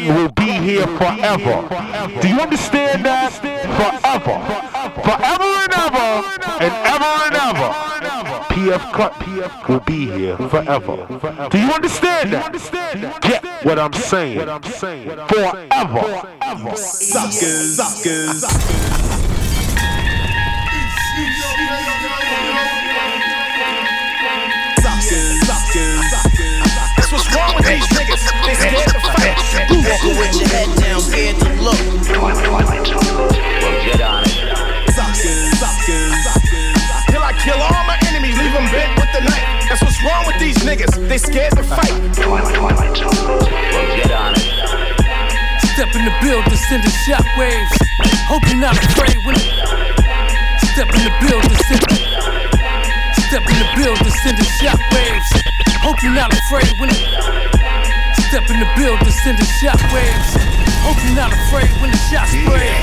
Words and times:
will 0.00 0.30
be 0.30 0.52
here 0.52 0.86
forever. 0.86 1.68
Do 2.20 2.28
you 2.28 2.38
understand 2.40 3.04
that? 3.04 3.32
Forever. 3.32 4.38
Forever 5.02 5.50
and 5.64 5.72
ever 5.72 6.08
and 6.64 6.72
ever 6.94 7.12
and 7.26 7.34
ever. 7.34 7.86
PF 8.56 8.92
Cut 8.92 9.12
PF 9.14 9.68
will 9.68 9.80
be 9.80 10.06
here 10.06 10.36
forever. 10.36 11.48
Do 11.50 11.58
you 11.58 11.70
understand 11.70 12.32
that? 12.32 12.52
Get 13.22 13.44
what 13.64 13.78
I'm 13.78 13.92
saying. 13.92 14.38
Forever. 15.28 16.76
Suckers. 16.76 17.76
Suckers, 17.76 19.05
niggas. 27.96 28.22
They 28.44 28.54
scared 28.54 28.92
to 28.92 29.00
fight. 29.00 29.36
Walking 29.72 30.16
with 30.20 30.34
your 30.36 30.50
head 30.52 30.68
down, 30.76 31.00
scared 31.00 31.36
to 31.40 31.48
look. 31.64 31.80
Suckers, 34.92 35.58
suckers. 35.58 36.24
Till 37.08 37.22
I 37.22 37.32
kill 37.40 37.56
all 37.56 37.84
my 37.88 37.96
enemies, 38.08 38.36
leave 38.36 38.52
them 38.52 38.68
bent 38.70 38.92
with 39.00 39.10
the 39.16 39.22
knife. 39.24 39.68
That's 39.68 39.82
what's 39.82 40.00
wrong 40.04 40.26
with 40.26 40.38
these 40.38 40.58
niggas. 40.62 40.92
They 41.08 41.18
scared 41.18 41.56
to 41.56 41.62
fight. 41.62 41.94
Twilight, 42.14 42.54
twilight, 42.54 42.94
get 43.96 44.12
on 44.12 44.34
it. 44.36 44.44
Step 45.72 45.92
in 45.94 46.04
the 46.04 46.14
building, 46.22 46.56
sending 46.68 46.96
shockwaves. 47.04 47.72
Hope 48.28 48.42
you're 48.48 48.60
not 48.60 48.76
afraid 48.76 49.16
when 49.24 49.36
it 49.36 49.46
Step 50.72 50.88
in 50.92 51.04
the 51.04 51.14
building, 51.24 51.56
send 51.68 51.80
Step 53.28 53.42
in 53.48 53.58
the 53.58 53.68
building, 53.76 54.12
sending 54.22 54.44
shockwaves. 54.60 55.28
Hope 55.80 56.02
you're 56.02 56.12
not 56.12 56.32
afraid 56.32 56.72
when 56.78 56.90
Step 58.28 58.50
in 58.50 58.58
the 58.58 58.66
building, 58.76 59.10
sending 59.22 59.46
shockwaves. 59.62 60.34
Hope 60.82 60.98
you're 61.06 61.14
not 61.14 61.32
afraid 61.32 61.70
when 61.80 61.90
the 61.90 62.02
shots 62.10 62.34
spray. 62.34 62.74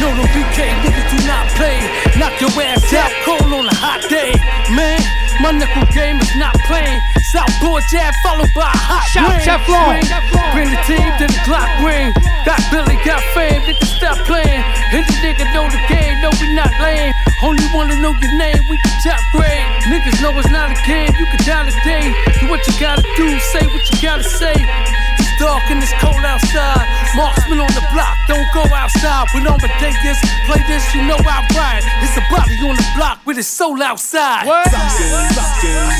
No, 0.00 0.16
no 0.16 0.24
BK, 0.32 0.72
niggas 0.80 1.08
do 1.12 1.20
not 1.28 1.48
play. 1.52 1.84
Knock 2.16 2.40
your 2.40 2.50
ass 2.64 2.92
out 2.96 3.12
cold 3.24 3.52
on 3.52 3.68
a 3.68 3.76
hot 3.76 4.00
day. 4.08 4.32
Man, 4.72 5.00
my 5.40 5.52
nickel 5.52 5.84
game 5.92 6.20
is 6.20 6.34
not 6.36 6.54
playing. 6.66 7.00
Southboard 7.32 7.82
jab 7.90 8.14
followed 8.22 8.50
by 8.54 8.70
a 8.70 8.78
hot 8.78 9.04
Shout, 9.10 9.32
rain. 9.32 9.44
Teflon. 9.44 10.00
Bring 10.54 10.70
the 10.70 10.80
team 10.86 11.06
to 11.18 11.26
the 11.26 11.40
Glock 11.44 11.68
ring. 11.82 12.12
Got 12.46 12.62
Billy, 12.70 12.96
got 13.04 13.20
fame, 13.34 13.62
nigga 13.66 13.84
stop 13.84 14.18
playing. 14.24 14.62
Hit 14.94 15.04
the 15.06 15.16
nigga 15.20 15.44
know 15.52 15.66
the 15.66 15.80
game, 15.90 16.20
no 16.22 16.30
we 16.40 16.54
not 16.54 16.70
lame. 16.80 17.12
Only 17.42 17.66
wanna 17.74 17.96
know 18.00 18.14
your 18.16 18.34
name, 18.38 18.62
we 18.70 18.78
can 18.78 18.94
top 19.02 19.20
grade. 19.32 19.66
Niggas 19.90 20.22
know 20.22 20.32
it's 20.38 20.50
not 20.50 20.70
a 20.70 20.78
game, 20.86 21.10
you 21.18 21.26
can 21.26 21.42
die 21.44 21.68
today. 21.68 22.14
Do 22.40 22.48
what 22.48 22.66
you 22.66 22.72
gotta 22.80 23.02
do, 23.16 23.38
say 23.52 23.66
what 23.66 23.82
you 23.90 23.96
gotta 24.00 24.24
say. 24.24 24.54
It's 25.36 25.44
dark 25.44 25.68
and 25.68 25.82
it's 25.84 25.92
cold 26.00 26.24
outside. 26.24 26.88
Marksman 27.12 27.60
on 27.60 27.68
the 27.76 27.84
block, 27.92 28.16
don't 28.26 28.48
go 28.56 28.64
outside. 28.72 29.28
When 29.34 29.44
on 29.46 29.60
the 29.60 29.68
day 29.76 29.92
this, 30.00 30.16
play 30.48 30.64
this, 30.64 30.80
you 30.96 31.04
know 31.04 31.20
I 31.20 31.44
ride. 31.52 31.84
It's 32.00 32.16
a 32.16 32.24
body 32.32 32.56
on 32.64 32.72
the 32.72 32.88
block 32.96 33.20
with 33.26 33.36
his 33.36 33.46
soul 33.46 33.82
outside. 33.82 34.46
What? 34.46 34.64
Suckers, 34.72 35.36
suckers. 35.36 35.92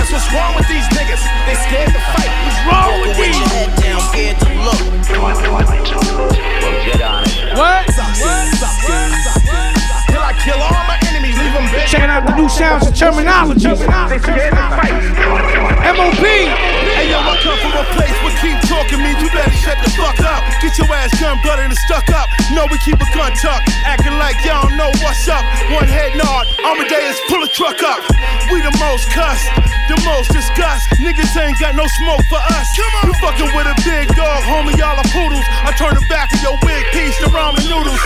That's 0.00 0.08
what's 0.08 0.32
wrong 0.32 0.56
with 0.56 0.64
these 0.64 0.88
niggas. 0.96 1.20
They 1.44 1.60
scared 1.60 1.92
to 1.92 2.00
fight. 2.16 2.32
What's 2.48 2.56
wrong 2.64 2.88
with 3.04 3.20
with 3.20 3.28
these? 3.28 3.36
your 3.36 3.52
head 3.52 3.68
down, 3.84 4.00
scared 4.16 4.40
to 4.40 4.48
look. 4.64 4.80
What? 7.52 7.84
Suckers, 7.92 8.48
suckers. 8.56 9.28
Till 10.08 10.24
I 10.24 10.32
kill 10.40 10.56
all 10.56 10.84
my 10.88 10.96
enemies, 11.04 11.36
leave 11.36 11.52
them 11.52 11.68
bent. 11.68 11.84
Checking 11.84 12.08
out 12.08 12.24
the 12.24 12.32
new 12.32 12.48
sounds 12.48 12.86
and 12.86 12.96
Termanology. 12.96 13.76
They 14.08 14.16
scared 14.16 14.56
to 14.56 14.64
fight. 14.72 15.57
Hey 15.98 17.10
yo, 17.10 17.18
I 17.18 17.34
come 17.42 17.58
from 17.58 17.74
a 17.74 17.82
place 17.98 18.14
where 18.22 18.30
keep 18.38 18.54
talking 18.70 19.02
means 19.02 19.18
you 19.18 19.26
better 19.34 19.50
shut 19.50 19.82
the 19.82 19.90
fuck 19.98 20.14
up. 20.22 20.46
Get 20.62 20.78
your 20.78 20.86
ass 20.94 21.10
gun 21.18 21.42
buttered 21.42 21.74
and 21.74 21.78
stuck 21.90 22.06
up. 22.14 22.30
No, 22.54 22.70
we 22.70 22.78
keep 22.86 23.02
a 23.02 23.08
gun 23.10 23.34
tucked, 23.34 23.66
acting 23.82 24.14
like 24.14 24.38
y'all 24.46 24.62
don't 24.62 24.78
know 24.78 24.90
what's 25.02 25.26
up. 25.26 25.42
One 25.74 25.90
head 25.90 26.14
nod, 26.14 26.46
Amadeus 26.62 27.18
pull 27.26 27.42
a 27.42 27.50
truck 27.50 27.82
up. 27.82 27.98
We 28.54 28.62
the 28.62 28.70
most 28.78 29.10
cussed, 29.10 29.50
the 29.90 29.98
most 30.06 30.30
disgust. 30.30 30.86
Niggas 31.02 31.34
ain't 31.34 31.58
got 31.58 31.74
no 31.74 31.86
smoke 31.86 32.22
for 32.30 32.38
us. 32.54 32.66
You 32.78 32.86
fucking 33.18 33.50
with 33.58 33.66
a 33.66 33.74
big 33.82 34.06
dog, 34.14 34.46
homie, 34.46 34.78
y'all 34.78 34.94
are 34.94 35.10
poodles. 35.10 35.46
I 35.66 35.74
turn 35.74 35.98
the 35.98 36.06
back 36.06 36.30
of 36.30 36.40
your 36.46 36.54
wig 36.62 36.86
piece 36.94 37.18
to 37.26 37.30
ramen 37.34 37.66
noodles. 37.66 37.98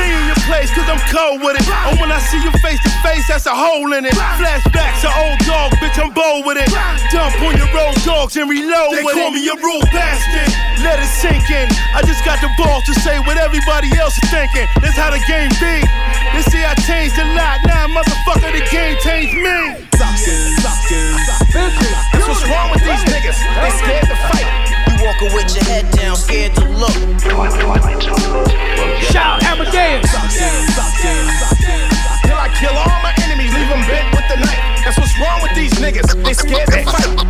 Stay 0.00 0.16
in 0.16 0.32
your 0.32 0.42
place, 0.48 0.72
cause 0.72 0.88
I'm 0.88 1.02
cold 1.12 1.44
with 1.44 1.60
it. 1.60 1.68
And 1.68 2.00
when 2.00 2.08
I 2.08 2.16
see 2.24 2.40
you 2.40 2.48
face 2.64 2.80
to 2.80 2.92
face, 3.04 3.28
that's 3.28 3.44
a 3.44 3.52
hole 3.52 3.92
in 3.92 4.08
it. 4.08 4.16
Flashbacks 4.16 5.04
to 5.04 5.12
old 5.12 5.36
dog, 5.44 5.76
bitch, 5.76 6.00
I'm 6.00 6.08
bold 6.16 6.48
with 6.48 6.56
it. 6.56 6.72
Dump 7.12 7.36
on 7.44 7.52
your 7.60 7.68
road 7.76 7.92
dogs 8.08 8.32
and 8.40 8.48
reload 8.48 8.96
they 8.96 9.04
with 9.04 9.12
call 9.12 9.28
me 9.28 9.44
a 9.44 9.56
rude 9.60 9.84
bastard. 9.92 10.48
Let 10.80 11.04
it 11.04 11.10
sink 11.20 11.44
in. 11.52 11.68
I 11.92 12.00
just 12.08 12.24
got 12.24 12.40
the 12.40 12.48
balls 12.56 12.88
to 12.88 12.96
say 13.04 13.20
what 13.28 13.36
everybody 13.36 13.92
else 14.00 14.16
is 14.16 14.24
thinking. 14.32 14.64
That's 14.80 14.96
how 14.96 15.12
the 15.12 15.20
game 15.28 15.52
be. 15.60 15.84
They 16.32 16.48
say 16.48 16.64
I 16.64 16.72
changed 16.88 17.20
a 17.20 17.28
lot. 17.36 17.60
Now, 17.68 17.84
motherfucker, 17.92 18.56
the 18.56 18.64
game 18.72 18.96
changed 19.04 19.36
me. 19.36 19.84
Suckers, 20.00 20.64
suckers. 20.64 21.28
That's 22.08 22.24
what's 22.24 22.48
wrong 22.48 22.72
with 22.72 22.80
these 22.88 23.04
niggas. 23.04 23.36
They 23.36 23.70
scared 23.84 24.08
to 24.08 24.16
fight. 24.32 24.59
Walking 25.10 25.34
with 25.34 25.50
your 25.56 25.64
head 25.64 25.90
down, 25.90 26.14
scared 26.14 26.54
to 26.54 26.68
look. 26.78 26.94
Shout 29.10 29.42
Amadeus. 29.42 30.06
Till 32.22 32.38
I 32.38 32.46
kill 32.54 32.70
all 32.78 33.02
my 33.02 33.12
enemies, 33.26 33.39
leave 33.54 33.68
them 33.68 33.82
bent 33.86 34.06
with 34.14 34.26
the 34.30 34.36
knife. 34.40 34.70
That's 34.84 34.96
what's 34.96 35.14
wrong 35.20 35.42
with 35.42 35.54
these 35.54 35.72
niggas. 35.76 36.08
They 36.24 36.32
scared 36.32 36.66
to 36.72 36.82
fight. 36.88 37.20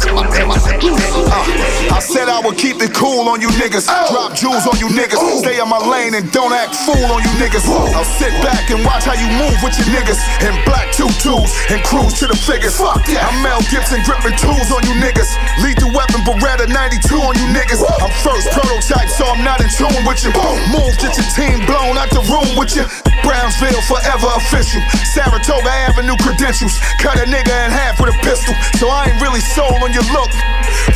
I 1.90 1.98
said 1.98 2.30
I 2.30 2.40
would 2.40 2.56
keep 2.56 2.80
it 2.80 2.94
cool 2.94 3.28
on 3.28 3.40
you 3.42 3.50
niggas. 3.58 3.90
Drop 4.08 4.32
jewels 4.38 4.66
on 4.70 4.78
you 4.78 4.88
niggas. 4.94 5.18
Stay 5.42 5.60
in 5.60 5.68
my 5.68 5.82
lane 5.82 6.14
and 6.14 6.30
don't 6.32 6.52
act 6.54 6.74
fool 6.74 7.10
on 7.10 7.20
you 7.20 7.32
niggas. 7.42 7.66
I'll 7.68 8.06
sit 8.16 8.32
back 8.40 8.70
and 8.70 8.80
watch 8.86 9.04
how 9.04 9.18
you 9.18 9.28
move 9.36 9.58
with 9.60 9.76
your 9.76 9.90
niggas. 9.90 10.18
In 10.46 10.54
black 10.64 10.94
tutus 10.94 11.52
and 11.68 11.82
cruise 11.84 12.16
to 12.22 12.26
the 12.30 12.38
figures. 12.38 12.78
Fuck 12.78 13.04
yeah. 13.10 13.26
I'm 13.26 13.42
Mel 13.42 13.60
Gibson 13.68 14.00
gripping 14.06 14.38
tools 14.38 14.70
on 14.70 14.86
you 14.86 14.94
niggas. 15.02 15.28
Lethal 15.60 15.90
weapon 15.92 16.22
Beretta 16.24 16.70
92 16.70 17.12
on 17.18 17.34
you 17.34 17.46
niggas. 17.50 17.82
I'm 17.82 18.14
first 18.22 18.48
prototype, 18.56 19.10
so 19.10 19.26
I'm 19.26 19.42
not 19.44 19.60
in 19.60 19.68
tune 19.74 20.00
with 20.06 20.22
you. 20.24 20.32
Move, 20.70 20.94
get 21.02 21.12
your 21.18 21.28
team 21.34 21.60
blown 21.66 21.98
out 21.98 22.08
the 22.14 22.22
room 22.30 22.48
with 22.56 22.72
you. 22.78 22.86
Brownsville 23.26 23.84
forever 23.84 24.30
official. 24.38 24.80
Saratoga 25.12 25.70
Avenue 25.90 26.09
credentials. 26.18 26.78
Cut 26.98 27.18
a 27.18 27.26
nigga 27.28 27.52
in 27.66 27.70
half 27.70 28.00
with 28.00 28.14
a 28.14 28.18
pistol. 28.24 28.54
So 28.78 28.88
I 28.88 29.10
ain't 29.10 29.20
really 29.22 29.40
sold 29.40 29.78
on 29.82 29.92
your 29.92 30.06
look. 30.10 30.32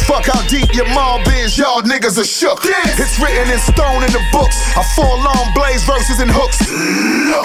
Fuck 0.08 0.26
how 0.26 0.40
deep 0.48 0.74
your 0.74 0.88
mob 0.94 1.26
is, 1.38 1.56
y'all 1.58 1.82
niggas 1.82 2.18
are 2.18 2.26
shook. 2.26 2.64
It's 2.64 3.18
written 3.20 3.50
in 3.50 3.58
stone 3.58 4.02
in 4.02 4.12
the 4.12 4.22
books. 4.32 4.56
I 4.76 4.82
fall 4.96 5.18
long 5.20 5.52
blaze 5.54 5.84
verses 5.84 6.20
and 6.20 6.30
hooks. 6.30 6.58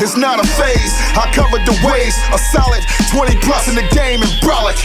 It's 0.01 0.17
not 0.17 0.39
a 0.39 0.47
phase. 0.57 0.93
I 1.17 1.29
covered 1.33 1.65
the 1.65 1.75
waves. 1.85 2.17
A 2.33 2.37
solid 2.37 2.83
20 3.11 3.35
plus 3.43 3.67
in 3.67 3.75
the 3.75 3.87
game 3.91 4.21
and 4.21 4.31
brolic. 4.41 4.77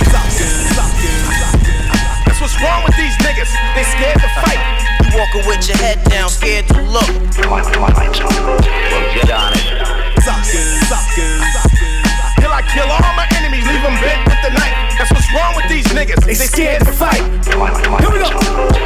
That's 2.26 2.40
what's 2.40 2.58
wrong 2.60 2.82
with 2.84 2.96
these 2.96 3.14
niggas. 3.22 3.52
They 3.74 3.84
scared 3.84 4.18
to 4.18 4.30
fight. 4.42 4.58
You 5.04 5.18
walking 5.18 5.46
with 5.46 5.68
your 5.68 5.78
head 5.78 6.02
down, 6.10 6.28
scared 6.28 6.66
to 6.68 6.82
look. 6.82 7.08
Niggas. 16.22 16.26
They 16.26 16.34
scared 16.34 16.84
to 16.84 16.92
fight. 16.92 17.22
Here 17.46 18.10
we 18.10 18.18
go. 18.18 18.83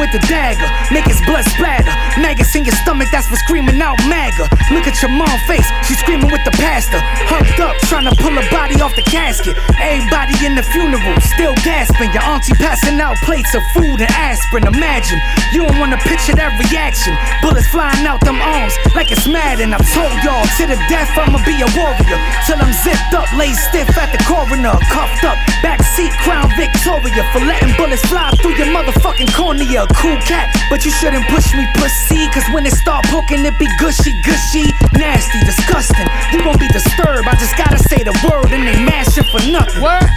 With 0.00 0.16
the 0.16 0.24
dagger, 0.32 0.64
make 0.88 1.04
his 1.04 1.20
blood 1.28 1.44
splatter. 1.44 1.92
Maggots 2.16 2.56
in 2.56 2.64
your 2.64 2.72
stomach, 2.80 3.12
that's 3.12 3.28
what's 3.28 3.44
screaming 3.44 3.76
out 3.84 4.00
MAGA. 4.08 4.48
Look 4.72 4.88
at 4.88 4.96
your 5.04 5.12
mom 5.12 5.28
face, 5.44 5.68
she's 5.84 6.00
screaming 6.00 6.32
with 6.32 6.40
the 6.48 6.56
pastor. 6.56 6.96
Humped 7.28 7.60
up, 7.60 7.76
trying 7.84 8.08
to 8.08 8.16
pull 8.16 8.32
her 8.32 8.48
body 8.48 8.80
off 8.80 8.96
the 8.96 9.04
casket. 9.04 9.60
Everybody 9.76 10.32
in 10.40 10.56
the 10.56 10.64
funeral, 10.64 11.20
still 11.20 11.52
gasping. 11.60 12.08
Your 12.16 12.24
auntie 12.24 12.56
passing 12.56 12.96
out 12.96 13.20
plates 13.28 13.52
of 13.52 13.60
food 13.76 14.00
and 14.00 14.08
aspirin. 14.16 14.72
Imagine, 14.72 15.20
you 15.52 15.68
don't 15.68 15.76
wanna 15.76 16.00
picture 16.08 16.32
that 16.32 16.56
reaction. 16.56 17.12
Bullets 17.44 17.68
flying 17.68 18.08
out 18.08 18.24
them 18.24 18.40
arms 18.40 18.72
like 18.96 19.12
it's 19.12 19.28
mad. 19.28 19.60
And 19.60 19.76
I 19.76 19.84
told 19.92 20.16
y'all, 20.24 20.48
to 20.56 20.64
the 20.64 20.80
death, 20.88 21.12
I'ma 21.12 21.44
be 21.44 21.60
a 21.60 21.68
warrior. 21.76 22.18
Till 22.48 22.56
I'm 22.56 22.72
zipped 22.72 23.12
up, 23.12 23.28
laid 23.36 23.52
stiff 23.52 23.92
at 24.00 24.16
the 24.16 24.20
coroner. 24.24 24.80
Cuffed 24.88 25.28
up, 25.28 25.36
backseat 25.60 26.16
crown 26.24 26.48
Victoria. 26.56 27.20
For 27.36 27.44
letting 27.44 27.76
bullets 27.76 28.00
fly 28.08 28.32
through 28.40 28.56
your 28.56 28.72
motherfucking 28.72 29.28
cornea. 29.36 29.89
Cool 29.96 30.16
cat, 30.22 30.48
but 30.70 30.84
you 30.84 30.90
shouldn't 30.90 31.26
push 31.28 31.54
me, 31.54 31.66
pussy. 31.74 32.28
Cause 32.30 32.44
when 32.52 32.66
it 32.66 32.72
start 32.72 33.04
poking, 33.06 33.44
it 33.44 33.58
be 33.58 33.66
gushy, 33.78 34.12
gushy. 34.22 34.64
Nasty, 34.98 35.40
disgusting. 35.44 36.08
You 36.32 36.44
won't 36.44 36.60
be 36.60 36.68
disturbed. 36.68 37.28
I 37.28 37.34
just 37.36 37.56
gotta 37.56 37.78
say 37.78 38.02
the 38.02 38.14
word 38.24 38.52
and 38.52 38.66
they 38.66 38.78
mash 38.84 39.18
it 39.18 39.26
for 39.30 39.42
nothing. 39.50 39.82
What? 39.82 40.08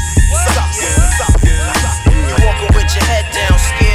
You 2.11 2.45
walking 2.45 2.71
with 2.75 2.89
your 2.95 3.05
head 3.05 3.25
down, 3.33 3.59
scared 3.59 3.92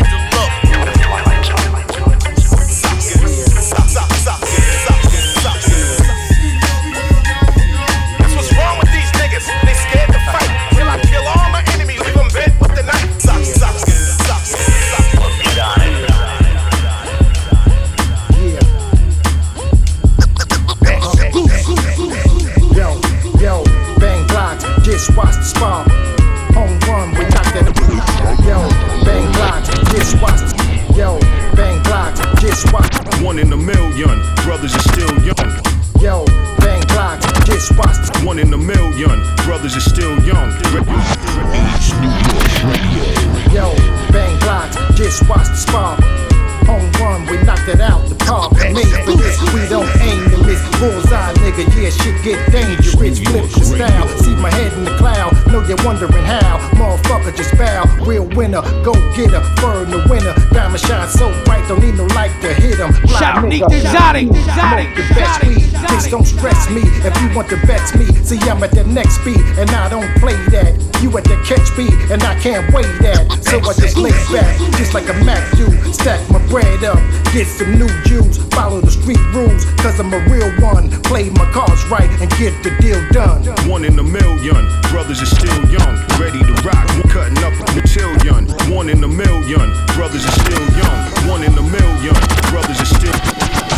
wondering 55.89 56.25
how, 56.25 56.59
motherfucker, 56.77 57.35
just 57.35 57.57
bow. 57.57 57.83
Real 58.05 58.29
winner, 58.37 58.61
go 58.85 58.93
get 59.17 59.31
her, 59.31 59.41
fur 59.57 59.85
in 59.85 59.91
the 59.91 60.05
winter. 60.11 60.35
Diamond 60.53 60.81
shine 60.81 61.09
so 61.09 61.33
bright, 61.45 61.67
don't 61.67 61.81
need 61.81 61.95
no 61.95 62.05
light 62.13 62.31
to 62.43 62.53
hit. 62.53 62.77
Fly 62.77 63.19
Shout, 63.19 63.49
Neek 63.49 63.63
Exotic, 63.63 64.29
Exotic, 64.29 64.95
the 64.95 65.03
best 65.17 65.43
Exotic, 65.43 65.49
weed. 65.49 65.78
Just 65.89 66.11
don't 66.11 66.27
stress 66.27 66.69
me 66.71 66.83
if 66.85 67.15
you 67.21 67.35
want 67.35 67.49
to 67.49 67.57
bet 67.67 67.83
me. 67.97 68.07
See, 68.23 68.39
I'm 68.49 68.63
at 68.63 68.73
the 68.73 68.85
next 68.85 69.25
beat, 69.25 69.41
and 69.59 69.71
I 69.71 69.89
don't 69.89 70.09
play 70.21 70.37
that. 70.55 70.77
You 71.03 71.11
at 71.17 71.25
the 71.25 71.37
catch 71.47 71.69
beat, 71.77 71.95
and 72.11 72.23
I 72.23 72.39
can't 72.41 72.67
wait 72.73 72.89
that. 73.01 73.27
So 73.43 73.59
I 73.59 73.73
just 73.75 73.97
lay 73.97 74.13
back, 74.33 74.57
just 74.77 74.95
like 74.95 75.09
a 75.09 75.17
Mac 75.25 75.41
do. 75.57 75.67
Stack 75.93 76.21
my 76.31 76.39
bread 76.49 76.85
up, 76.85 76.99
get 77.33 77.47
some 77.47 77.79
new 77.79 77.89
Jews. 78.05 78.39
Follow 78.55 78.81
the 78.81 78.91
street 78.91 79.23
rules, 79.33 79.65
cause 79.83 79.99
I'm 79.99 80.13
a 80.13 80.21
real 80.29 80.51
one. 80.61 80.91
Play 81.03 81.31
my 81.31 81.51
cards 81.53 81.83
right 81.89 82.11
and 82.21 82.31
get 82.37 82.53
the 82.63 82.71
deal 82.81 83.01
done. 83.11 83.43
One 83.69 83.85
in 83.85 83.99
a 83.99 84.03
million, 84.03 84.69
brothers 84.93 85.23
are 85.23 85.33
still 85.33 85.61
young, 85.73 85.95
ready 86.21 86.39
to 86.39 86.55
rock, 86.63 86.87
We're 86.97 87.11
cutting 87.11 87.39
up 87.43 87.55
a 87.59 87.65
cotillion. 87.73 88.47
One 88.71 88.89
in 88.89 89.03
a 89.03 89.09
million, 89.09 89.67
brothers 89.97 90.25
are 90.27 90.37
still 90.45 90.67
young. 90.77 90.99
One 91.27 91.43
in 91.43 91.57
a 91.57 91.63
million, 91.63 92.17
brothers 92.53 92.81
are 92.81 92.93
still. 92.93 93.18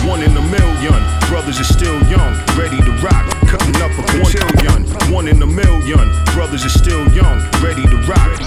One 0.06 0.22
in 0.22 0.37
a 0.37 0.40
million, 0.40 1.00
brothers 1.28 1.60
are 1.60 1.64
still 1.64 1.98
young, 2.08 2.32
ready 2.58 2.78
to 2.78 2.92
rock, 3.02 3.26
cutting 3.46 3.76
up 3.82 3.92
a 3.98 4.02
cotillion. 4.10 4.84
One 5.12 5.28
in 5.28 5.42
a 5.42 5.46
million, 5.46 6.10
brothers 6.34 6.64
are 6.64 6.70
still 6.70 7.06
young, 7.12 7.38
ready 7.62 7.82
to 7.82 7.96
rock. 8.08 8.40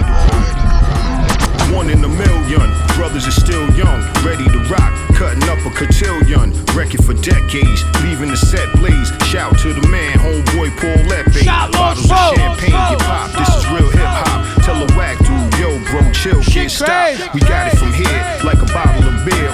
One 1.74 1.90
in 1.90 2.04
a 2.04 2.08
million, 2.08 2.70
brothers 2.96 3.28
are 3.28 3.32
still 3.32 3.66
young, 3.74 4.02
ready 4.24 4.46
to 4.46 4.60
rock, 4.70 4.94
cutting 5.16 5.44
up 5.50 5.60
a 5.66 5.72
cotillion. 5.72 6.54
Record 6.76 7.04
for 7.04 7.14
decades, 7.14 7.84
leaving 8.04 8.30
the 8.30 8.38
set 8.38 8.72
blaze. 8.78 9.12
Shout 9.26 9.58
to 9.60 9.74
the 9.74 9.88
man, 9.88 10.18
homeboy 10.20 10.70
Paul 10.78 11.02
Lepe. 11.08 11.46
Bottles 11.46 12.10
of 12.10 12.36
champagne 12.36 12.72
get 12.72 13.00
popped. 13.00 13.38
This 13.38 13.50
is 13.56 13.66
real 13.70 13.90
hip 13.90 14.06
hop. 14.06 14.64
Tell 14.64 14.82
a 14.82 14.88
whack 14.98 15.18
dude, 15.20 15.60
yo, 15.60 15.70
bro, 15.92 16.12
chill, 16.14 16.42
can't 16.44 16.72
stop. 16.72 17.34
We 17.34 17.42
got 17.42 17.74
it 17.74 17.78
from 17.78 17.92
here, 17.94 18.22
like 18.44 18.62
a 18.62 18.70
bottle 18.74 19.10
of 19.10 19.26
beer 19.26 19.50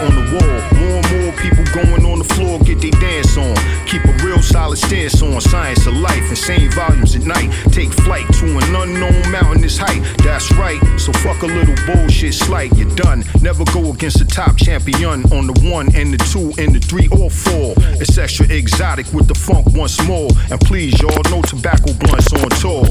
floor, 2.39 2.59
get 2.59 2.79
they 2.79 2.91
dance 2.91 3.37
on. 3.37 3.55
Keep 3.85 4.05
a 4.05 4.13
real 4.23 4.41
solid 4.41 4.77
stance 4.77 5.21
on 5.21 5.41
science 5.41 5.85
of 5.85 5.95
life, 5.95 6.23
insane 6.29 6.71
volumes 6.71 7.15
at 7.15 7.23
night. 7.23 7.51
Take 7.71 7.91
flight 7.91 8.25
to 8.39 8.45
an 8.45 8.75
unknown 8.75 9.31
mountainous 9.31 9.77
height. 9.77 10.01
That's 10.23 10.51
right, 10.53 10.79
so 10.97 11.11
fuck 11.13 11.43
a 11.43 11.47
little 11.47 11.75
bullshit 11.85 12.33
slight. 12.33 12.71
You're 12.77 12.95
done. 12.95 13.23
Never 13.41 13.65
go 13.65 13.91
against 13.91 14.19
the 14.19 14.25
top 14.25 14.57
champion 14.57 15.23
on 15.33 15.47
the 15.47 15.69
one 15.69 15.93
and 15.95 16.13
the 16.13 16.17
two 16.31 16.53
and 16.61 16.73
the 16.73 16.79
three 16.79 17.09
or 17.11 17.29
four. 17.29 17.73
It's 17.99 18.17
extra 18.17 18.47
exotic 18.47 19.11
with 19.13 19.27
the 19.27 19.35
funk 19.35 19.67
once 19.73 20.01
more. 20.07 20.29
And 20.49 20.59
please, 20.61 20.99
y'all, 21.01 21.21
no 21.29 21.41
tobacco 21.41 21.93
blunts 21.93 22.31
on 22.33 22.49
tour. 22.61 22.85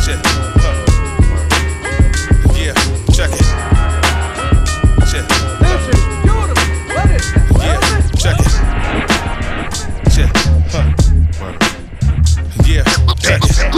Check. 0.00 0.20
Yeah, 2.56 2.74
check 3.12 3.30
it. 3.32 3.49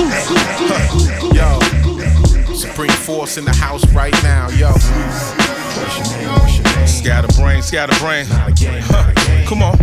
Yo, 0.02 1.60
Supreme 2.54 2.90
Force 2.90 3.36
in 3.36 3.44
the 3.44 3.52
house 3.52 3.86
right 3.92 4.12
now, 4.24 4.48
yo. 4.50 4.72
Scatter 6.86 7.28
brain, 7.40 7.62
scatter 7.62 7.96
brain. 8.00 8.26
Huh. 8.28 9.46
Come 9.46 9.62
on. 9.62 9.78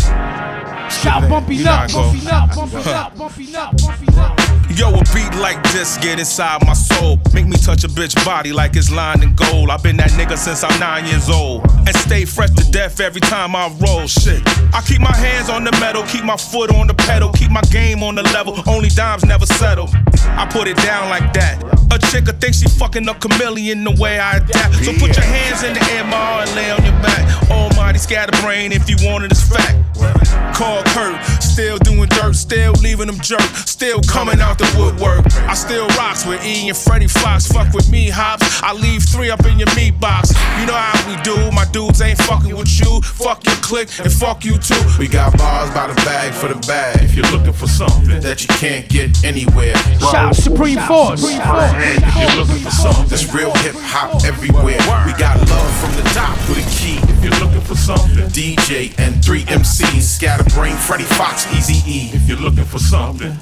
Shout, 0.90 1.30
bumpy 1.30 1.66
up, 1.66 1.92
bumpy 1.92 2.28
up, 2.28 2.50
nut, 2.50 2.56
bumpy 2.56 2.84
nut, 2.84 3.16
bumpy 3.16 3.52
nut, 3.52 3.82
bumpy 3.82 4.06
nut. 4.14 4.39
Yo, 4.80 4.88
a 4.92 5.04
beat 5.14 5.36
like 5.36 5.62
this 5.74 5.98
get 5.98 6.20
inside 6.20 6.66
my 6.66 6.72
soul. 6.72 7.20
Make 7.34 7.48
me 7.48 7.58
touch 7.58 7.84
a 7.84 7.90
bitch 7.90 8.16
body 8.24 8.54
like 8.54 8.78
it's 8.78 8.90
lined 8.90 9.22
in 9.24 9.36
gold. 9.36 9.70
I've 9.70 9.84
been 9.84 9.98
that 9.98 10.12
nigga 10.12 10.38
since 10.38 10.64
I'm 10.64 10.80
nine 10.80 11.06
years 11.06 11.30
old. 11.30 11.70
And 11.80 11.94
stay 11.98 12.24
fresh 12.24 12.52
to 12.52 12.72
death 12.72 13.02
every 13.02 13.20
time 13.20 13.58
I 13.58 13.68
roll. 13.82 14.08
Shit. 14.08 14.42
I 14.74 14.82
keep 14.88 15.02
my 15.02 15.14
hands 15.14 15.50
on 15.50 15.66
the 15.66 15.72
metal, 15.84 16.04
keep 16.04 16.24
my 16.24 16.38
foot 16.38 16.74
on 16.74 16.88
the 16.88 16.94
pedal, 16.94 17.30
keep 17.34 17.52
my 17.52 17.62
game 17.64 18.04
on 18.04 18.16
the 18.16 18.24
level. 18.32 18.56
Only 18.68 18.88
dimes 18.88 19.26
never 19.26 19.46
settle. 19.46 19.90
I 20.40 20.48
put 20.50 20.66
it 20.70 20.78
down 20.78 21.10
like 21.10 21.34
that. 21.34 21.62
A 21.92 22.00
chick 22.00 22.24
will 22.28 22.40
think 22.40 22.56
she 22.56 22.70
fucking 22.80 23.06
a 23.10 23.16
chameleon 23.16 23.84
the 23.84 23.92
way 24.00 24.18
I 24.18 24.38
adapt. 24.38 24.76
So 24.76 24.94
put 24.94 25.12
your 25.12 25.26
hands 25.26 25.62
in 25.62 25.74
the 25.74 25.84
air, 25.92 26.06
ma, 26.06 26.40
and 26.40 26.56
lay 26.56 26.72
on 26.72 26.82
your 26.86 26.96
back. 27.04 27.52
Almighty 27.52 28.00
scatterbrain 28.00 28.72
if 28.72 28.90
you 28.90 28.96
want 29.04 29.26
it, 29.26 29.32
it's 29.32 29.44
fact. 29.44 29.76
Call 30.56 30.84
Kurt, 30.96 31.20
still 31.42 31.78
doing 31.80 32.08
dirt, 32.10 32.36
still 32.36 32.74
leaving 32.84 33.08
them 33.08 33.20
jerk, 33.20 33.42
still 33.66 34.02
coming 34.04 34.40
out 34.40 34.58
the 34.58 34.69
woodwork. 34.78 35.26
I 35.48 35.54
still 35.54 35.88
rocks 35.98 36.26
with 36.26 36.44
E 36.46 36.70
and 36.70 36.78
Freddie 36.78 37.08
Fox. 37.08 37.48
Fuck 37.48 37.74
with 37.74 37.90
me, 37.90 38.10
Hops. 38.10 38.62
I 38.62 38.74
leave 38.74 39.04
three 39.04 39.30
up 39.30 39.46
in 39.46 39.58
your 39.60 39.74
meat 39.76 40.00
box. 40.00 40.32
You 40.60 40.66
know 40.66 40.74
how 40.74 40.98
we 41.10 41.16
do. 41.24 41.52
My 41.52 41.66
dudes 41.72 42.02
ain't 42.02 42.20
fucking 42.20 42.56
with 42.56 42.80
you. 42.80 43.02
Fuck 43.02 43.46
your 43.46 43.56
clique 43.56 43.90
and 44.00 44.12
fuck 44.12 44.46
you 44.46 44.58
too. 44.58 44.82
We 45.00 45.08
got 45.08 45.38
bars 45.38 45.70
by 45.72 45.88
the 45.88 45.96
bag 46.06 46.34
for 46.34 46.48
the 46.48 46.60
bag. 46.68 47.02
If 47.04 47.16
you're 47.16 47.30
looking 47.32 47.54
for 47.54 47.68
something 47.68 48.20
that 48.22 48.42
you 48.42 48.48
can't 48.60 48.88
get 48.90 49.24
anywhere, 49.24 49.76
Shout, 50.12 50.36
Supreme 50.36 50.80
Force. 50.88 51.24
If 51.26 52.16
you're 52.18 52.36
looking 52.36 52.64
for 52.64 52.72
something 52.72 53.08
that's 53.08 53.34
real 53.34 53.54
hip 53.64 53.76
hop 53.78 54.24
everywhere, 54.24 54.80
we 55.06 55.14
got 55.18 55.38
love 55.50 55.72
from 55.80 55.96
the 55.96 56.10
top 56.14 56.38
with 56.50 56.60
a 56.60 56.68
key. 56.70 57.00
If 57.12 57.24
you're 57.24 57.40
looking 57.40 57.62
for 57.62 57.76
something, 57.76 58.28
DJ 58.30 58.94
and 59.00 59.24
three 59.24 59.44
MCs, 59.44 60.02
Scatterbrain, 60.02 60.76
Freddie 60.76 61.04
Fox, 61.04 61.46
Easy 61.54 61.80
E. 61.90 62.10
If 62.14 62.28
you're 62.28 62.38
looking 62.38 62.66
for 62.66 62.80
something, 62.80 63.38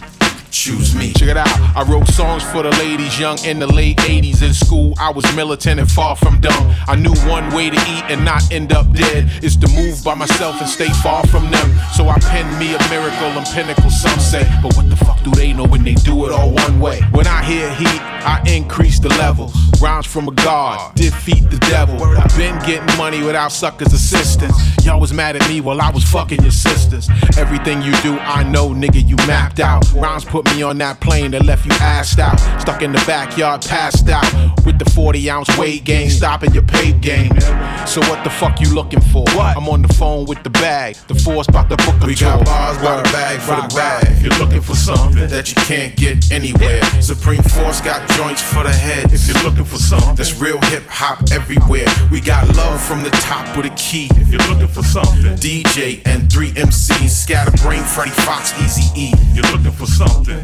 choose 0.52 0.96
me. 0.96 1.14
Check 1.14 1.30
it 1.30 1.38
out. 1.38 1.48
I 1.76 1.84
wrote 1.84 2.08
songs 2.08 2.44
for 2.44 2.64
the 2.64 2.72
ladies 2.72 3.20
young 3.20 3.38
in 3.46 3.60
the 3.60 3.68
late 3.68 3.98
80s. 3.98 4.42
In 4.42 4.54
school, 4.54 4.94
I 5.00 5.12
was 5.12 5.24
militant 5.36 5.80
and 5.80 5.90
far 5.90 6.16
from 6.16 6.40
dumb. 6.40 6.74
I 6.88 6.96
knew 6.96 7.14
one 7.30 7.54
way 7.54 7.70
to 7.70 7.76
eat 7.76 8.04
and 8.10 8.24
not 8.24 8.52
end 8.52 8.74
up 8.74 8.92
dead 8.94 9.30
is 9.44 9.56
to 9.58 9.68
move 9.70 10.04
by 10.04 10.16
myself 10.16 10.60
and 10.62 10.70
stay 10.70 10.90
far 11.04 11.26
from 11.28 11.50
them. 11.52 11.76
So 11.94 12.08
I 12.10 12.18
penned 12.20 12.58
me 12.60 12.76
a 12.76 12.90
miracle 12.90 13.38
and 13.38 13.46
pinnacle, 13.48 13.90
some 13.90 14.20
say. 14.20 14.48
But 14.62 14.76
what 14.76 14.90
the 14.90 14.96
fuck 14.96 15.22
do 15.24 15.32
they 15.32 15.54
know 15.54 15.66
when 15.66 15.84
they 15.84 15.96
do 15.96 16.26
it 16.26 16.32
all 16.32 16.52
one 16.52 16.80
way? 16.80 17.02
When 17.12 17.28
I 17.28 17.44
hear 17.44 17.74
heat, 17.76 18.02
I 18.28 18.44
increase 18.48 19.00
the 19.00 19.10
level. 19.10 19.52
Rhymes 19.82 20.08
from 20.08 20.28
a 20.28 20.32
god, 20.32 20.96
defeat 20.96 21.50
the 21.50 21.58
devil. 21.70 22.02
I've 22.04 22.36
been 22.36 22.58
getting 22.66 22.98
money 22.98 23.24
without 23.24 23.52
suckers' 23.52 23.94
assistance. 23.94 24.56
Y'all 24.84 25.00
was 25.00 25.14
mad 25.14 25.36
at 25.36 25.48
me 25.50 25.62
while 25.62 25.80
I 25.82 25.92
was 25.92 26.04
fucking 26.04 26.42
your 26.42 26.52
sisters. 26.52 27.10
Everything 27.38 27.82
you 27.82 27.92
do, 28.02 28.18
I 28.20 28.44
know, 28.44 28.70
nigga, 28.70 29.08
you 29.08 29.16
mapped 29.28 29.60
out. 29.60 29.92
Rhymes 29.94 30.26
put 30.26 30.37
me 30.46 30.64
on 30.64 30.78
that 30.80 31.00
plane 31.00 31.32
that 31.32 31.46
left 31.46 31.66
you 31.66 31.72
assed 31.72 32.20
out. 32.20 32.40
Stuck 32.62 32.82
in 32.82 32.92
the 32.92 33.04
backyard, 33.08 33.62
passed 33.62 34.10
out. 34.10 34.26
With 34.66 34.80
the 34.80 34.90
40 34.90 35.30
ounce 35.30 35.58
weight 35.58 35.86
gain, 35.86 36.10
stopping 36.10 36.54
your 36.54 36.64
pay 36.64 36.92
game. 36.92 37.40
So 37.88 38.02
what 38.02 38.24
the 38.24 38.30
fuck 38.30 38.60
you 38.60 38.74
looking 38.74 39.00
for? 39.00 39.24
What? 39.36 39.56
I'm 39.56 39.70
on 39.70 39.82
the 39.82 39.94
phone 39.94 40.26
with 40.26 40.44
the 40.44 40.50
bag. 40.50 40.96
The 41.08 41.16
force 41.16 41.48
about 41.48 41.70
to 41.70 41.78
book 41.78 42.04
a 42.04 42.06
We 42.06 42.16
got 42.16 42.46
bars 42.46 42.78
by 42.80 42.98
the 42.98 43.04
bag 43.04 43.40
for 43.40 43.56
the 43.56 43.74
bag. 43.74 44.08
If 44.12 44.24
you're 44.24 44.40
looking 44.40 44.62
for 44.62 44.76
something 44.76 45.28
that 45.28 45.50
you 45.50 45.56
can't 45.64 45.96
get 45.96 46.32
anywhere, 46.32 46.84
Supreme 47.02 47.44
Force 47.44 47.80
got 47.82 48.08
joints 48.12 48.42
for 48.42 48.64
the 48.64 48.74
head. 48.74 49.14
If 49.14 49.28
you're 49.28 49.42
looking 49.44 49.66
for 49.66 49.78
something 49.78 50.16
that's 50.16 50.36
real 50.40 50.60
hip 50.64 50.84
hop 50.88 51.32
everywhere, 51.32 51.88
we 52.12 52.20
got 52.20 52.48
love 52.56 52.67
from 52.88 53.04
the 53.04 53.10
top 53.10 53.46
with 53.58 53.66
a 53.66 53.76
key. 53.76 54.08
If 54.12 54.30
you're 54.30 54.48
looking 54.48 54.70
for 54.70 54.82
something, 54.82 55.36
DJ 55.36 56.02
and 56.06 56.32
three 56.32 56.52
MCs, 56.52 57.10
Scatterbrain, 57.10 57.84
Freddie 57.84 58.12
Fox, 58.12 58.54
Easy 58.62 58.88
E. 58.96 59.14
You're 59.34 59.52
looking 59.52 59.72
for 59.72 59.86
something, 59.86 60.40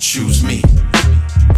choose 0.00 0.42
me. 0.42 0.62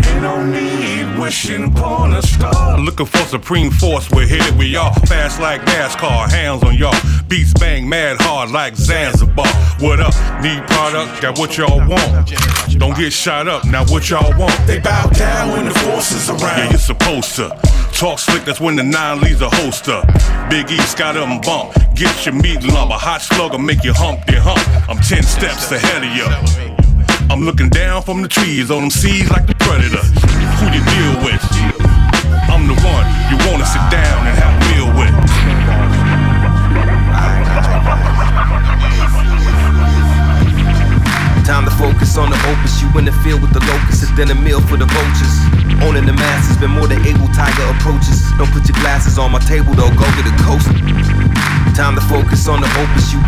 Ain't 0.05 0.23
no 0.23 0.45
need 0.45 1.19
wishing 1.19 1.73
upon 1.73 2.13
a 2.13 2.21
star. 2.21 2.79
Looking 2.79 3.07
for 3.07 3.25
supreme 3.25 3.71
force, 3.71 4.11
we're 4.11 4.27
here 4.27 4.53
we 4.59 4.77
are. 4.77 4.93
Fast 5.07 5.41
like 5.41 5.63
NASCAR, 5.63 6.29
hands 6.31 6.63
on 6.63 6.77
y'all. 6.77 6.95
Beats 7.29 7.55
bang 7.55 7.89
mad 7.89 8.19
hard 8.21 8.51
like 8.51 8.77
Zanzibar. 8.77 9.49
What 9.81 9.99
up? 9.99 10.13
Need 10.43 10.63
product? 10.67 11.23
Got 11.23 11.39
what 11.39 11.57
y'all 11.57 11.79
want. 11.89 12.29
Don't 12.79 12.97
get 12.97 13.15
shot 13.15 13.49
up, 13.49 13.65
now 13.65 13.87
what 13.87 14.11
y'all 14.11 14.39
want? 14.39 14.55
They 14.67 14.79
bow 14.79 15.09
down 15.09 15.53
when 15.53 15.65
the 15.65 15.75
force 15.81 16.13
is 16.13 16.29
around. 16.29 16.41
Yeah, 16.43 16.69
you're 16.71 16.79
supposed 16.79 17.35
to. 17.37 17.49
Talk 17.99 18.21
slick, 18.21 18.45
that's 18.45 18.61
when 18.61 18.77
the 18.77 18.85
nine 18.85 19.21
leaves 19.21 19.41
a 19.41 19.51
holster. 19.51 20.01
Big 20.49 20.71
East 20.71 20.97
got 20.97 21.15
them 21.15 21.41
bump. 21.41 21.75
Get 21.97 22.15
your 22.25 22.35
meat 22.37 22.63
lump. 22.63 22.93
A 22.93 22.95
hot 22.95 23.21
slugger 23.21 23.59
make 23.59 23.83
you 23.83 23.93
hump, 23.93 24.25
then 24.25 24.39
hump. 24.39 24.63
I'm 24.89 25.03
10 25.03 25.25
steps 25.27 25.73
ahead 25.73 26.07
of 26.07 26.13
you. 26.15 26.23
I'm 27.27 27.43
looking 27.43 27.69
down 27.69 28.03
from 28.03 28.23
the 28.23 28.29
trees 28.29 28.71
on 28.71 28.83
them 28.83 28.91
seeds 28.95 29.29
like 29.35 29.51
the 29.51 29.57
predator. 29.59 29.99
Who 30.63 30.71
you 30.71 30.79
deal 30.79 31.27
with? 31.27 31.43
I'm 32.47 32.71
the 32.71 32.79
one 32.87 33.07
you 33.35 33.37
wanna 33.51 33.67
sit 33.67 33.83
down 33.91 34.31
and 34.31 34.35
have 34.39 34.55
a 34.55 34.63
meal 34.71 34.95
with. 34.95 35.15
Time 41.43 41.65
to 41.67 41.75
focus 41.75 42.17
on 42.17 42.31
the 42.31 42.39
opus. 42.47 42.79
You 42.79 42.87
in 42.95 43.11
the 43.11 43.17
field 43.27 43.43
with 43.43 43.53
the 43.53 43.65
locusts, 43.67 44.07
it's 44.07 44.15
then 44.15 44.31
a 44.31 44.39
meal 44.39 44.61
for 44.63 44.77
the 44.77 44.87
vultures. 44.87 45.68
Owning 45.83 46.07
the 46.07 46.13
masses, 46.13 46.57
been 46.59 46.71
more 46.71 46.89
than 46.89 47.05
able. 47.07 47.29
Tiger 47.31 47.67
approaches. 47.71 48.27
Don't 48.37 48.51
put 48.51 48.67
your 48.67 48.79
glasses 48.83 49.19
on 49.19 49.31
my 49.31 49.39
table 49.39 49.75
though. 49.75 49.91
Go 49.95 50.07
get 50.19 50.27
a 50.27 50.35
coast. 50.43 50.67
Time 51.79 51.95
to 51.95 52.03
focus 52.11 52.49
on 52.49 52.61
the 52.61 52.71
opus. 52.83 53.15
You. 53.15 53.21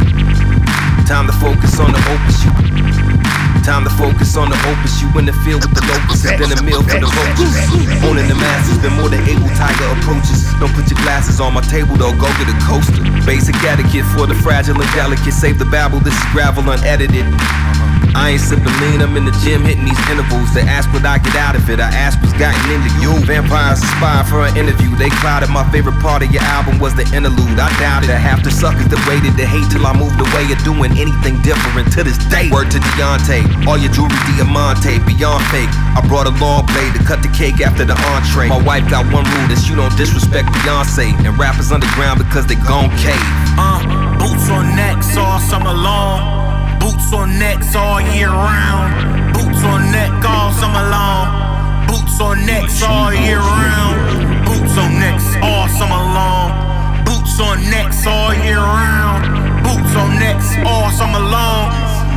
Time 1.06 1.26
to 1.26 1.34
focus 1.38 1.78
on 1.78 1.92
the 1.94 2.02
opus. 2.10 2.42
You. 2.42 2.50
Time 3.62 3.84
to 3.84 3.92
focus 3.94 4.36
on 4.36 4.50
the 4.50 4.58
opus. 4.66 5.00
You 5.00 5.06
in 5.18 5.26
the 5.26 5.36
field 5.46 5.62
with 5.62 5.74
the 5.78 5.84
locusts, 5.86 6.26
it's 6.26 6.34
then 6.34 6.50
a 6.50 6.62
meal 6.66 6.82
for 6.82 6.98
the 6.98 7.06
vultures. 7.06 7.54
Owning 8.02 8.26
the 8.26 8.34
masses, 8.34 8.78
been 8.82 8.94
more 8.98 9.08
than 9.08 9.22
able. 9.30 9.46
Tiger 9.54 9.86
approaches. 9.94 10.50
Don't 10.58 10.74
put 10.74 10.90
your 10.90 10.98
glasses 11.06 11.38
on 11.38 11.54
my 11.54 11.62
table 11.62 11.94
though. 11.94 12.16
Go 12.18 12.26
get 12.42 12.50
a 12.50 12.56
coaster. 12.66 13.04
Basic 13.22 13.54
etiquette 13.62 14.06
for 14.16 14.26
the 14.26 14.34
fragile 14.34 14.74
and 14.74 14.90
delicate. 14.98 15.34
Save 15.34 15.58
the 15.58 15.68
babble. 15.70 16.00
This 16.00 16.18
is 16.18 16.26
gravel 16.32 16.66
unedited. 16.66 17.28
I 18.14 18.34
ain't 18.34 18.42
sipping 18.42 18.72
lean, 18.82 19.02
I'm 19.02 19.16
in 19.16 19.24
the 19.24 19.34
gym 19.42 19.62
hitting 19.62 19.84
these 19.84 20.00
intervals. 20.10 20.52
They 20.54 20.66
ask 20.66 20.90
what 20.92 21.06
I 21.06 21.18
get 21.18 21.36
out 21.36 21.54
of 21.54 21.68
it, 21.70 21.78
I 21.78 21.90
ask 21.94 22.18
what's 22.20 22.34
gotten 22.34 22.58
into 22.70 22.90
you. 22.98 23.14
Vampires 23.26 23.82
aspire 23.82 24.24
for 24.24 24.42
an 24.46 24.56
interview. 24.56 24.90
They 24.96 25.10
clouded 25.22 25.50
my 25.50 25.64
favorite 25.70 25.98
part 26.02 26.22
of 26.22 26.30
your 26.34 26.42
album 26.42 26.78
was 26.78 26.94
the 26.94 27.06
interlude. 27.14 27.58
I 27.60 27.70
doubted 27.78 28.10
I 28.10 28.18
half 28.18 28.42
the 28.42 28.50
suckers 28.50 28.88
that 28.90 29.00
waited 29.06 29.36
to 29.38 29.46
hate 29.46 29.68
till 29.70 29.86
I 29.86 29.94
moved 29.94 30.18
away 30.18 30.50
of 30.50 30.58
doing 30.66 30.92
anything 30.98 31.38
different 31.46 31.92
to 31.94 32.02
this 32.02 32.18
day. 32.28 32.50
Word 32.50 32.70
to 32.74 32.80
Deontay, 32.98 33.66
all 33.66 33.78
your 33.78 33.92
jewelry 33.94 34.18
Diamante, 34.34 34.98
beyond 35.06 35.44
fake. 35.54 35.70
I 35.94 36.02
brought 36.08 36.26
a 36.26 36.34
long 36.42 36.66
blade 36.66 36.92
to 36.98 37.02
cut 37.06 37.22
the 37.22 37.32
cake 37.32 37.62
after 37.62 37.86
the 37.86 37.94
entree. 38.10 38.50
My 38.50 38.60
wife 38.60 38.88
got 38.90 39.06
one 39.14 39.24
rule 39.24 39.48
that 39.48 39.62
you 39.70 39.76
don't 39.76 39.94
disrespect 39.96 40.50
Beyonce. 40.60 41.14
And 41.22 41.38
rappers 41.38 41.70
underground 41.70 42.18
because 42.18 42.46
they 42.46 42.58
gon' 42.66 42.90
cave. 42.98 43.30
Uh, 43.54 43.84
boots 44.18 44.50
on 44.50 44.74
necks 44.74 45.16
all 45.16 45.38
summer 45.38 45.72
long. 45.72 46.49
Boots 46.90 47.12
on 47.12 47.38
necks 47.38 47.76
all 47.76 48.00
year 48.00 48.30
round. 48.30 49.32
Boots 49.32 49.62
on 49.62 49.92
neck 49.92 50.10
all 50.26 50.50
summer 50.50 50.82
long. 50.90 51.86
Boots 51.86 52.20
on 52.20 52.44
necks 52.44 52.82
all 52.82 53.14
year 53.14 53.38
round. 53.38 54.44
Boots 54.44 54.76
on 54.76 54.98
necks 54.98 55.36
all 55.40 55.68
summer 55.68 56.02
long. 56.18 56.50
Boots 57.04 57.38
on 57.38 57.62
necks 57.70 58.04
all 58.08 58.34
year 58.34 58.58
round. 58.58 59.22
Boots 59.62 59.94
on 59.94 60.18
necks 60.18 60.50
all 60.66 60.90
summer 60.90 61.20
long. 61.20 61.70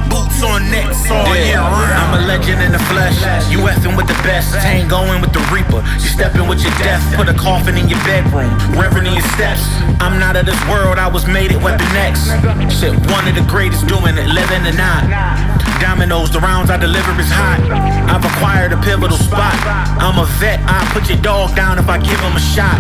Boots 0.10 0.42
on 0.42 0.68
necks 0.72 1.06
all 1.12 1.36
year 1.36 1.60
round. 1.60 1.92
Legend 2.27 2.62
in 2.63 2.72
the 2.72 2.80
flesh. 2.88 3.18
You 3.51 3.60
effing 3.68 3.98
with 3.98 4.08
the 4.08 4.18
best. 4.24 4.53
Tangoing 4.56 5.22
with 5.22 5.34
the 5.34 5.44
reaper. 5.51 5.84
You 6.00 6.08
stepping 6.08 6.48
with 6.48 6.63
your 6.63 6.74
death. 6.80 7.03
Put 7.15 7.27
a 7.27 7.34
coffin 7.34 7.77
in 7.77 7.89
your 7.89 8.00
bedroom. 8.08 8.50
Reverend 8.80 9.08
in 9.08 9.13
your 9.13 9.27
steps. 9.36 9.63
I'm 10.00 10.20
not 10.20 10.36
of 10.36 10.46
this 10.46 10.60
world. 10.70 10.98
I 10.98 11.08
was 11.08 11.27
made 11.27 11.51
it. 11.51 11.62
Weapon 11.62 11.88
X. 11.96 12.32
Shit, 12.74 12.96
one 13.12 13.27
of 13.27 13.36
the 13.36 13.46
greatest 13.48 13.88
doing 13.88 14.18
it. 14.18 14.27
Living 14.27 14.63
or 14.65 14.75
not. 14.77 15.03
Dominoes, 15.80 16.32
the 16.32 16.39
rounds 16.39 16.70
I 16.70 16.77
deliver 16.77 17.12
is 17.20 17.27
hot. 17.27 17.60
I've 18.08 18.24
acquired 18.24 18.72
a 18.72 18.80
pivotal 18.80 19.18
spot. 19.18 19.53
I'm 20.00 20.18
a 20.18 20.25
vet. 20.39 20.63
I 20.63 20.80
put 20.96 21.10
your 21.10 21.20
dog 21.20 21.56
down 21.56 21.77
if 21.77 21.89
I 21.89 21.98
give 22.00 22.20
him 22.24 22.36
a 22.36 22.39
shot. 22.39 22.80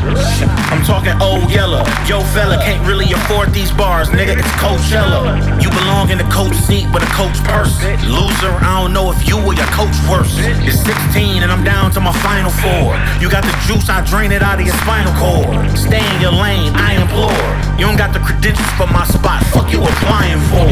I'm 0.71 0.83
talking 0.87 1.11
old 1.19 1.51
yellow. 1.51 1.83
Yo, 2.07 2.23
fella, 2.31 2.55
can't 2.63 2.85
really 2.87 3.11
afford 3.11 3.51
these 3.51 3.71
bars, 3.71 4.07
nigga. 4.07 4.39
It's 4.39 4.53
Coachella. 4.55 5.35
You 5.61 5.69
belong 5.69 6.11
in 6.11 6.17
the 6.17 6.29
coach 6.31 6.55
seat 6.55 6.87
with 6.93 7.03
a 7.03 7.11
coach 7.11 7.35
purse. 7.43 7.75
Loser, 8.07 8.55
I 8.63 8.79
don't 8.79 8.93
know 8.93 9.11
if 9.11 9.27
you 9.27 9.32
or 9.41 9.53
your 9.53 9.65
coach 9.73 9.95
worse. 10.09 10.35
It's 10.37 10.79
16 10.85 11.41
and 11.43 11.51
I'm 11.51 11.63
down 11.63 11.91
to 11.91 11.99
my 11.99 12.13
final 12.21 12.51
four. 12.51 12.93
You 13.19 13.29
got 13.29 13.43
the 13.43 13.55
juice, 13.65 13.89
I 13.89 14.05
drain 14.05 14.31
it 14.31 14.43
out 14.43 14.59
of 14.59 14.65
your 14.65 14.75
spinal 14.85 15.13
cord. 15.17 15.77
Stay 15.77 16.03
in 16.15 16.21
your 16.21 16.31
lane, 16.31 16.71
I 16.75 17.01
implore. 17.01 17.33
You 17.79 17.85
don't 17.87 17.97
got 17.97 18.13
the 18.13 18.19
credentials 18.19 18.69
for 18.77 18.87
my 18.87 19.05
spot. 19.05 19.43
Fuck 19.53 19.71
you 19.71 19.81
applying 19.81 20.39
for. 20.51 20.69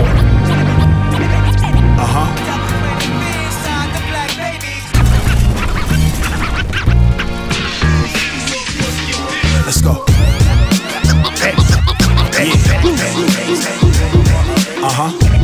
Uh 1.98 2.06
huh. 2.06 2.28
Let's 9.66 9.82
go. 9.82 10.04
Uh 14.84 14.90
huh. 14.90 15.41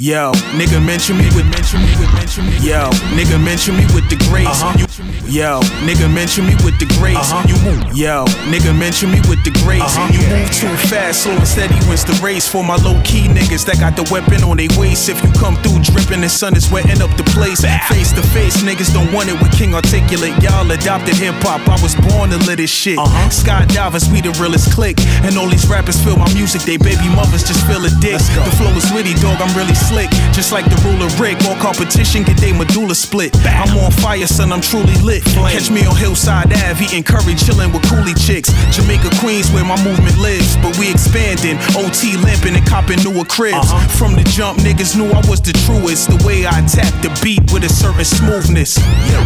Yo, 0.00 0.32
nigga 0.56 0.80
mention 0.80 1.18
me 1.18 1.28
with 1.36 1.44
mention 1.52 1.76
me 1.84 1.92
with 2.00 2.08
mention 2.14 2.46
me. 2.48 2.56
Yo, 2.64 2.88
nigga 3.12 3.36
mention 3.36 3.76
me 3.76 3.84
with 3.92 4.08
the 4.08 4.16
grace. 4.32 4.48
Uh-huh. 4.48 4.72
You, 4.80 4.88
yo, 5.28 5.60
nigga 5.84 6.08
mention 6.08 6.48
me 6.48 6.56
with 6.64 6.72
the 6.80 6.88
grace. 6.96 7.20
Uh-huh. 7.20 7.44
You 7.44 7.60
move. 7.60 7.84
Yo, 7.92 8.24
nigga 8.48 8.72
mention 8.72 9.12
me 9.12 9.20
with 9.28 9.44
the 9.44 9.52
grace. 9.60 9.84
Uh-huh. 9.84 10.08
You 10.08 10.24
move 10.32 10.48
too 10.56 10.72
fast, 10.88 11.28
slow 11.28 11.36
and 11.36 11.44
steady 11.44 11.76
wins 11.84 12.08
the 12.08 12.16
race. 12.24 12.48
For 12.48 12.64
my 12.64 12.80
low 12.80 12.96
key 13.04 13.28
niggas 13.28 13.68
that 13.68 13.76
got 13.76 13.92
the 13.92 14.08
weapon 14.08 14.40
on 14.40 14.56
their 14.56 14.72
waist. 14.80 15.12
If 15.12 15.20
you 15.20 15.28
come 15.36 15.60
through 15.60 15.84
dripping, 15.84 16.24
the 16.24 16.32
sun 16.32 16.56
is 16.56 16.64
wetting 16.72 17.04
up 17.04 17.12
the 17.20 17.26
place. 17.36 17.60
Face 17.92 18.16
to 18.16 18.24
face, 18.32 18.56
niggas 18.64 18.96
don't 18.96 19.12
want 19.12 19.28
it 19.28 19.36
with 19.36 19.52
King 19.52 19.76
Articulate. 19.76 20.32
Y'all 20.40 20.64
adopted 20.72 21.12
hip 21.12 21.36
hop. 21.44 21.60
I 21.68 21.76
was 21.84 21.92
born 22.08 22.32
to 22.32 22.40
live 22.48 22.56
this 22.56 22.72
shit. 22.72 22.96
Skydivers, 23.28 24.08
we 24.08 24.24
the 24.24 24.32
realest 24.40 24.72
click. 24.72 24.96
And 25.28 25.36
all 25.36 25.52
these 25.52 25.68
rappers 25.68 26.00
feel 26.00 26.16
my 26.16 26.32
music. 26.32 26.64
They 26.64 26.80
baby 26.80 27.04
mothers 27.12 27.44
just 27.44 27.68
feel 27.68 27.84
a 27.84 27.92
dick. 28.00 28.16
The 28.16 28.52
flow 28.56 28.72
is 28.72 28.88
witty, 28.96 29.12
dog. 29.20 29.44
I'm 29.44 29.52
really 29.52 29.76
slick. 29.90 30.10
Just 30.30 30.52
like 30.54 30.64
the 30.70 30.78
ruler 30.86 31.10
Rick. 31.18 31.42
All 31.50 31.58
competition 31.58 32.22
get 32.22 32.38
they 32.38 32.52
medulla 32.54 32.94
split. 32.94 33.34
I'm 33.42 33.76
on 33.82 33.90
fire, 33.90 34.26
son. 34.26 34.52
I'm 34.52 34.62
truly 34.62 34.94
lit. 35.02 35.24
Catch 35.50 35.70
me 35.70 35.84
on 35.84 35.96
Hillside 35.96 36.52
Ave, 36.62 36.84
eating 36.84 37.02
curry, 37.02 37.34
chilling 37.34 37.74
with 37.74 37.82
coolie 37.90 38.14
chicks. 38.14 38.54
Jamaica, 38.70 39.10
Queens, 39.18 39.50
where 39.50 39.66
my 39.66 39.76
movement 39.82 40.16
lives. 40.18 40.56
But 40.62 40.78
we 40.78 40.90
expanding. 40.90 41.58
OT 41.74 42.16
limping 42.22 42.54
and 42.54 42.66
copping 42.66 43.02
newer 43.02 43.26
cribs. 43.26 43.68
From 43.98 44.14
the 44.14 44.24
jump, 44.30 44.62
niggas 44.62 44.96
knew 44.96 45.10
I 45.10 45.20
was 45.26 45.42
the 45.42 45.52
truest. 45.66 46.08
The 46.08 46.20
way 46.24 46.46
I 46.46 46.62
tap 46.70 46.94
the 47.02 47.10
beat 47.22 47.42
with 47.52 47.64
a 47.64 47.68
certain 47.68 48.06
smoothness. 48.06 48.78
Yo, 49.10 49.20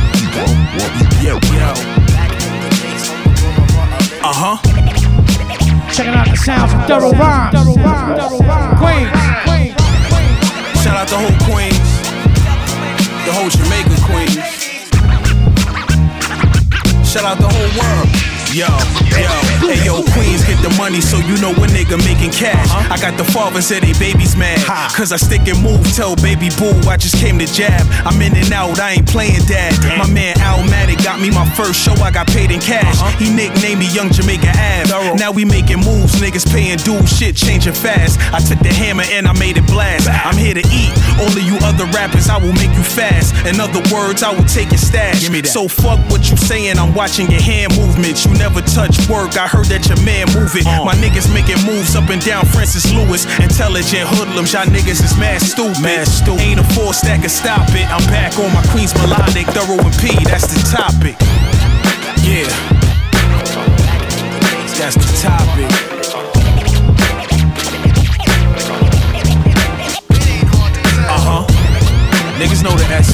yo, 1.21 1.37
yo. 1.53 1.73
Uh 4.25 4.33
huh. 4.33 4.57
Checking 5.93 6.15
out 6.15 6.27
the 6.27 6.37
sounds 6.37 6.73
of 6.73 6.81
Thorough 6.89 7.13
Rhymes. 7.13 7.55
Queens. 8.81 9.45
Shout 10.85 10.97
out 10.99 11.09
the 11.09 11.17
whole 11.17 11.33
Queens, 11.49 11.79
the 13.25 13.33
whole 13.33 13.49
Jamaica 13.49 13.97
Queens. 14.05 14.35
Shout 17.09 17.25
out 17.25 17.39
the 17.39 17.49
whole 17.49 17.71
world. 17.81 18.34
Yo, 18.55 18.71
yo, 19.11 19.35
hey 19.67 19.83
yo, 19.83 19.99
Queens 20.15 20.47
get 20.47 20.55
the 20.63 20.71
money 20.79 21.01
so 21.01 21.19
you 21.19 21.35
know 21.43 21.51
a 21.51 21.67
nigga 21.75 21.99
making 22.07 22.31
cash. 22.31 22.71
I 22.87 22.95
got 23.03 23.19
the 23.19 23.25
fathers 23.25 23.67
say 23.67 23.81
they 23.81 23.91
babies 23.99 24.37
mad. 24.37 24.63
Cause 24.95 25.11
I 25.11 25.17
stick 25.17 25.43
and 25.51 25.59
move, 25.59 25.83
tell 25.91 26.15
baby 26.15 26.55
boo 26.55 26.71
I 26.87 26.97
just 26.97 27.17
came 27.19 27.37
to 27.43 27.51
jab. 27.51 27.83
I'm 28.07 28.23
in 28.23 28.31
and 28.37 28.53
out, 28.53 28.79
I 28.79 28.93
ain't 28.93 29.09
playing 29.11 29.43
dad. 29.51 29.75
My 29.99 30.07
man 30.07 30.37
Almatic 30.39 31.03
got 31.03 31.19
me 31.19 31.35
my 31.35 31.43
first 31.59 31.83
show, 31.83 31.99
I 31.99 32.13
got 32.13 32.29
paid 32.29 32.53
in 32.53 32.61
cash. 32.61 32.95
He 33.19 33.27
nicknamed 33.27 33.83
me 33.83 33.91
Young 33.91 34.15
Jamaica 34.15 34.55
Ave. 34.55 35.19
Now 35.19 35.33
we 35.33 35.45
making 35.45 35.83
moves, 35.83 36.15
niggas 36.23 36.47
paying 36.47 36.79
dues, 36.79 37.11
shit 37.11 37.35
changing 37.35 37.75
fast. 37.75 38.23
I 38.31 38.39
took 38.39 38.63
the 38.63 38.71
hammer 38.71 39.03
and 39.11 39.27
I 39.27 39.35
made 39.35 39.59
it 39.59 39.67
blast. 39.67 40.07
I'm 40.07 40.39
here 40.39 40.55
to 40.55 40.63
eat, 40.71 40.95
all 41.19 41.27
of 41.27 41.43
you 41.43 41.59
other 41.67 41.91
rappers, 41.91 42.31
I 42.31 42.39
will 42.39 42.55
make 42.55 42.71
you 42.79 42.87
fast. 42.87 43.35
In 43.51 43.59
other 43.59 43.83
words, 43.91 44.23
I 44.23 44.31
will 44.31 44.47
take 44.47 44.71
your 44.71 44.79
stash. 44.79 45.27
So 45.51 45.67
fuck 45.67 45.99
what 46.07 46.31
you 46.31 46.37
saying, 46.37 46.79
I'm 46.79 46.95
watching 46.95 47.29
your 47.29 47.43
hand 47.43 47.75
movements. 47.75 48.25
You 48.25 48.44
never 48.45 48.61
touch 48.61 49.09
work, 49.09 49.41
I 49.41 49.49
heard 49.49 49.73
that 49.73 49.89
your 49.89 49.97
man 50.05 50.29
move 50.37 50.53
it. 50.53 50.69
My 50.69 50.93
niggas 51.01 51.33
making 51.33 51.65
moves 51.65 51.97
up 51.97 52.13
and 52.13 52.21
down 52.21 52.45
Francis 52.45 52.85
Lewis. 52.93 53.25
Intelligent 53.41 54.05
hoodlums, 54.05 54.53
y'all 54.53 54.69
niggas 54.69 55.01
is 55.01 55.17
mad 55.17 55.41
stupid. 55.41 55.81
Mad 55.81 56.05
stupid. 56.05 56.45
Ain't 56.45 56.61
a 56.61 56.67
force 56.77 57.01
that 57.09 57.25
can 57.25 57.33
stop 57.33 57.65
it. 57.73 57.89
I'm 57.89 58.05
back 58.13 58.37
on 58.37 58.53
my 58.53 58.61
Queens 58.69 58.93
melodic, 59.01 59.49
thorough 59.57 59.81
and 59.81 59.97
P, 59.97 60.13
that's 60.29 60.45
the 60.53 60.61
topic. 60.69 61.17
Yeah. 62.21 62.45
That's 64.77 65.01
the 65.01 65.09
topic. 65.25 65.73
Uh 71.09 71.17
huh. 71.17 71.43
Niggas 72.37 72.61
know 72.61 72.77
the 72.77 72.85
essence. 72.93 73.14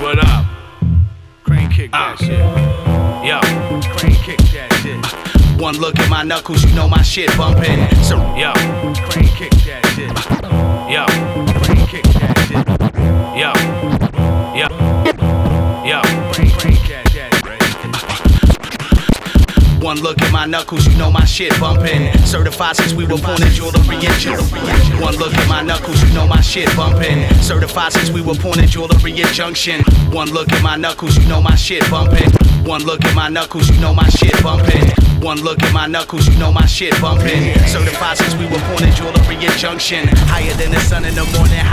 What 0.00 0.18
up? 0.18 0.44
Crane 1.42 1.68
kick 1.70 1.90
that 1.90 1.98
ah. 1.98 2.16
shit. 2.16 2.38
Yo, 3.26 3.40
crane 3.96 4.14
kick 4.22 4.38
that 4.52 4.72
shit. 4.82 5.60
One 5.60 5.76
look 5.78 5.98
at 5.98 6.08
my 6.08 6.22
knuckles, 6.22 6.62
you 6.64 6.72
know 6.74 6.88
my 6.88 7.02
shit 7.02 7.36
bumping. 7.36 7.88
So, 8.04 8.16
yo, 8.36 8.52
crane 9.10 9.28
kick 9.34 9.50
that 9.66 9.84
shit. 9.94 10.08
Yo, 10.88 11.04
crane 11.64 11.86
kick 11.88 12.04
that 12.14 12.38
shit. 12.46 12.66
Yo, 13.38 13.52
yo, 14.54 14.87
One 19.88 20.02
look 20.02 20.20
at 20.20 20.30
my 20.30 20.44
knuckles, 20.44 20.86
you 20.86 20.94
know 20.98 21.10
my 21.10 21.24
shit 21.24 21.58
bumping. 21.58 22.12
Certified 22.26 22.76
since 22.76 22.92
we 22.92 23.06
were 23.06 23.16
born 23.16 23.42
in 23.42 23.50
jewelry 23.52 23.96
jewelry. 24.18 24.60
One 25.00 25.16
look 25.16 25.32
at 25.32 25.48
my 25.48 25.62
knuckles, 25.62 26.02
you 26.02 26.12
know 26.12 26.26
my 26.26 26.42
shit 26.42 26.68
bumping. 26.76 27.26
Certified 27.40 27.94
since 27.94 28.10
we 28.10 28.20
were 28.20 28.34
born 28.34 28.60
in 28.60 28.66
jewelry 28.68 29.12
junction. 29.32 29.80
One 30.12 30.28
look 30.28 30.52
at 30.52 30.62
my 30.62 30.76
knuckles, 30.76 31.16
you 31.16 31.26
know 31.26 31.40
my 31.40 31.54
shit 31.54 31.88
bumping. 31.88 32.30
One 32.66 32.84
look 32.84 33.02
at 33.02 33.14
my 33.14 33.30
knuckles, 33.30 33.70
you 33.70 33.80
know 33.80 33.94
my 33.94 34.06
shit 34.10 34.36
bumping. 34.42 34.92
One 35.22 35.40
look 35.40 35.62
at 35.62 35.72
my 35.72 35.86
knuckles, 35.86 36.28
you 36.28 36.38
know 36.38 36.52
my 36.52 36.66
shit 36.66 36.92
bumping. 37.00 37.54
Certified 37.66 38.18
since 38.18 38.34
we 38.34 38.44
were 38.44 38.60
born 38.68 38.84
in 38.84 38.94
jewelry 38.94 39.36
junction. 39.56 40.06
Higher 40.28 40.52
than 40.60 40.70
the 40.70 40.80
sun 40.80 41.06
in 41.06 41.14
the 41.14 41.24
morning, 41.32 41.64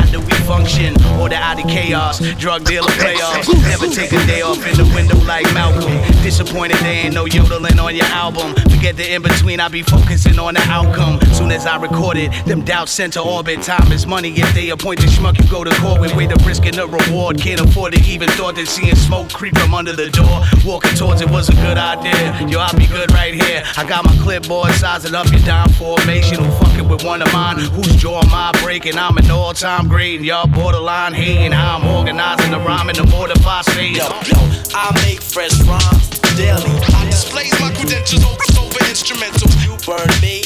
function? 0.46 0.94
Order 1.20 1.36
out 1.36 1.60
of 1.64 1.70
chaos, 1.70 2.20
drug 2.38 2.64
dealer 2.66 2.92
playoffs. 3.02 3.50
Never 3.64 3.88
take 3.88 4.14
a 4.14 4.26
day 4.28 4.42
off 4.42 4.66
in 4.66 4.78
the 4.78 4.86
window 4.96 5.18
like 5.26 5.46
Malcolm. 5.54 5.92
Disappointed 6.24 6.78
they 6.78 7.06
ain't 7.06 7.16
no 7.16 7.26
yodeling 7.26 7.80
on 7.80 7.96
your 7.96 8.06
album. 8.06 8.54
Forget 8.70 8.96
the 8.96 9.14
in 9.14 9.22
between, 9.22 9.60
I 9.60 9.68
be 9.68 9.82
focusing 9.82 10.38
on 10.40 10.54
the 10.54 10.62
outcome. 10.70 11.20
Soon 11.34 11.52
as 11.52 11.66
I 11.66 11.78
record 11.78 12.18
it, 12.18 12.32
them 12.46 12.62
doubts 12.62 12.92
sent 12.92 13.14
to 13.14 13.22
orbit. 13.22 13.62
Time 13.64 13.92
is 13.92 14.06
money. 14.06 14.32
If 14.32 14.54
they 14.54 14.70
appoint 14.70 15.02
the 15.02 15.08
schmuck, 15.08 15.38
you 15.42 15.50
go 15.50 15.64
to 15.64 15.74
court 15.82 16.00
with 16.00 16.16
way 16.16 16.28
to 16.28 16.36
risk 16.46 16.66
and 16.66 16.76
the 16.76 16.88
reward. 16.88 17.40
Can't 17.40 17.62
afford 17.62 17.94
to 17.94 18.02
even 18.02 18.30
thought 18.30 18.56
that 18.56 18.68
seeing 18.68 18.96
smoke 18.96 19.30
creep 19.34 19.58
from 19.58 19.74
under 19.74 19.94
the 19.94 20.10
door. 20.10 20.42
Walking 20.64 20.96
towards 20.96 21.22
it 21.22 21.30
was 21.30 21.50
a 21.50 21.56
good 21.56 21.78
idea. 21.78 22.48
Yo, 22.48 22.60
I'll 22.60 22.78
be 22.78 22.88
good 22.88 23.12
right 23.12 23.34
here. 23.34 23.64
I 23.78 23.86
got 23.88 24.06
my 24.06 24.16
clipboard 24.22 24.72
sizing 24.74 25.16
up 25.16 25.32
your 25.32 25.42
dime 25.42 25.70
formation. 25.70 26.44
Who 26.76 26.82
fucking 26.82 26.90
with 26.92 27.04
one 27.06 27.22
of 27.22 27.32
mine? 27.32 27.58
Whose 27.58 27.96
jaw 27.96 28.22
am 28.22 28.34
I 28.34 28.52
breaking? 28.62 28.98
I'm 28.98 29.18
an 29.18 29.32
all 29.32 29.54
time 29.54 29.88
great, 29.88 30.18
and 30.18 30.26
y'all 30.26 30.48
borderline 30.48 31.14
hating. 31.14 31.52
How 31.52 31.78
I'm 31.78 31.88
organizing 31.88 32.52
the 32.52 32.60
rhyme 32.60 32.90
and 32.90 32.98
the 32.98 33.06
mortify 33.06 33.62
stage. 33.62 33.98
Yo, 33.98 34.04
yo, 34.04 34.40
I 34.76 34.92
make 35.06 35.22
fresh 35.22 35.56
rhymes 35.64 36.10
daily. 36.36 36.68
I 36.96 37.06
displays 37.06 37.58
my 37.62 37.72
credentials 37.74 38.26
over, 38.26 38.44
over 38.60 38.80
instrumentals. 38.92 39.56
You 39.64 39.78
burn 39.88 40.12
me, 40.20 40.44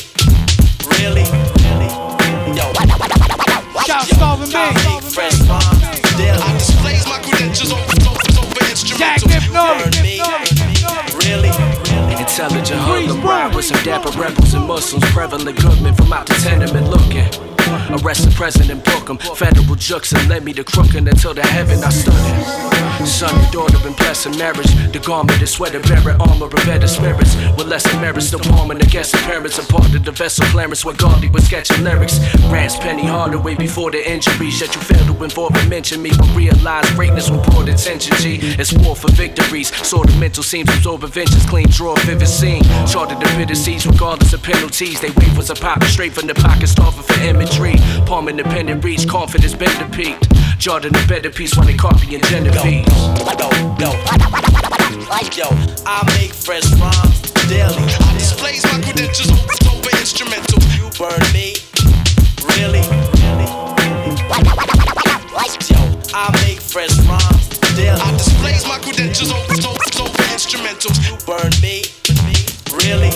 really? 1.01 1.25
Yo, 2.53 2.73
Shout 3.85 4.05
yo, 4.09 4.17
Starvin' 4.17 4.53
I 4.53 4.69
B. 4.69 4.85
make 4.85 5.03
fresh 5.09 5.39
rhymes 5.49 5.81
daily. 6.17 6.37
I 6.37 6.53
displays 6.53 7.05
my 7.07 7.19
credentials 7.25 7.71
over, 7.71 7.81
over, 8.05 8.39
over 8.39 8.59
Jack 8.97 9.21
instrumentals. 9.21 9.31
Hypno. 9.33 9.63
You 9.65 9.83
burn 9.83 10.03
me, 10.03 10.21
really? 10.21 10.58
Intelligent 12.39 12.79
hoodlum 12.79 13.21
ride 13.21 13.53
with 13.53 13.65
some 13.65 13.83
dapper 13.83 14.17
rebels 14.17 14.53
and 14.53 14.65
Muslims. 14.65 15.03
Prevalent 15.11 15.59
goodmen 15.59 15.93
from 15.93 16.13
out 16.13 16.25
the 16.25 16.35
tenement 16.35 16.87
looking. 16.87 17.27
Arrest 17.91 18.23
the 18.23 18.31
president, 18.31 18.85
book 18.85 19.09
him. 19.09 19.17
Federal 19.35 19.75
jukes 19.75 20.13
and 20.13 20.29
led 20.29 20.45
me 20.45 20.53
to 20.53 20.63
crooking 20.63 21.07
until 21.07 21.33
the 21.33 21.43
heaven 21.43 21.83
I 21.83 21.89
stood 21.89 22.13
in. 22.13 23.05
Son 23.05 23.33
and 23.33 23.51
daughter 23.51 23.77
in 23.87 23.93
blessed 23.93 24.37
marriage. 24.37 24.71
The 24.91 24.99
garment 24.99 25.41
is 25.41 25.51
sweater, 25.51 25.79
bearer, 25.81 26.15
armor, 26.19 26.45
of 26.45 26.63
better 26.65 26.87
spirits. 26.87 27.35
With 27.57 27.67
less 27.67 27.85
lesser 27.85 27.99
merits, 27.99 28.31
the 28.31 28.39
palming 28.39 28.81
against 28.81 29.11
the 29.11 29.17
parents. 29.19 29.57
And 29.59 29.67
part 29.67 29.93
of 29.93 30.03
the 30.03 30.11
vessel 30.11 30.45
Clarence 30.47 30.85
where 30.85 30.95
Gandhi 30.95 31.29
was 31.29 31.45
sketching 31.45 31.83
lyrics. 31.83 32.19
Rance 32.51 32.77
Penny 32.77 33.05
Hardaway 33.05 33.55
before 33.55 33.91
the 33.91 34.01
injuries. 34.09 34.59
Yet 34.61 34.75
you 34.75 34.81
failed 34.81 35.07
to 35.07 35.23
involve 35.23 35.55
and 35.55 35.69
mention 35.69 36.01
me. 36.01 36.11
But 36.17 36.35
realize 36.35 36.89
greatness 36.91 37.29
with 37.29 37.43
poor 37.43 37.63
attention, 37.69 38.15
G. 38.17 38.39
It's 38.57 38.73
war 38.73 38.95
for 38.95 39.11
victories. 39.11 39.75
Sort 39.87 40.09
of 40.09 40.19
mental 40.19 40.43
seems 40.43 40.69
absorb 40.69 41.01
vengeance, 41.01 41.45
clean 41.45 41.67
draw, 41.69 41.95
vivid 42.05 42.27
scene. 42.29 42.63
Charted 42.85 43.19
the 43.19 43.25
bitter 43.35 43.55
seas 43.55 43.85
regardless 43.85 44.33
of 44.33 44.43
penalties. 44.43 45.01
They 45.01 45.09
wait 45.09 45.33
for 45.35 45.41
some 45.41 45.57
pop 45.57 45.83
straight 45.83 46.13
from 46.13 46.27
the 46.27 46.35
pocket, 46.35 46.67
starving 46.67 47.03
for 47.03 47.19
imagery. 47.21 47.75
Palm 48.05 48.29
independent 48.29 48.83
reach, 48.83 49.07
confidence 49.07 49.55
been 49.55 49.75
the 49.79 49.89
peak. 49.95 50.17
Jordan 50.59 50.95
a 50.95 51.07
better 51.07 51.29
piece 51.29 51.55
while 51.55 51.65
they 51.65 51.73
copying 51.73 52.21
Genevieve. 52.23 52.85
Yo, 53.39 53.49
yo, 53.79 53.91
yo, 55.35 55.47
I 55.85 56.03
make 56.19 56.33
fresh 56.33 56.67
rhymes 56.79 57.21
daily. 57.47 57.75
I 57.75 58.13
displays 58.13 58.63
my 58.65 58.79
credentials 58.81 59.31
over, 59.31 59.89
instrumentals. 59.97 60.63
You 60.77 60.89
burn 60.99 61.23
me, 61.33 61.55
really? 62.55 62.83
Yo, 65.69 65.79
I 66.13 66.29
make 66.43 66.59
fresh 66.59 66.95
rhymes 67.07 67.59
daily. 67.75 67.99
I 67.99 68.11
displays 68.17 68.67
my 68.67 68.77
credentials 68.79 69.31
over 69.31 69.59
instrumentals. 70.35 70.97
You 71.07 71.15
burn 71.25 71.51
me, 71.61 71.83
really? 72.73 73.09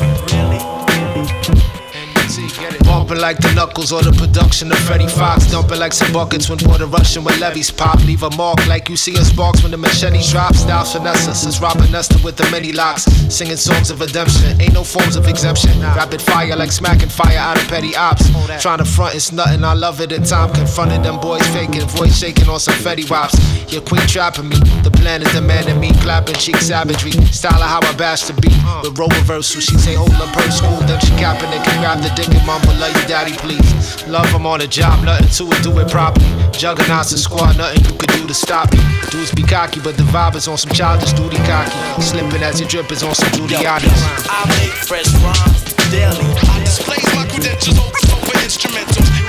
Bumping 2.83 3.17
like 3.17 3.37
the 3.37 3.51
knuckles 3.55 3.91
or 3.91 4.01
the 4.03 4.11
production 4.11 4.71
of 4.71 4.77
Freddie 4.79 5.07
Fox. 5.07 5.49
Dumping 5.51 5.79
like 5.79 5.93
some 5.93 6.11
buckets 6.13 6.49
when 6.49 6.59
water 6.63 6.85
rushing 6.85 7.23
when 7.23 7.39
levees 7.39 7.71
pop. 7.71 7.97
Leave 8.05 8.23
a 8.23 8.29
mark 8.37 8.65
like 8.67 8.89
you 8.89 8.95
see 8.95 9.15
in 9.17 9.25
sparks 9.25 9.63
when 9.63 9.71
the 9.71 9.77
machete 9.77 10.21
drops. 10.29 10.59
Style 10.59 10.85
finesse 10.85 11.27
us 11.27 11.45
as 11.45 11.59
Robin 11.59 11.89
Nestor 11.91 12.19
with 12.23 12.37
the 12.37 12.49
many 12.51 12.71
locks. 12.71 13.03
Singing 13.33 13.57
songs 13.57 13.89
of 13.89 13.99
redemption. 13.99 14.61
Ain't 14.61 14.73
no 14.73 14.83
forms 14.83 15.15
of 15.15 15.27
exemption. 15.27 15.79
Rapid 15.81 16.21
fire 16.21 16.55
like 16.55 16.71
smacking 16.71 17.09
fire 17.09 17.37
out 17.37 17.57
of 17.57 17.67
petty 17.67 17.95
ops. 17.95 18.29
Trying 18.61 18.77
to 18.79 18.85
front 18.85 19.15
it's 19.15 19.31
nothing. 19.31 19.63
I 19.63 19.73
love 19.73 19.99
it 20.01 20.11
in 20.11 20.23
time. 20.23 20.53
Confronting 20.53 21.01
them 21.01 21.19
boys 21.19 21.45
faking. 21.47 21.87
Voice 21.87 22.17
shaking 22.17 22.47
on 22.49 22.59
some 22.59 22.75
Fetty 22.75 23.09
Waps. 23.09 23.33
Your 23.73 23.81
queen 23.81 24.05
trapping 24.07 24.49
me. 24.49 24.57
The 24.83 24.91
plan 24.91 25.23
is 25.23 25.31
demanding 25.33 25.79
me. 25.79 25.91
Clapping 26.01 26.35
cheek 26.35 26.57
savagery. 26.57 27.11
Style 27.33 27.61
of 27.61 27.67
how 27.67 27.81
I 27.81 27.95
bash 27.97 28.23
the 28.23 28.33
beat. 28.39 28.53
Uh. 28.61 28.81
With 28.83 28.97
role 28.97 29.09
reversal. 29.09 29.59
She 29.59 29.77
say 29.77 29.95
hold 29.95 30.13
up 30.21 30.35
her 30.35 30.51
school. 30.51 30.77
Then 30.85 30.99
she 30.99 31.09
capping 31.17 31.49
it. 31.49 31.63
Can 31.65 31.81
grab 31.81 31.99
the 32.03 32.13
dick 32.15 32.29
and 32.29 32.42
mumble. 32.45 32.73
Love 32.75 32.95
you 32.95 33.07
daddy 33.07 33.33
please. 33.33 34.05
Love 34.07 34.27
him 34.31 34.45
on 34.45 34.59
the 34.59 34.67
job. 34.67 35.03
Nothing 35.03 35.27
to 35.27 35.51
it. 35.53 35.63
Do 35.63 35.77
it 35.79 35.89
properly. 35.89 36.25
Juggernauts 36.51 37.11
and 37.11 37.19
squad. 37.19 37.57
Nothing 37.57 37.83
you 37.85 37.97
could 37.97 38.11
do 38.11 38.27
to 38.27 38.33
stop 38.33 38.71
me. 38.73 38.79
Dudes 39.09 39.31
be 39.33 39.43
cocky. 39.43 39.79
But 39.81 39.97
the 39.97 40.03
vibe 40.03 40.35
is 40.35 40.47
on 40.47 40.57
some 40.57 40.71
childish 40.71 41.13
duty 41.13 41.37
cocky. 41.43 41.75
Slipping 42.01 42.43
as 42.43 42.59
your 42.59 42.69
drip 42.69 42.91
is 42.91 43.03
on 43.03 43.15
some 43.15 43.31
Giuliani's. 43.33 44.03
I 44.29 44.45
make 44.59 44.75
fresh 44.85 45.09
rhymes 45.23 45.73
daily. 45.91 46.25
I 46.49 46.59
displays 46.63 47.05
my 47.15 47.25
credentials 47.27 47.79
over, 47.79 48.37
instrumentals. 48.43 49.07
You 49.19 49.27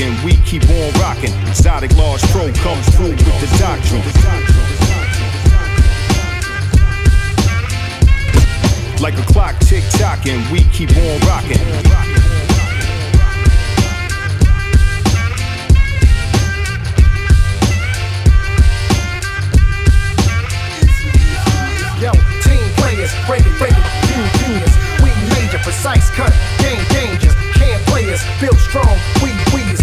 tick 0.00 0.24
we 0.24 0.36
keep 0.46 0.62
on 0.70 0.92
rocking. 1.00 1.32
Exotic 1.48 1.94
large 1.96 2.22
pro 2.32 2.50
comes 2.52 2.88
through 2.96 3.10
with 3.10 3.40
the 3.40 3.48
doctrine. 3.58 4.00
Like 9.02 9.18
a 9.18 9.22
clock 9.22 9.58
tick 9.60 9.84
tocking, 9.92 10.40
we 10.50 10.64
keep 10.72 10.90
on 10.96 11.20
rocking. 11.28 11.60
Yo, 22.00 22.12
team 22.40 22.64
players, 22.76 23.12
break 23.26 23.44
it, 23.44 23.84
team 24.08 24.24
genius. 24.40 24.74
We 25.02 25.10
major, 25.34 25.58
precise 25.58 26.08
cut, 26.10 26.32
game 26.58 26.82
dangers. 26.88 27.34
Can't 27.54 27.84
players, 27.86 28.22
build 28.40 28.56
strong, 28.58 28.96
we 29.22 29.30
wheezing. 29.52 29.79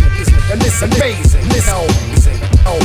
And 0.49 0.61
this 0.61 0.81
amazing, 0.81 1.43
this 1.49 1.67
amazing. 1.67 2.39
Oh, 2.65 2.79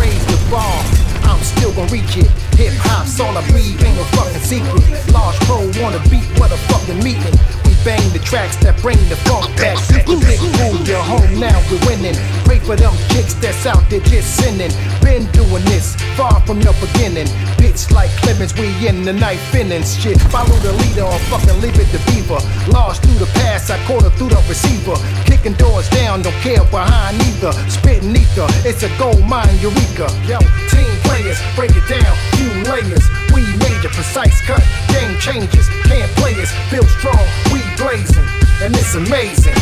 raise 0.00 0.24
the 0.26 0.38
bar, 0.50 0.82
I'm 1.28 1.40
still 1.42 1.72
gonna 1.74 1.92
reach 1.92 2.16
it. 2.16 2.30
Hip 2.56 2.72
hop's 2.78 3.20
all 3.20 3.36
I 3.36 3.46
breathe, 3.50 3.82
ain't 3.84 3.96
no 3.96 4.04
fucking 4.16 4.40
secret. 4.40 5.12
Large 5.12 5.36
pro 5.40 5.58
wanna 5.82 6.00
beat, 6.08 6.24
what 6.40 6.50
a 6.50 6.56
fucking 6.56 7.04
meeting. 7.04 7.61
Bang 7.84 8.12
the 8.12 8.20
tracks 8.20 8.54
that 8.62 8.78
bring 8.80 8.98
the 9.10 9.16
funk 9.26 9.50
back. 9.58 9.74
You 10.06 10.20
fool, 10.22 10.78
you're 10.86 11.02
home 11.02 11.40
now, 11.40 11.58
we're 11.66 11.82
winning. 11.90 12.14
Pray 12.46 12.60
for 12.60 12.76
them 12.76 12.94
chicks 13.10 13.34
that's 13.34 13.66
out 13.66 13.82
there 13.90 13.98
just 14.06 14.38
sinning. 14.38 14.70
Been 15.02 15.26
doing 15.34 15.64
this, 15.66 15.96
far 16.14 16.38
from 16.46 16.60
the 16.62 16.70
beginning. 16.78 17.26
Bitch 17.58 17.90
like 17.90 18.10
Clemens, 18.22 18.54
we 18.54 18.70
in 18.86 19.02
the 19.02 19.12
night 19.12 19.42
innings. 19.52 19.98
Shit, 19.98 20.20
follow 20.30 20.54
the 20.62 20.72
leader 20.78 21.02
or 21.02 21.18
fucking 21.26 21.58
leave 21.60 21.74
it 21.74 21.90
to 21.90 21.98
Beaver. 22.06 22.38
Lost 22.70 23.02
through 23.02 23.18
the 23.18 23.30
past, 23.42 23.70
I 23.70 23.82
caught 23.86 24.02
her 24.06 24.14
through 24.14 24.30
the 24.30 24.42
receiver. 24.46 24.94
Kicking 25.26 25.54
doors 25.54 25.90
down, 25.90 26.22
don't 26.22 26.38
care 26.38 26.62
behind 26.70 27.18
either. 27.18 27.52
Spitting 27.66 28.14
ether, 28.14 28.46
it's 28.62 28.86
a 28.86 28.90
gold 28.94 29.26
mine, 29.26 29.58
Eureka. 29.58 30.06
Yo, 30.30 30.38
team 30.70 30.94
players, 31.02 31.42
break 31.58 31.74
it 31.74 31.86
down, 31.90 32.14
few 32.38 32.52
layers. 32.70 33.21
We 33.32 33.42
major, 33.64 33.88
precise 33.88 34.40
cut, 34.46 34.62
game 34.88 35.18
changes. 35.18 35.68
Can't 35.88 36.10
play 36.20 36.34
us, 36.40 36.52
feel 36.68 36.84
strong, 36.84 37.24
we 37.52 37.60
blazing, 37.80 38.26
and 38.60 38.74
it's 38.76 38.94
amazing. 38.94 39.56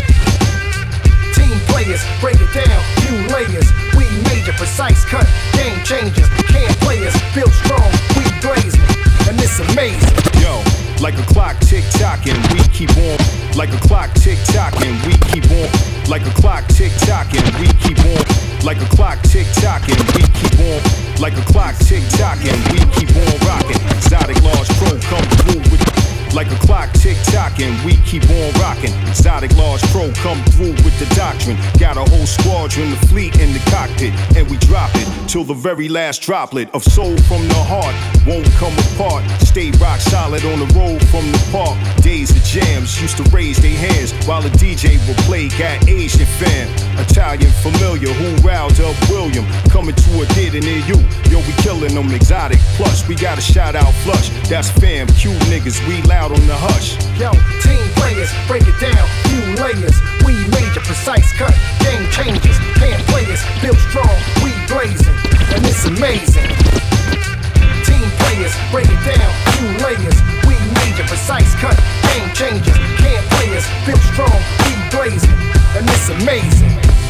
Team 1.33 1.57
players, 1.71 2.03
break 2.19 2.35
it 2.35 2.51
down, 2.53 2.79
few 2.99 3.15
layers. 3.31 3.71
We 3.95 4.05
major, 4.27 4.53
precise 4.53 5.05
cut, 5.05 5.27
game 5.53 5.81
changers. 5.83 6.27
Can't 6.51 6.75
play 6.83 7.07
us, 7.07 7.15
feel 7.33 7.49
strong, 7.63 7.89
we 8.19 8.27
blazing, 8.43 8.83
and 9.27 9.39
it's 9.39 9.59
amazing. 9.71 10.15
Yo, 10.43 10.61
like 11.01 11.17
a 11.17 11.25
clock 11.31 11.57
tick 11.61 11.85
tocking, 11.91 12.35
we 12.51 12.59
keep 12.75 12.91
on. 12.97 13.17
Like 13.55 13.73
a 13.73 13.79
clock 13.79 14.13
tick 14.15 14.37
tocking, 14.51 14.99
we 15.07 15.15
keep 15.31 15.49
on. 15.51 15.69
Like 16.09 16.25
a 16.27 16.33
clock 16.41 16.67
tick 16.67 16.91
tocking, 17.07 17.43
we 17.59 17.67
keep 17.79 17.99
on. 17.99 18.50
Like 18.63 18.79
a 18.79 18.85
clock 18.85 19.19
tick 19.23 19.47
tocking, 19.55 19.97
we 20.15 20.21
keep 20.37 20.59
on. 20.59 20.81
Like 21.19 21.35
a 21.37 21.41
clock 21.51 21.75
tick 21.77 22.03
tocking, 22.11 22.53
we 22.71 22.79
keep 22.93 23.09
on 23.15 23.47
rocking. 23.47 23.81
Exotic 23.97 24.41
large 24.43 24.69
pro 24.77 24.99
come 24.99 25.25
through 25.39 25.61
with. 25.71 26.00
Like 26.33 26.49
a 26.49 26.55
clock 26.55 26.93
tick 26.93 27.17
tocking, 27.25 27.73
we 27.83 27.97
keep 28.05 28.23
on 28.29 28.53
rocking. 28.61 28.93
Exotic 29.09 29.55
large 29.57 29.81
pro 29.91 30.11
come 30.13 30.41
through 30.51 30.71
with 30.83 30.97
the 30.97 31.13
doctrine. 31.13 31.57
Got 31.77 31.97
a 31.97 32.09
whole 32.09 32.25
squadron, 32.25 32.91
the 32.91 33.07
fleet 33.07 33.37
in 33.39 33.51
the 33.51 33.59
cockpit, 33.69 34.13
and 34.37 34.49
we 34.49 34.55
drop 34.57 34.91
it 34.95 35.07
till 35.27 35.43
the 35.43 35.53
very 35.53 35.89
last 35.89 36.21
droplet 36.21 36.73
of 36.73 36.83
soul 36.83 37.17
from 37.23 37.45
the 37.49 37.63
heart 37.67 37.95
won't 38.25 38.47
come 38.55 38.73
apart. 38.93 39.23
Stay 39.41 39.71
rock 39.71 39.99
solid 39.99 40.45
on 40.45 40.59
the 40.59 40.69
road 40.77 41.01
from 41.09 41.25
the 41.31 41.41
park. 41.51 41.75
Days 42.01 42.31
of 42.31 42.43
jams 42.43 43.01
used 43.01 43.17
to 43.17 43.23
raise 43.35 43.57
their 43.57 43.75
hands 43.75 44.13
while 44.25 44.41
the 44.41 44.53
DJ 44.55 44.95
would 45.07 45.17
play. 45.27 45.49
Got 45.49 45.87
Asian 45.89 46.25
fan, 46.39 46.69
Italian 46.99 47.51
familiar 47.59 48.13
who 48.13 48.35
riled 48.47 48.79
up 48.79 48.95
William. 49.09 49.45
Coming 49.69 49.95
to 49.95 50.21
a 50.21 50.25
theater 50.37 50.61
near 50.61 50.79
you, 50.87 50.97
yo, 51.27 51.39
we 51.43 51.53
killing 51.59 51.95
them 51.95 52.11
exotic. 52.13 52.59
Plus, 52.77 53.07
we 53.07 53.15
got 53.15 53.37
a 53.37 53.41
shout 53.41 53.75
out 53.75 53.91
flush. 54.05 54.29
That's 54.47 54.69
fam, 54.69 55.07
cute 55.07 55.41
niggas, 55.51 55.85
we 55.87 56.01
loud 56.03 56.20
on 56.29 56.45
the 56.45 56.53
hush. 56.53 57.01
Yo, 57.17 57.33
team 57.65 57.81
players, 57.97 58.29
break 58.45 58.61
it 58.69 58.77
down, 58.77 59.01
few 59.25 59.41
layers. 59.57 59.97
We 60.21 60.37
major, 60.53 60.83
precise 60.85 61.33
cut, 61.33 61.55
game 61.81 62.05
changers. 62.13 62.57
Can't 62.77 63.01
built 63.61 63.81
strong, 63.89 64.13
we 64.45 64.53
blazing, 64.69 65.17
and 65.49 65.65
it's 65.65 65.85
amazing. 65.89 66.45
Team 67.89 68.05
players, 68.21 68.53
break 68.69 68.85
it 68.85 69.01
down, 69.01 69.29
few 69.57 69.69
layers. 69.81 70.17
We 70.45 70.53
major, 70.77 71.05
precise 71.09 71.49
cut, 71.57 71.77
game 72.13 72.29
changers. 72.37 72.77
Can't 73.01 73.25
play 73.33 73.57
built 73.89 74.03
strong, 74.13 74.37
we 74.69 74.73
blazing, 74.93 75.37
and 75.73 75.89
it's 75.89 76.09
amazing. 76.21 77.00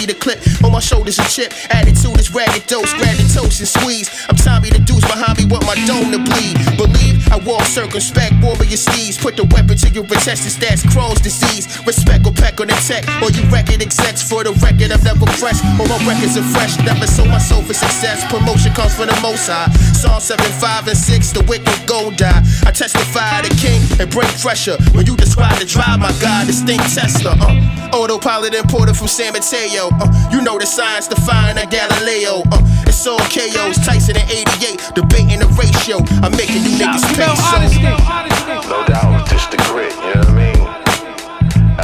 Empty 0.00 0.12
the 0.12 0.18
clip. 0.18 0.38
On 0.64 0.72
my 0.72 0.80
shoulders 0.80 1.18
a 1.18 1.24
chip. 1.24 1.52
Attitude 1.70 2.18
is 2.18 2.32
ragged 2.32 2.66
dose, 2.66 2.92
grab 2.94 3.16
the 3.16 3.28
toast 3.32 3.60
and 3.60 3.68
squeeze. 3.68 4.08
I'm 4.28 4.36
Tommy 4.36 4.70
the 4.70 4.78
deuce 4.78 5.04
behind 5.04 5.38
me, 5.38 5.44
want 5.46 5.64
my 5.66 5.74
dome 5.86 6.12
to 6.12 6.18
bleed. 6.18 6.59
I 7.30 7.38
walk 7.46 7.62
circumspect, 7.62 8.34
warrior 8.42 8.76
steeds. 8.76 9.16
Put 9.16 9.36
the 9.36 9.44
weapon 9.54 9.76
to 9.78 9.88
your 9.90 10.04
intestines, 10.04 10.58
that's 10.58 10.82
Crohn's 10.82 11.20
disease. 11.20 11.70
Respect 11.86 12.26
or 12.26 12.32
peck 12.32 12.60
on 12.60 12.66
the 12.66 12.78
tech, 12.82 13.06
or 13.22 13.30
you 13.30 13.46
record 13.50 13.80
execs 13.80 14.22
for 14.22 14.42
the 14.42 14.52
record. 14.58 14.90
I'm 14.90 15.02
never 15.06 15.26
fresh, 15.38 15.62
all 15.78 15.86
my 15.86 15.98
records 16.02 16.36
are 16.36 16.46
fresh. 16.50 16.74
Never 16.82 17.06
sold 17.06 17.28
my 17.28 17.38
soul 17.38 17.62
for 17.62 17.74
success. 17.74 18.26
Promotion 18.26 18.74
comes 18.74 18.94
from 18.94 19.06
the 19.06 19.18
most 19.22 19.46
high. 19.46 19.70
Psalm 19.94 20.20
7, 20.20 20.42
5, 20.42 20.88
and 20.88 20.98
6, 20.98 21.32
the 21.32 21.42
wicked 21.46 21.78
go 21.86 22.10
die. 22.10 22.42
I 22.66 22.70
testify 22.74 23.42
the 23.42 23.54
king 23.62 23.78
and 24.02 24.10
bring 24.10 24.28
pressure. 24.42 24.76
When 24.92 25.06
you 25.06 25.16
describe 25.16 25.58
the 25.58 25.66
drive, 25.66 26.00
my 26.00 26.12
God, 26.18 26.46
distinct 26.46 26.90
Tesla. 26.94 27.38
Uh, 27.38 27.94
autopilot 27.94 28.54
imported 28.54 28.96
from 28.96 29.08
San 29.08 29.32
Mateo. 29.32 29.88
Uh, 30.02 30.10
you 30.32 30.42
know 30.42 30.58
the 30.58 30.66
science 30.66 31.06
defying 31.06 31.58
a 31.58 31.66
Galileo. 31.66 32.42
Uh, 32.50 32.62
it's 32.86 33.06
all 33.06 33.18
KOs, 33.30 33.78
Tyson 33.86 34.16
in 34.16 34.26
88, 34.26 34.92
debating 34.94 35.38
the 35.38 35.48
ratio. 35.54 36.02
I'm 36.26 36.32
making 36.32 36.62
you 36.80 36.86
niggas 36.86 37.04
pay. 37.16 37.36
So. 37.36 38.68
No 38.68 38.84
doubt, 38.86 39.28
just 39.28 39.50
the 39.50 39.56
grit, 39.68 39.92
you 39.92 40.14
know 40.14 40.20
what 40.20 40.28
I 40.28 40.40
mean? 40.40 40.60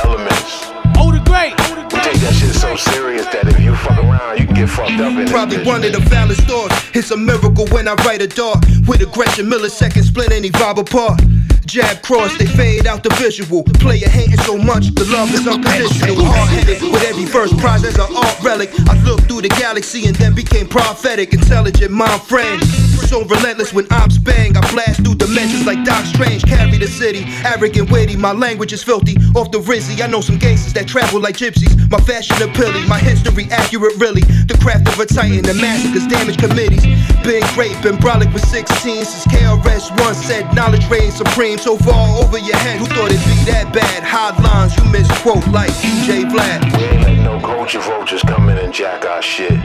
Elements. 0.05 0.67
Oh, 0.97 1.13
the 1.13 1.21
great. 1.29 1.53
We 1.93 2.01
take 2.01 2.21
that 2.21 2.35
shit 2.35 2.55
so 2.55 2.77
serious 2.77 3.27
that 3.27 3.49
if 3.49 3.61
you 3.61 3.75
fuck 3.77 3.99
around, 3.99 4.41
you 4.41 4.47
can 4.47 4.55
get 4.55 4.69
fucked 4.69 4.93
up 4.93 5.13
in 5.13 5.17
this 5.17 5.31
Probably 5.31 5.63
one 5.65 5.85
of 5.85 5.93
the 5.93 6.01
foulest 6.09 6.43
thoughts. 6.43 6.75
It's 6.95 7.11
a 7.11 7.17
miracle 7.17 7.67
when 7.69 7.89
I 7.89 7.95
write 8.07 8.23
a 8.23 8.27
dart. 8.27 8.65
With 8.87 9.03
aggression, 9.03 9.47
millisecond 9.47 10.05
split 10.05 10.33
any 10.33 10.51
vibe 10.51 10.79
apart. 10.79 11.21
Jab 11.67 12.01
cross, 12.01 12.37
they 12.39 12.47
fade 12.47 12.87
out 12.87 13.03
the 13.03 13.11
visual. 13.19 13.65
Player 13.83 14.09
hating 14.09 14.39
so 14.39 14.57
much, 14.57 14.95
the 14.95 15.05
love 15.11 15.35
is 15.35 15.47
unconditional. 15.49 16.25
Hard 16.25 16.49
headed 16.49 16.81
with 16.81 17.03
every 17.03 17.25
verse 17.25 17.53
prize 17.59 17.83
as 17.83 17.97
an 17.99 18.07
art 18.15 18.41
relic. 18.43 18.71
I 18.89 18.95
looked 19.03 19.25
through 19.27 19.43
the 19.43 19.49
galaxy 19.49 20.07
and 20.07 20.15
then 20.15 20.33
became 20.33 20.69
prophetic. 20.69 21.35
Intelligent 21.35 21.91
mind 21.91 22.23
friend. 22.23 22.63
So 23.11 23.25
relentless 23.25 23.73
when 23.73 23.87
ops 23.93 24.17
bang. 24.17 24.57
I 24.57 24.61
blast 24.71 25.03
through 25.05 25.17
dimensions 25.17 25.67
like 25.67 25.85
Doc 25.85 26.05
Strange. 26.07 26.45
Carry 26.45 26.79
the 26.79 26.87
city, 26.87 27.25
arrogant, 27.45 27.91
weighty. 27.91 28.17
My 28.17 28.33
language 28.33 28.73
is 28.73 28.85
filthy. 28.85 29.17
Off 29.35 29.51
the 29.51 29.59
Rizzy, 29.59 30.01
I 30.01 30.07
know 30.07 30.21
some 30.21 30.39
gangsters 30.39 30.73
that 30.75 30.87
travel 30.87 31.21
like 31.21 31.37
gypsies. 31.37 31.75
My 31.91 31.99
fashion 31.99 32.37
appealing, 32.49 32.87
my 32.89 32.99
history 32.99 33.49
accurate, 33.51 33.97
really. 33.99 34.23
The 34.23 34.57
craft 34.63 34.87
of 34.87 35.01
a 35.01 35.07
titan, 35.07 35.43
the 35.43 35.55
massacres, 35.55 36.07
damage 36.07 36.39
committees. 36.39 36.85
Been 37.27 37.43
great, 37.55 37.75
been 37.83 37.97
brolic 37.97 38.33
with 38.33 38.47
16 38.47 39.05
since 39.05 39.27
KRS 39.27 39.91
One 39.99 40.15
said 40.15 40.55
knowledge 40.55 40.89
reigns 40.89 41.17
supreme. 41.17 41.56
So 41.59 41.77
far 41.79 42.23
over 42.23 42.39
your 42.39 42.57
head, 42.59 42.79
who 42.79 42.87
thought 42.87 43.11
it'd 43.11 43.27
be 43.27 43.35
that 43.51 43.73
bad? 43.73 44.05
Hot 44.05 44.39
lines, 44.39 44.77
you 44.77 44.85
misquote 44.93 45.43
like 45.49 45.73
DJ 45.83 46.23
Vlad. 46.29 46.63
We 46.77 46.85
ain't 46.85 47.03
letting 47.03 47.25
no 47.25 47.41
culture 47.41 47.81
vultures 47.81 48.23
come 48.23 48.49
in 48.51 48.59
and 48.59 48.73
jack 48.73 49.05
our 49.05 49.21
shit. 49.23 49.59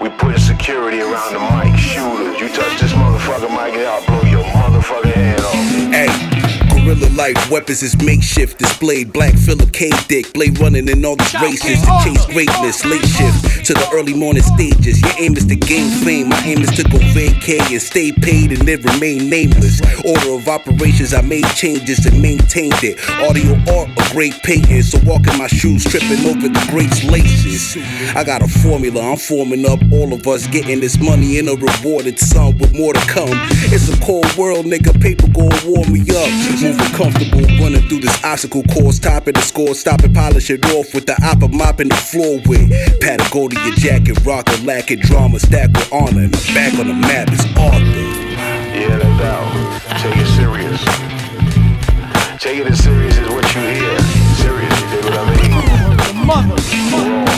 We 0.00 0.08
putting 0.16 0.40
security 0.40 1.00
around 1.02 1.34
the 1.34 1.42
mic, 1.52 1.76
shooters. 1.76 2.40
You 2.40 2.48
touch 2.48 2.80
this 2.80 2.92
motherfucker 2.96 3.50
mic, 3.50 3.76
and 3.76 3.84
I'll 3.84 4.06
blow 4.06 4.24
your 4.24 4.44
motherfucking 4.56 5.12
head 5.12 5.40
off. 5.44 5.52
Hey, 5.92 6.31
gorilla 6.84 7.08
like 7.14 7.36
weapons 7.50 7.82
is 7.82 7.96
makeshift 8.02 8.58
displayed. 8.58 9.12
Black 9.12 9.34
Philip 9.34 9.72
K. 9.72 9.90
Dick, 10.08 10.32
blade 10.32 10.58
running 10.58 10.88
in 10.88 11.04
all 11.04 11.16
these 11.16 11.34
races 11.40 11.80
to 11.80 12.00
chase 12.04 12.26
greatness. 12.26 12.84
Late 12.84 13.04
shift 13.04 13.66
to 13.66 13.74
the 13.74 13.88
early 13.92 14.14
morning 14.14 14.42
stages. 14.42 15.00
Your 15.00 15.12
aim 15.18 15.36
is 15.36 15.46
to 15.46 15.56
gain 15.56 15.90
fame. 16.04 16.28
My 16.28 16.40
aim 16.44 16.58
is 16.62 16.70
to 16.76 16.84
go 16.84 16.98
vacay 16.98 17.60
and 17.72 17.82
stay 17.82 18.12
paid 18.12 18.52
and 18.52 18.66
then 18.66 18.82
remain 18.82 19.28
nameless. 19.28 19.80
Order 20.04 20.32
of 20.32 20.48
operations, 20.48 21.14
I 21.14 21.22
made 21.22 21.46
changes 21.54 22.04
and 22.06 22.20
maintained 22.20 22.82
it. 22.82 22.98
Audio 23.22 23.52
art, 23.78 23.88
a 23.96 24.12
great 24.12 24.34
painting. 24.42 24.82
So 24.82 24.98
walking 25.04 25.38
my 25.38 25.46
shoes, 25.46 25.84
tripping 25.84 26.24
over 26.26 26.48
the 26.48 26.66
greats 26.70 27.04
laces. 27.04 27.76
I 28.16 28.24
got 28.24 28.42
a 28.42 28.48
formula, 28.48 29.00
I'm 29.00 29.18
forming 29.18 29.68
up 29.68 29.80
all 29.92 30.12
of 30.12 30.26
us 30.26 30.46
getting 30.46 30.80
this 30.80 30.98
money 30.98 31.38
in 31.38 31.48
a 31.48 31.54
rewarded 31.54 32.18
sum 32.18 32.58
with 32.58 32.74
more 32.74 32.92
to 32.92 33.00
come. 33.06 33.30
It's 33.70 33.88
a 33.88 33.98
cold 34.04 34.32
world, 34.36 34.66
nigga. 34.66 34.92
Paper 35.02 35.26
gon' 35.28 35.50
warm 35.66 35.92
me 35.92 36.00
up. 36.10 36.71
Moving 36.72 36.94
comfortable, 36.94 37.40
running 37.60 37.86
through 37.88 38.00
this 38.00 38.24
obstacle 38.24 38.62
course, 38.64 38.98
topping 38.98 39.34
the 39.34 39.42
score, 39.42 39.74
stop 39.74 40.00
stopping, 40.00 40.14
polish 40.14 40.48
it 40.48 40.64
off 40.72 40.94
with 40.94 41.04
the 41.04 41.14
opera 41.22 41.48
mopping 41.48 41.88
the 41.88 41.96
floor 41.96 42.40
with 42.46 42.70
Patagonia 43.00 43.58
jacket, 43.76 44.18
rocker, 44.24 44.56
lacking 44.64 45.00
drama, 45.00 45.38
stack 45.38 45.68
with 45.68 45.92
honor, 45.92 46.22
and 46.22 46.32
the 46.32 46.52
back 46.54 46.72
on 46.78 46.88
the 46.88 46.94
map 46.94 47.30
is 47.30 47.44
Arthur. 47.58 47.82
Yeah, 48.72 48.96
no 48.96 49.18
doubt. 49.18 49.52
Take 50.00 50.16
it 50.16 50.26
serious. 50.32 50.82
Take 52.40 52.60
it 52.60 52.66
as 52.66 52.82
serious 52.82 53.18
as 53.18 53.28
what 53.28 53.44
you 53.54 53.60
hear. 53.60 53.98
Serious, 54.40 54.80
you 54.80 54.88
dig 54.88 55.04
what 55.04 55.12
I 55.12 55.24
mean? 55.36 55.50
Yeah. 57.26 57.31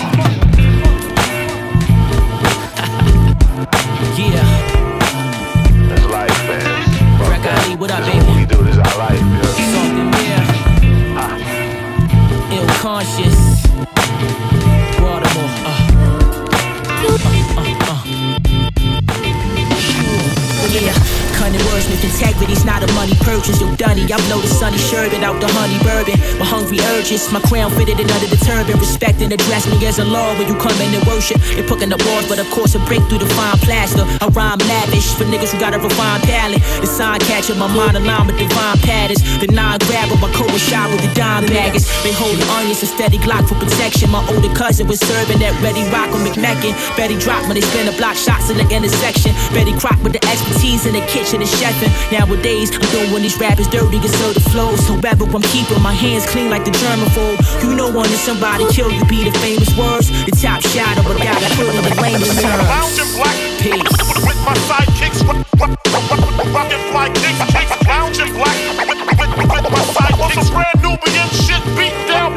Urges, 27.05 27.31
my 27.33 27.41
crown 27.41 27.71
fitted 27.77 28.01
under 28.01 28.29
the 28.33 28.41
turban. 28.41 28.79
Respect 28.81 29.21
and 29.21 29.33
address 29.33 29.69
me 29.69 29.77
as 29.87 29.99
a 29.99 30.05
law 30.05 30.33
when 30.39 30.49
you 30.49 30.57
come 30.57 30.75
in 30.81 30.95
and 30.97 31.05
worship. 31.07 31.37
You're 31.57 31.69
putting 31.69 31.91
the 31.93 32.01
walls, 32.09 32.27
but 32.29 32.39
of 32.41 32.49
course, 32.51 32.75
a 32.75 32.81
break 32.89 33.05
through 33.09 33.21
the 33.21 33.29
fine 33.37 33.59
plaster. 33.61 34.05
I 34.25 34.27
rhyme 34.33 34.59
lavish 34.65 35.13
for 35.15 35.25
niggas 35.25 35.53
who 35.53 35.61
got 35.61 35.75
a 35.75 35.79
refined 35.79 36.25
palate. 36.25 36.63
The 36.81 36.89
sign 36.89 37.21
catching 37.29 37.59
my 37.59 37.69
mind 37.69 37.97
align 37.97 38.27
with 38.27 38.39
divine 38.41 38.79
patterns. 38.81 39.21
The 39.41 39.49
non 39.53 39.79
grabber, 39.85 40.17
my 40.17 40.33
co 40.33 40.49
shot 40.57 40.89
with 40.91 41.05
the 41.05 41.13
dime 41.13 41.47
baggers. 41.47 41.85
Been 42.03 42.17
holding 42.17 42.49
onions 42.57 42.81
and 42.81 42.91
steady 42.91 43.19
Glock 43.19 43.49
for 43.49 43.57
protection. 43.61 44.11
My 44.11 44.25
older 44.33 44.53
cousin 44.57 44.89
was 44.89 45.01
serving 45.01 45.39
that 45.45 45.53
ready 45.61 45.85
rock 45.93 46.09
on 46.17 46.25
McMeckin. 46.25 46.73
Betty 46.97 47.19
dropped 47.21 47.47
when 47.49 47.61
they 47.61 47.65
spin 47.65 47.85
the 47.87 47.97
block 48.01 48.17
shots 48.17 48.49
in 48.49 48.57
the 48.57 48.67
intersection. 48.73 49.37
Betty 49.53 49.77
Crock 49.77 50.01
with 50.03 50.17
the 50.17 50.23
expertise 50.25 50.87
in 50.89 50.97
the 50.97 51.05
kitchen 51.13 51.45
and 51.45 51.51
chefing. 51.61 51.93
Nowadays, 52.09 52.73
I'm 52.73 52.89
doing 52.93 53.23
these 53.23 53.37
rappers 53.37 53.69
dirty 53.69 54.01
and 54.01 54.15
so 54.21 54.33
the 54.33 54.41
flows. 54.49 54.81
However, 54.89 55.29
I'm 55.29 55.45
keeping 55.53 55.83
my 55.83 55.93
hands 55.93 56.25
clean 56.27 56.49
like 56.49 56.65
the 56.65 56.73
German 56.73 56.94
fold. 57.11 57.39
You 57.63 57.75
know 57.75 57.91
when 57.91 58.07
somebody 58.23 58.65
kill 58.71 58.91
you 58.91 59.05
be 59.07 59.25
the 59.25 59.35
famous 59.39 59.71
words. 59.77 60.11
The 60.27 60.35
top 60.37 60.63
shot 60.63 60.99
of 60.99 61.07
a 61.11 61.15
guy 61.19 61.35
that 61.35 61.53
put 61.59 61.67
in 61.75 61.83
the 61.83 61.95
lamest 61.99 62.39
terms. 62.39 62.63
Lounging 62.71 63.11
black. 63.19 63.37
Peace. 63.59 63.95
with 64.23 64.39
my 64.45 64.55
sidekicks, 64.69 65.21
rockin' 65.25 66.83
fly 66.93 67.09
kicks, 67.17 67.41
kicks, 67.51 67.73
lounging 67.89 68.33
black. 68.37 68.57
With, 68.87 69.01
with, 69.19 69.33
with 69.51 69.67
my 69.73 69.83
sidekicks, 69.97 70.53
brand 70.53 71.33
shit 71.33 71.65
beat 71.75 71.97
down, 72.07 72.35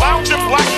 lounging 0.00 0.42
black. 0.48 0.68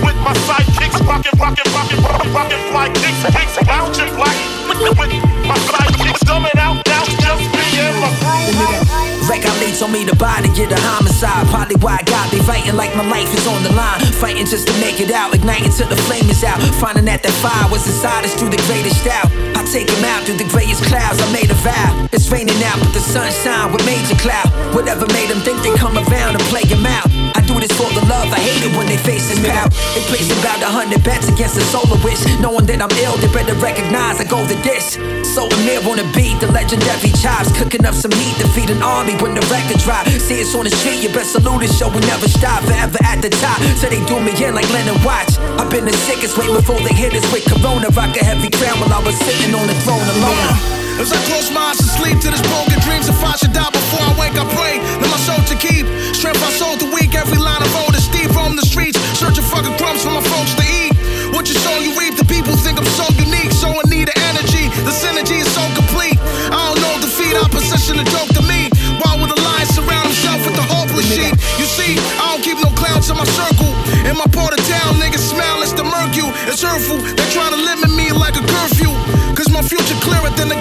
With 0.00 0.18
my 0.22 0.34
sidekicks, 0.46 1.02
rockin', 1.04 1.36
rockin', 1.38 1.68
rockin', 1.74 2.32
rockin', 2.32 2.62
fly 2.70 2.88
kicks, 2.94 3.22
kicks, 3.34 3.56
lounging 3.66 4.14
black. 4.14 4.36
With 4.68 4.96
my 4.96 5.31
Regulates 9.42 9.82
on 9.82 9.90
me 9.90 10.06
to 10.06 10.14
buy 10.14 10.38
to 10.38 10.46
get 10.54 10.70
a 10.70 10.78
homicide. 10.78 11.46
Probably 11.50 11.74
why 11.82 11.98
I 11.98 12.04
got 12.06 12.30
me 12.32 12.38
fighting 12.46 12.78
like 12.78 12.94
my 12.94 13.02
life 13.02 13.26
is 13.34 13.42
on 13.50 13.58
the 13.66 13.74
line. 13.74 13.98
Fighting 14.22 14.46
just 14.46 14.68
to 14.68 14.74
make 14.78 15.00
it 15.00 15.10
out, 15.10 15.34
igniting 15.34 15.72
till 15.72 15.88
the 15.88 15.98
flame 16.06 16.30
is 16.30 16.44
out. 16.44 16.62
Finding 16.78 17.06
that 17.10 17.26
that 17.26 17.34
fire 17.42 17.66
was 17.66 17.82
inside 17.82 18.22
us 18.22 18.38
through 18.38 18.54
the 18.54 18.62
greatest 18.70 19.02
doubt. 19.02 19.26
I 19.58 19.66
take 19.66 19.90
him 19.90 20.04
out 20.06 20.22
through 20.22 20.38
the 20.38 20.46
greatest 20.46 20.86
clouds. 20.86 21.18
I 21.18 21.26
made 21.34 21.50
a 21.50 21.58
vow. 21.58 22.06
It's 22.12 22.30
raining 22.30 22.62
out, 22.62 22.78
but 22.78 22.94
the 22.94 23.02
sun 23.02 23.26
shine 23.42 23.74
with 23.74 23.82
major 23.82 24.14
cloud. 24.22 24.46
Whatever 24.78 25.10
made 25.10 25.26
them 25.26 25.42
think 25.42 25.58
they 25.66 25.74
come 25.74 25.98
around 25.98 26.38
and 26.38 26.44
play 26.46 26.62
him 26.62 26.86
out. 26.86 27.10
Do 27.52 27.60
this 27.60 27.76
for 27.76 27.92
the 27.92 28.00
love. 28.08 28.32
I 28.32 28.40
hate 28.40 28.64
it 28.64 28.72
when 28.72 28.88
they 28.88 28.96
face 28.96 29.28
this 29.28 29.36
pout. 29.44 29.68
They 29.92 30.00
place 30.08 30.32
about 30.40 30.64
a 30.64 30.72
hundred 30.72 31.04
bets 31.04 31.28
against 31.28 31.60
a 31.60 31.64
solar 31.68 32.00
wish. 32.00 32.24
Knowing 32.40 32.64
that 32.64 32.80
I'm 32.80 32.88
ill, 33.04 33.20
they 33.20 33.28
better 33.28 33.52
recognize 33.60 34.16
I 34.16 34.24
go 34.24 34.40
the 34.48 34.56
dish. 34.64 34.96
So 35.36 35.44
on 35.44 36.00
the 36.00 36.08
beat, 36.16 36.40
the 36.40 36.48
legendary 36.48 37.12
chives. 37.20 37.52
Cooking 37.60 37.84
up 37.84 37.92
some 37.92 38.12
heat 38.16 38.40
to 38.40 38.48
feed 38.56 38.72
an 38.72 38.80
army 38.80 39.12
when 39.20 39.36
the 39.36 39.44
record 39.52 39.84
drop. 39.84 40.08
See 40.16 40.40
us 40.40 40.56
on 40.56 40.64
the 40.64 40.72
street, 40.72 41.04
you 41.04 41.12
best 41.12 41.36
salute 41.36 41.60
the 41.60 41.68
show. 41.68 41.92
We 41.92 42.00
never 42.08 42.24
stop, 42.24 42.64
forever 42.64 42.96
at 43.04 43.20
the 43.20 43.28
top. 43.28 43.60
So 43.76 43.92
they 43.92 44.00
do 44.08 44.16
me 44.16 44.32
in 44.32 44.56
like 44.56 44.68
Lennon 44.72 44.96
Watch. 45.04 45.36
I've 45.60 45.68
been 45.68 45.84
the 45.84 45.92
sickest 46.08 46.40
way 46.40 46.48
before 46.48 46.80
they 46.80 46.96
hit 46.96 47.12
us 47.12 47.26
with 47.28 47.44
Corona. 47.44 47.92
Rock 47.92 48.16
a 48.16 48.24
heavy 48.24 48.48
crown 48.48 48.80
while 48.80 48.96
I 48.96 49.04
was 49.04 49.16
sitting 49.20 49.52
on 49.52 49.68
the 49.68 49.76
throne 49.84 50.08
alone. 50.16 50.81
As 51.00 51.12
I 51.12 51.18
close 51.30 51.50
my 51.50 51.72
eyes 51.72 51.78
to 51.78 51.88
sleep 51.88 52.20
to 52.20 52.28
this 52.30 52.42
broken 52.50 52.78
dreams, 52.84 53.08
if 53.08 53.18
I 53.22 53.36
should 53.36 53.52
die 53.52 53.70
before 53.70 54.02
I 54.02 54.12
wake, 54.18 54.36
I 54.36 54.44
pray 54.52 54.78
that 54.78 55.08
my 55.08 55.20
soul 55.24 55.40
to 55.48 55.56
keep. 55.56 55.86
Strength 56.14 56.42
I 56.42 56.50
sold 56.52 56.78
the 56.80 56.90
weak, 56.92 57.14
every 57.14 57.38
line 57.38 57.62
of 57.62 57.70
wrote 57.74 57.94
is 57.96 58.04
steep. 58.04 58.30
Roam 58.34 58.56
the 58.56 58.66
streets, 58.66 58.98
searching 59.18 59.44
fucking 59.44 59.76
crumbs 59.80 60.04
for 60.04 60.12
my 60.12 60.22
folks 60.22 60.54
to 60.58 60.64
eat. 60.64 60.92
What 61.32 61.48
you 61.48 61.56
sow, 61.64 61.76
you 61.80 61.96
reap. 61.98 62.16
The 62.16 62.28
people 62.28 62.54
think 62.56 62.78
I'm 62.78 62.88
so 62.96 63.08
unique, 63.16 63.52
so 63.52 63.72
in 63.80 63.88
need 63.88 64.08
of 64.08 64.18
energy. 64.30 64.68
The 64.84 64.94
synergy 64.94 65.40
is 65.40 65.50
so 65.50 65.64
complete. 65.74 66.20
I 66.52 66.60
don't 66.70 66.80
know 66.80 66.94
defeat, 67.00 67.34
opposition 67.34 67.98
a 67.98 68.06
joke 68.06 68.30
to 68.38 68.42
me. 68.44 68.70
Why 69.02 69.18
would 69.18 69.32
a 69.32 69.38
lion 69.42 69.68
surround 69.74 70.06
himself 70.12 70.44
with 70.46 70.54
the 70.54 70.66
hopeless 70.70 71.08
sheep? 71.08 71.34
You 71.58 71.66
see, 71.66 71.98
I 72.20 72.36
don't 72.36 72.44
keep 72.46 72.58
no 72.62 72.70
clowns 72.78 73.10
in 73.10 73.16
my 73.16 73.26
circle. 73.26 73.72
In 74.06 74.14
my 74.14 74.28
part 74.30 74.54
of 74.54 74.60
town, 74.70 75.02
niggas 75.02 75.24
smell, 75.24 75.64
it's 75.64 75.72
the 75.72 75.84
mercury. 75.84 76.30
It's 76.46 76.62
hurtful, 76.62 77.02
they 77.02 77.26
try 77.34 77.50
to 77.50 77.58
limit 77.58 77.90
me 77.90 78.12
like 78.12 78.36
a 78.38 78.44
curfew. 78.46 78.92
Cause 79.34 79.48
my 79.50 79.62
future 79.62 79.98
clearer 80.04 80.30
than 80.36 80.48
the 80.48 80.60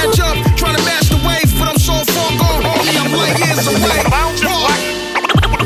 catch 0.00 0.20
up, 0.20 0.36
trying 0.56 0.76
to 0.76 0.84
match 0.88 1.12
the 1.12 1.20
wave, 1.28 1.44
but 1.60 1.68
I'm 1.68 1.76
so 1.76 1.92
far 1.92 2.30
gone, 2.40 2.64
homie, 2.64 2.96
I'm 2.96 3.12
like 3.12 3.36
years 3.36 3.68
away. 3.68 4.00
Lounging 4.08 4.48
black 4.48 4.80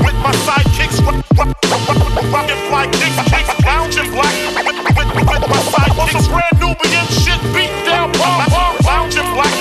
with 0.02 0.18
my 0.18 0.34
sidekicks, 0.42 0.98
rockin' 2.34 2.60
fly 2.66 2.86
kicks, 2.90 3.18
kicks, 3.30 3.50
lounging 3.62 4.10
black 4.10 4.34
with, 4.58 4.74
with, 4.98 5.10
with 5.30 5.44
my 5.46 5.60
sidekicks, 5.70 6.26
brand 6.26 6.56
Nubian 6.58 7.06
shit 7.14 7.38
beat 7.54 7.70
down, 7.86 8.10
bomb, 8.18 8.42
bomb, 8.50 8.74
lounging 8.82 9.30
black 9.38 9.54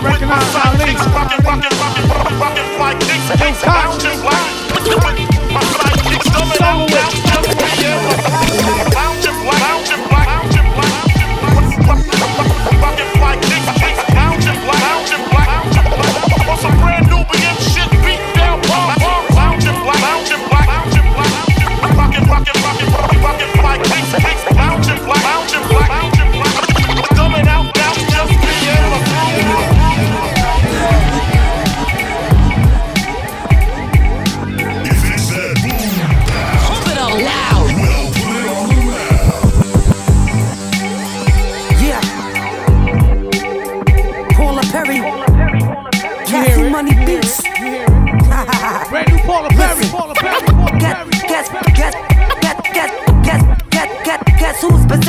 with 0.00 0.24
my 0.24 0.40
sidekicks, 0.48 1.04
rockin', 1.12 1.44
rockin', 1.44 1.74
rockin', 1.76 2.08
rockin', 2.08 2.38
rockin' 2.40 2.68
fly 2.80 2.92
kicks, 3.04 3.28
kicks, 3.36 3.60
lounging 3.66 4.20
black 4.24 4.44
with 4.80 5.52
my 5.52 5.60
sidekicks, 5.76 6.28
dumbing 6.32 6.62
out 6.64 6.89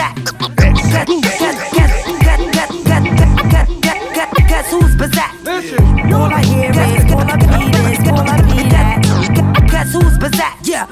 guess? 0.01 0.31
Guess, 0.31 0.81
guess, 0.91 1.07
guess, 1.37 1.55
guess, 1.73 2.41
guess, 2.55 2.71
guess, 2.87 3.27
guess, 3.51 3.69
guess, 4.13 4.49
guess, 4.49 4.71
who's 4.71 4.95
back? 5.11 5.33
All 6.11 6.33
I 6.33 6.43
hear 6.43 6.71
is 6.71 7.05
Paula 7.05 7.37
P. 7.37 7.45
This, 7.71 7.99
Paula 8.07 8.35
P. 8.49 8.69
That. 8.69 9.67
Guess 9.69 9.93
who's 9.93 10.17
back? 10.17 10.57
Yeah. 10.63 10.85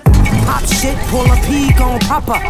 Pop 0.46 0.64
shit, 0.66 0.98
Paula 1.10 1.36
P. 1.46 1.74
Gon' 1.74 2.00
pop 2.02 2.26
her. 2.26 2.42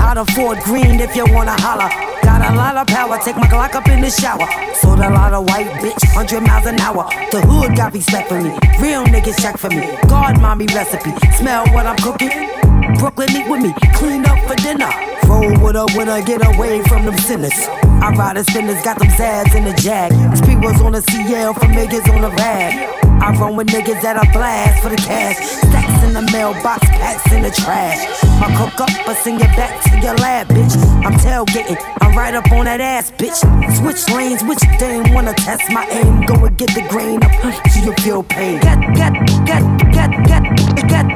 Out 0.00 0.18
of 0.18 0.28
Fort 0.30 0.58
Greene 0.60 1.00
if 1.00 1.16
you 1.16 1.24
wanna 1.28 1.56
holler. 1.60 1.90
Got 2.22 2.52
a 2.52 2.56
lot 2.56 2.76
of 2.76 2.86
power, 2.86 3.18
take 3.18 3.36
my 3.36 3.46
Glock 3.46 3.74
up 3.74 3.88
in 3.88 4.00
the 4.00 4.10
shower. 4.10 4.46
Sold 4.74 5.00
a 5.00 5.10
lot 5.10 5.32
of 5.32 5.48
white 5.48 5.66
bitch, 5.82 6.02
100 6.14 6.40
miles 6.40 6.66
an 6.66 6.80
hour. 6.80 7.08
The 7.30 7.40
hood 7.40 7.76
got 7.76 7.92
respect 7.92 8.28
for 8.28 8.40
me. 8.40 8.50
Real 8.80 9.04
niggas 9.04 9.40
check 9.40 9.58
for 9.58 9.70
me. 9.70 9.96
God 10.08 10.40
mommy 10.40 10.66
recipe. 10.66 11.12
Smell 11.36 11.66
what 11.72 11.86
I'm 11.86 11.96
cooking. 11.96 12.75
Brooklyn 12.98 13.32
meet 13.32 13.48
with 13.50 13.60
me, 13.60 13.74
clean 13.94 14.24
up 14.24 14.38
for 14.46 14.54
dinner. 14.56 14.90
Roll 15.26 15.50
with 15.60 15.76
a 15.76 15.86
winner, 15.96 16.22
get 16.22 16.46
away 16.46 16.82
from 16.84 17.04
them 17.04 17.16
sinners. 17.18 17.58
I 18.00 18.14
ride 18.14 18.36
a 18.36 18.44
spinners, 18.44 18.80
got 18.82 18.98
them 18.98 19.08
zads 19.08 19.54
in 19.54 19.64
the 19.64 19.74
jag. 19.74 20.12
Speed 20.36 20.62
was 20.62 20.80
on 20.80 20.92
the 20.92 21.02
CL 21.02 21.54
for 21.54 21.66
niggas 21.66 22.08
on 22.14 22.22
the 22.22 22.30
rag. 22.30 22.96
I 23.20 23.32
run 23.40 23.56
with 23.56 23.68
niggas 23.68 24.02
that 24.02 24.16
are 24.16 24.32
blast 24.32 24.82
for 24.82 24.90
the 24.90 24.96
cash. 24.96 25.36
Stacks 25.36 26.04
in 26.04 26.12
the 26.12 26.22
mailbox, 26.30 26.86
packs 26.90 27.32
in 27.32 27.42
the 27.42 27.50
trash. 27.50 28.06
My 28.40 28.46
cook 28.54 28.78
up, 28.80 28.90
but 29.04 29.16
send 29.16 29.40
it 29.40 29.50
back 29.56 29.82
to 29.90 29.98
your 29.98 30.14
lab, 30.16 30.46
bitch. 30.48 30.76
I'm 31.04 31.14
tailgating, 31.14 31.80
I'm 32.02 32.16
right 32.16 32.34
up 32.34 32.50
on 32.52 32.66
that 32.66 32.80
ass, 32.80 33.10
bitch. 33.10 33.40
Switch 33.78 34.08
lanes, 34.14 34.44
which 34.44 34.60
dame 34.78 35.12
wanna 35.12 35.34
test 35.34 35.70
my 35.72 35.86
aim? 35.88 36.24
Go 36.26 36.44
and 36.44 36.56
get 36.56 36.70
the 36.74 36.86
grain 36.88 37.22
up 37.24 37.32
so 37.72 37.80
you 37.80 37.92
feel 38.04 38.22
pain. 38.22 38.60
Get, 38.60 38.78
get, 38.94 39.12
get, 39.46 39.62
get, 39.92 40.10
get, 40.28 40.55
Guess, 40.88 41.06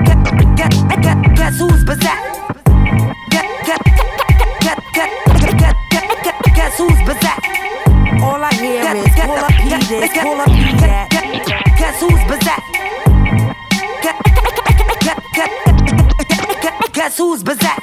guess, 0.56 0.74
guess, 1.00 1.16
guess 1.37 1.59
who's 1.59 1.85
bazaar? 1.85 2.18
Guess 6.54 6.76
who's 6.78 7.00
bazaar? 7.06 7.38
All 8.22 8.42
I 8.42 8.52
hear 8.54 8.96
is 8.96 9.14
pull 9.14 9.38
up, 9.38 9.50
pee 9.50 9.70
this, 9.88 10.12
pull 10.22 10.40
up, 10.40 10.46
pee 10.48 10.76
that. 10.80 11.09
Guess 11.78 12.00
who's 12.00 12.22
bazaar? 12.28 12.61
Guess 16.92 17.16
who's 17.18 17.42
bazaar? 17.42 17.78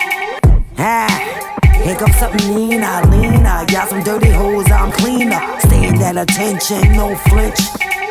Ah. 0.78 1.44
Here 1.84 1.96
comes 1.96 2.16
something 2.18 2.56
meaner, 2.56 3.02
leaner. 3.10 3.66
Y'all 3.72 3.88
some 3.88 4.04
dirty 4.04 4.30
hoes, 4.30 4.70
I'm 4.72 4.92
cleaner. 4.92 5.42
Staying 5.62 6.00
that 6.00 6.18
attention, 6.18 6.92
no 6.94 7.16
flinch. 7.16 7.60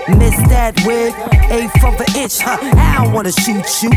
Miss 0.09 0.37
that 0.49 0.81
wig, 0.87 1.12
eighth 1.51 1.83
of 1.83 1.99
an 1.99 2.16
inch, 2.16 2.38
huh? 2.38 2.59
I 2.62 3.05
don't 3.05 3.12
wanna 3.12 3.33
shoot 3.33 3.66
you. 3.83 3.90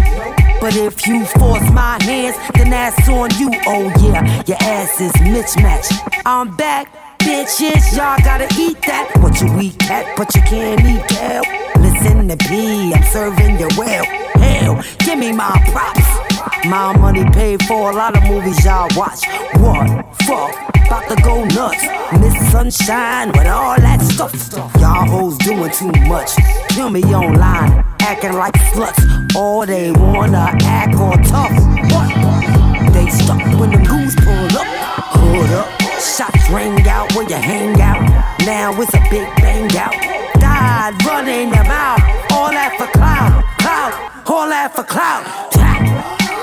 But 0.60 0.76
if 0.76 1.06
you 1.06 1.24
force 1.26 1.69
my 1.72 2.02
hands, 2.02 2.36
then 2.56 2.72
that's 2.72 3.08
on 3.08 3.30
you. 3.38 3.52
Oh 3.67 3.93
yeah, 4.02 4.43
your 4.48 4.58
ass 4.60 5.00
is 5.00 5.13
mismatched. 5.22 5.93
I'm 6.26 6.56
back, 6.56 6.91
bitches. 7.19 7.95
Y'all 7.95 8.17
gotta 8.24 8.48
eat 8.60 8.82
that. 8.84 9.12
What 9.22 9.39
you 9.39 9.60
eat 9.60 9.78
cat, 9.78 10.17
but 10.17 10.34
you 10.36 10.41
can't 10.41 10.82
eat 10.82 11.08
cow. 11.10 11.41
Listen 11.80 12.28
to 12.28 12.38
P, 12.38 12.91
I'm 12.93 13.04
serving 13.04 13.60
you 13.60 13.67
well. 13.78 14.06
Hell, 14.06 14.84
give 15.06 15.19
me 15.19 15.32
my 15.32 15.62
props. 15.72 16.29
My 16.65 16.95
money 16.97 17.23
paid 17.32 17.63
for 17.65 17.91
a 17.91 17.95
lot 17.95 18.15
of 18.15 18.23
movies 18.23 18.63
y'all 18.63 18.88
watch. 18.95 19.25
What? 19.60 20.06
Fuck, 20.23 20.56
about 20.88 21.08
to 21.10 21.15
go 21.23 21.43
nuts. 21.45 21.84
Miss 22.19 22.52
Sunshine 22.52 23.30
with 23.30 23.47
all 23.47 23.80
that 23.80 24.02
stuff. 24.02 24.34
Y'all 24.80 25.08
hoes 25.08 25.38
doing 25.39 25.71
too 25.71 25.91
much. 26.08 26.32
Kill 26.69 26.89
me 26.89 27.04
online, 27.04 27.84
acting 28.02 28.34
like 28.34 28.54
sluts. 28.71 29.36
All 29.36 29.65
they 29.65 29.91
wanna 29.91 30.56
act 30.62 30.95
all 30.95 31.17
tough. 31.23 31.52
What? 31.91 32.93
They 32.93 33.08
stuck 33.10 33.41
when 33.60 33.71
the 33.71 33.82
goons 33.88 34.15
pull 34.15 34.58
up. 34.58 34.67
Hood 35.15 35.52
up, 35.52 35.69
shots 35.99 36.49
ring 36.49 36.88
out 36.88 37.13
where 37.15 37.28
you 37.28 37.36
hang 37.36 37.80
out. 37.82 38.02
Now 38.45 38.73
it's 38.82 38.93
a 38.93 39.02
big 39.10 39.28
bang 39.38 39.69
out. 39.78 39.93
Died 40.39 40.93
running 41.06 41.52
them 41.52 41.67
out. 41.67 41.99
All 42.32 42.52
that 42.52 42.75
for 42.78 42.88
clout, 42.97 43.43
clout, 43.60 44.30
all 44.30 44.47
that 44.49 44.75
for 44.75 44.84
clout. 44.84 45.49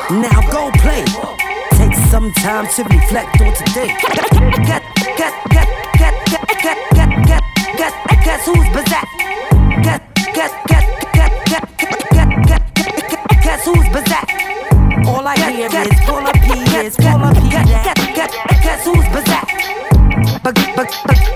Now 0.09 0.41
go 0.53 0.71
play. 0.79 1.05
Take 1.73 1.95
some 2.11 2.31
time 2.35 2.69
to 2.77 2.85
reflect 2.85 3.41
on 3.41 3.53
today. 3.55 3.89
Get, 4.01 4.31
get, 4.63 4.83
get, 5.17 5.33
get, 5.51 5.67
get, 5.99 6.15
get, 6.29 6.79
get, 6.95 7.11
get, 7.27 7.43
get, 7.77 7.93
guess 8.23 8.47
who's 8.47 8.69
berserk? 8.71 9.09
Get, 9.83 10.01
get, 10.33 10.53
get, 10.69 10.85
get, 11.13 11.33
get, 11.45 11.63
get, 11.77 11.99
get, 12.13 12.31
get, 12.47 13.43
guess 13.43 13.65
who's 13.65 13.89
berserk? 13.89 14.29
All 15.09 15.27
I 15.27 15.35
hear 15.51 15.67
is 15.67 16.01
full 16.07 16.25
of 16.25 16.35
P, 16.35 16.51
is 16.87 16.95
full 16.95 17.25
of 17.25 17.35
P. 17.35 17.51
Get, 17.51 17.67
get, 17.67 17.99
get, 18.15 18.31
guess 18.63 18.85
who's 18.85 19.09
berserk? 19.11 19.49
But, 20.45 20.55
but, 20.55 20.77
but, 20.77 21.03
but, 21.05 21.19
get, 21.19 21.36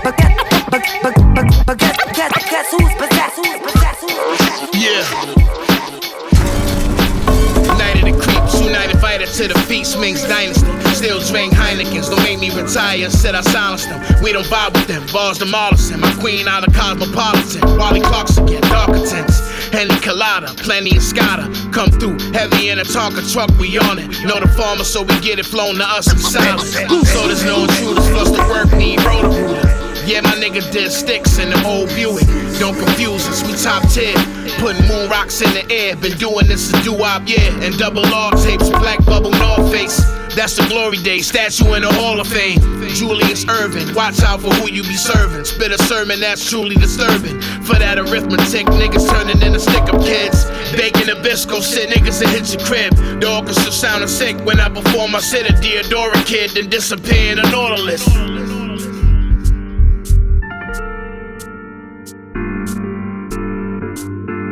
to 9.91 9.97
the 9.97 10.03
feast, 10.03 10.23
Ming's 10.23 10.23
dynasty. 10.23 10.67
Still 10.95 11.19
drink 11.19 11.53
Heinekens, 11.53 12.09
don't 12.09 12.23
make 12.23 12.39
me 12.39 12.49
retire. 12.49 13.09
Said 13.09 13.35
I 13.35 13.41
silenced 13.41 13.89
them. 13.89 14.01
We 14.23 14.31
don't 14.31 14.45
vibe 14.45 14.73
with 14.73 14.87
them. 14.87 15.05
Balls 15.11 15.39
demolishing. 15.39 15.99
My 15.99 16.13
queen 16.19 16.47
out 16.47 16.67
of 16.67 16.73
cosmopolitan. 16.73 17.61
Wally 17.77 18.01
Clark's 18.01 18.37
again, 18.37 18.61
darker 18.61 19.05
tints. 19.05 19.39
Henny 19.71 19.97
Colada, 20.01 20.47
plenty 20.57 20.95
of 20.97 21.03
scotta. 21.03 21.49
Come 21.71 21.91
through, 21.91 22.19
heavy 22.33 22.69
in 22.69 22.79
a 22.79 22.83
Tonka 22.83 23.23
truck, 23.31 23.49
we 23.57 23.77
on 23.79 23.99
it. 23.99 24.07
Know 24.23 24.39
the 24.39 24.47
farmer, 24.57 24.83
so 24.83 25.01
we 25.01 25.19
get 25.21 25.39
it 25.39 25.45
flown 25.45 25.75
to 25.75 25.85
us 25.85 26.11
in 26.11 26.19
silence. 26.19 26.73
So 26.73 27.27
there's 27.27 27.45
no 27.45 27.63
intruders, 27.63 28.07
plus 28.09 28.31
the 28.31 28.43
work 28.49 28.71
need. 28.77 28.99
Yeah, 30.05 30.21
my 30.21 30.35
nigga 30.35 30.69
did 30.71 30.91
sticks 30.91 31.37
in 31.37 31.51
the 31.51 31.63
old 31.65 31.87
Buick. 31.89 32.27
Don't 32.61 32.77
confuse 32.77 33.27
us, 33.27 33.41
we 33.41 33.57
top 33.57 33.81
tier. 33.89 34.13
Putting 34.61 34.85
moon 34.87 35.09
rocks 35.09 35.41
in 35.41 35.51
the 35.51 35.65
air. 35.73 35.95
Been 35.95 36.15
doing 36.19 36.45
this 36.45 36.71
a 36.71 36.79
doo-wop, 36.83 37.23
yeah. 37.25 37.49
And 37.65 37.75
double 37.75 38.05
R 38.05 38.31
tapes, 38.33 38.69
black 38.69 39.03
bubble 39.03 39.31
North 39.31 39.71
Face. 39.71 39.97
That's 40.35 40.57
the 40.57 40.67
glory 40.69 40.97
day, 40.97 41.21
statue 41.21 41.73
in 41.73 41.81
the 41.81 41.91
Hall 41.91 42.19
of 42.19 42.27
Fame. 42.27 42.59
Julius 42.93 43.45
Erving, 43.45 43.95
watch 43.95 44.21
out 44.21 44.41
for 44.41 44.53
who 44.53 44.69
you 44.69 44.83
be 44.83 44.93
serving. 44.93 45.43
Spit 45.43 45.71
a 45.71 45.77
sermon 45.85 46.19
that's 46.19 46.47
truly 46.47 46.75
disturbing. 46.75 47.41
For 47.65 47.79
that 47.79 47.97
arithmetic, 47.97 48.67
niggas 48.67 49.09
turning 49.09 49.41
into 49.41 49.59
stick 49.59 49.89
up 49.91 49.99
kids. 50.03 50.45
Baking 50.77 51.09
a 51.09 51.19
bisco, 51.19 51.61
sit 51.61 51.89
niggas 51.89 52.21
and 52.21 52.29
hit 52.29 52.53
your 52.53 52.63
crib. 52.63 52.93
The 53.21 53.37
orchestra 53.37 53.71
sounding 53.71 54.07
sick 54.07 54.37
when 54.45 54.59
I 54.59 54.69
perform. 54.69 55.15
I 55.15 55.19
sit 55.19 55.49
a 55.49 55.53
Deodora 55.53 56.23
kid, 56.27 56.51
then 56.51 56.69
disappear 56.69 57.31
in 57.31 57.39
a 57.39 57.49
Nautilus. 57.49 58.05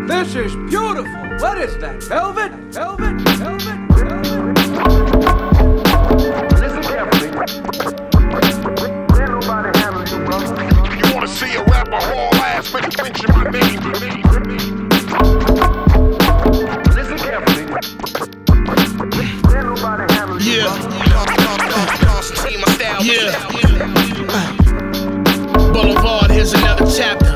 This 0.09 0.33
is 0.35 0.55
beautiful. 0.55 1.05
What 1.37 1.57
is 1.59 1.77
that? 1.77 2.01
Velvet? 2.03 2.51
Velvet? 2.73 3.21
Velvet? 3.21 3.77
Velvet? 3.93 4.39
Listen 6.59 6.83
carefully. 6.83 7.29
You 10.97 11.13
wanna 11.13 11.27
see 11.27 11.53
a 11.55 11.63
rapper 11.65 12.01
haul 12.09 12.33
ass, 12.35 12.73
men- 12.73 12.89
mention 13.03 13.29
my 13.35 13.43
name. 13.51 13.79
Listen 16.95 17.17
carefully. 17.19 17.65
Yeah. 20.41 20.73
Yeah. 23.03 23.31
Boulevard, 25.71 26.31
here's 26.31 26.53
another 26.53 26.85
chapter. 26.91 27.28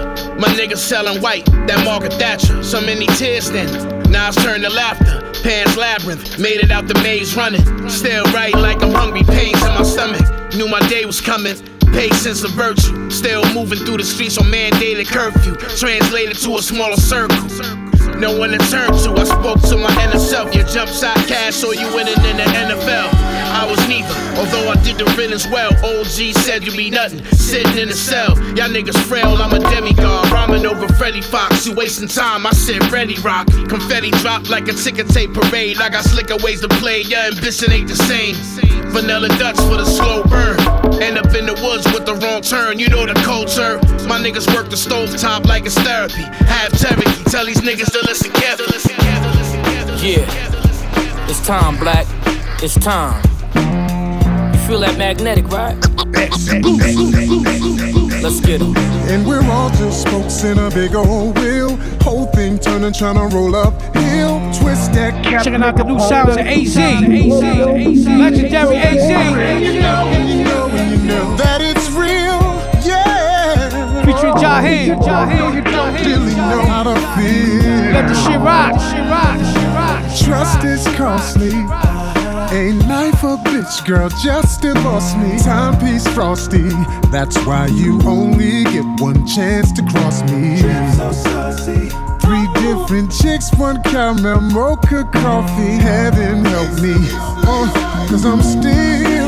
My 0.44 0.50
niggas 0.50 0.80
selling 0.80 1.22
white, 1.22 1.46
that 1.68 1.86
Margaret 1.86 2.12
Thatcher. 2.16 2.62
So 2.64 2.82
many 2.82 3.08
tears 3.16 3.50
then. 3.50 3.72
Now 4.12 4.28
it's 4.28 4.44
turned 4.44 4.66
to 4.66 4.70
laughter. 4.70 5.22
Pan's 5.42 5.78
Labyrinth, 5.78 6.38
made 6.38 6.60
it 6.60 6.70
out 6.70 6.86
the 6.86 6.96
maze 6.96 7.34
running. 7.38 7.64
Still 7.90 8.26
right 8.26 8.54
like 8.54 8.84
I'm 8.84 8.92
hungry, 8.92 9.24
pains 9.24 9.62
in 9.62 9.70
my 9.70 9.84
stomach. 9.84 10.20
Knew 10.54 10.68
my 10.68 10.82
day 10.90 11.06
was 11.06 11.22
coming. 11.22 11.56
Patience 11.94 12.44
a 12.44 12.50
virtue. 12.50 13.10
Still 13.10 13.42
moving 13.54 13.80
through 13.80 14.00
the 14.00 14.04
streets 14.04 14.38
on 14.38 14.48
mandated 14.48 15.08
curfew. 15.08 15.56
Translated 15.78 16.36
to 16.40 16.58
a 16.58 16.62
smaller 16.62 16.98
circle. 16.98 17.83
No 18.20 18.38
one 18.38 18.52
to 18.52 18.58
turn 18.70 18.92
to. 19.04 19.14
I 19.18 19.24
spoke 19.24 19.62
to 19.70 19.78
my 19.78 19.92
inner 20.04 20.20
self. 20.20 20.54
Your 20.56 20.66
jump 20.66 20.90
shot 20.90 21.18
cash 21.28 21.64
or 21.64 21.74
you 21.74 21.88
winning 21.94 22.20
in 22.26 22.38
the 22.38 22.44
NFL. 22.44 23.10
I 23.54 23.66
was 23.70 23.80
neither, 23.88 24.14
although 24.40 24.70
I 24.70 24.76
did 24.84 24.98
the 24.98 25.06
riddance 25.18 25.48
well. 25.48 25.72
Old 25.86 26.08
G 26.08 26.34
said 26.34 26.64
you 26.64 26.72
be 26.72 26.90
nothing, 26.90 27.24
sitting 27.36 27.78
in 27.78 27.90
a 27.90 27.94
cell. 27.94 28.38
Y'all 28.56 28.70
niggas 28.70 29.00
frail, 29.08 29.38
I'm 29.38 29.54
a 29.54 29.60
demigod. 29.60 30.32
Rhyming 30.32 30.66
over 30.66 30.88
Freddy 30.94 31.22
Fox, 31.22 31.66
you 31.68 31.74
wasting 31.74 32.08
time. 32.08 32.46
I 32.46 32.52
said 32.52 32.92
ready 32.92 33.16
rock. 33.22 33.48
Confetti 33.70 34.12
drop 34.22 34.50
like 34.50 34.68
a 34.68 34.74
ticker 34.74 35.04
tape 35.04 35.34
parade. 35.34 35.78
I 35.80 35.90
got 35.90 36.04
slicker 36.04 36.38
ways 36.38 36.62
to 36.62 36.68
play, 36.68 37.02
your 37.02 37.20
ambition 37.20 37.72
ain't 37.72 37.88
the 37.88 37.96
same. 37.96 38.36
Vanilla 38.92 39.30
Dutch 39.40 39.58
for 39.58 39.78
the 39.78 39.86
slow 39.86 40.24
burn. 40.24 40.93
End 41.04 41.18
up 41.18 41.36
in 41.36 41.46
the 41.46 41.54
woods 41.62 41.86
with 41.92 42.06
the 42.06 42.16
wrong 42.16 42.42
turn, 42.42 42.80
you 42.80 42.88
know 42.88 43.06
the 43.06 43.14
culture. 43.26 43.76
My 44.08 44.18
niggas 44.18 44.48
work 44.56 44.70
the 44.70 44.78
stove 44.78 45.14
top 45.18 45.44
like 45.46 45.66
it's 45.66 45.76
therapy. 45.76 46.24
Have 46.48 46.72
Cherokee, 46.80 47.24
tell 47.26 47.46
these 47.46 47.60
niggas 47.60 47.92
to 47.92 48.00
listen 48.08 48.32
carefully. 48.32 48.80
Yeah, 50.02 50.26
it's 51.30 51.46
time, 51.46 51.78
Black. 51.78 52.08
It's 52.64 52.76
time. 52.76 53.22
You 54.54 54.60
feel 54.66 54.80
that 54.80 54.96
magnetic, 54.98 55.46
right? 55.50 55.76
Let's 58.24 58.40
get 58.40 58.62
'em. 58.62 58.74
And 59.12 59.28
we're 59.28 59.44
all 59.52 59.70
just 59.72 60.04
spokes 60.04 60.46
in 60.46 60.58
a 60.58 60.70
big 60.70 60.96
old 60.96 61.38
wheel. 61.40 61.78
Whole 62.02 62.28
thing 62.28 62.58
turning, 62.58 62.94
trying 62.94 63.16
to 63.16 63.36
roll 63.36 63.54
up 63.54 63.74
hill. 63.98 64.40
Twist 64.58 64.94
that 64.94 65.22
cap. 65.26 65.44
Checking 65.44 65.62
out 65.62 65.76
the 65.76 65.84
new 65.84 66.00
sounds 66.00 66.38
of 66.38 66.38
AZ. 66.38 66.78
Legendary 68.08 68.78
AZ. 68.78 69.10
You 69.62 69.82
know, 69.82 70.10
you 70.10 70.44
know, 70.46 70.68
you 70.90 70.98
know 71.04 71.36
that 71.36 71.60
it's 71.60 71.92
real. 71.92 72.40
Yeah. 72.86 74.06
Featuring 74.06 74.36
Jaheim. 74.36 75.02
Jaheim. 75.04 75.56
You 75.56 75.62
don't 75.62 75.94
really 75.94 76.36
know 76.36 76.62
how 76.66 76.84
to 76.84 76.96
feel. 77.16 77.92
Let 77.92 78.08
the 78.08 78.16
shit 78.16 78.40
rock. 78.40 78.80
Shit 78.80 79.04
rock. 79.12 79.38
Shit 79.52 79.70
rock. 79.76 80.02
Trust 80.24 80.64
is 80.64 80.88
costly. 80.96 81.52
Ain't 82.54 82.88
life 82.88 83.24
a 83.24 83.36
bitch, 83.38 83.84
girl, 83.84 84.10
just 84.10 84.62
divorce 84.62 85.16
me. 85.16 85.40
Timepiece 85.40 86.08
frosty, 86.10 86.70
that's 87.10 87.36
why 87.48 87.66
you 87.66 88.00
only 88.04 88.64
get 88.66 88.86
one 89.02 89.26
chance 89.26 89.72
to 89.72 89.82
cross 89.82 90.22
me. 90.32 90.58
Three 92.22 92.48
different 92.62 93.12
chicks, 93.12 93.52
one 93.58 93.82
caramel 93.82 94.42
mocha 94.42 95.04
coffee. 95.12 95.78
Heaven 95.82 96.46
help 96.46 96.80
me, 96.80 96.94
oh, 97.50 98.06
cause 98.08 98.24
I'm 98.24 98.44
still 98.44 99.23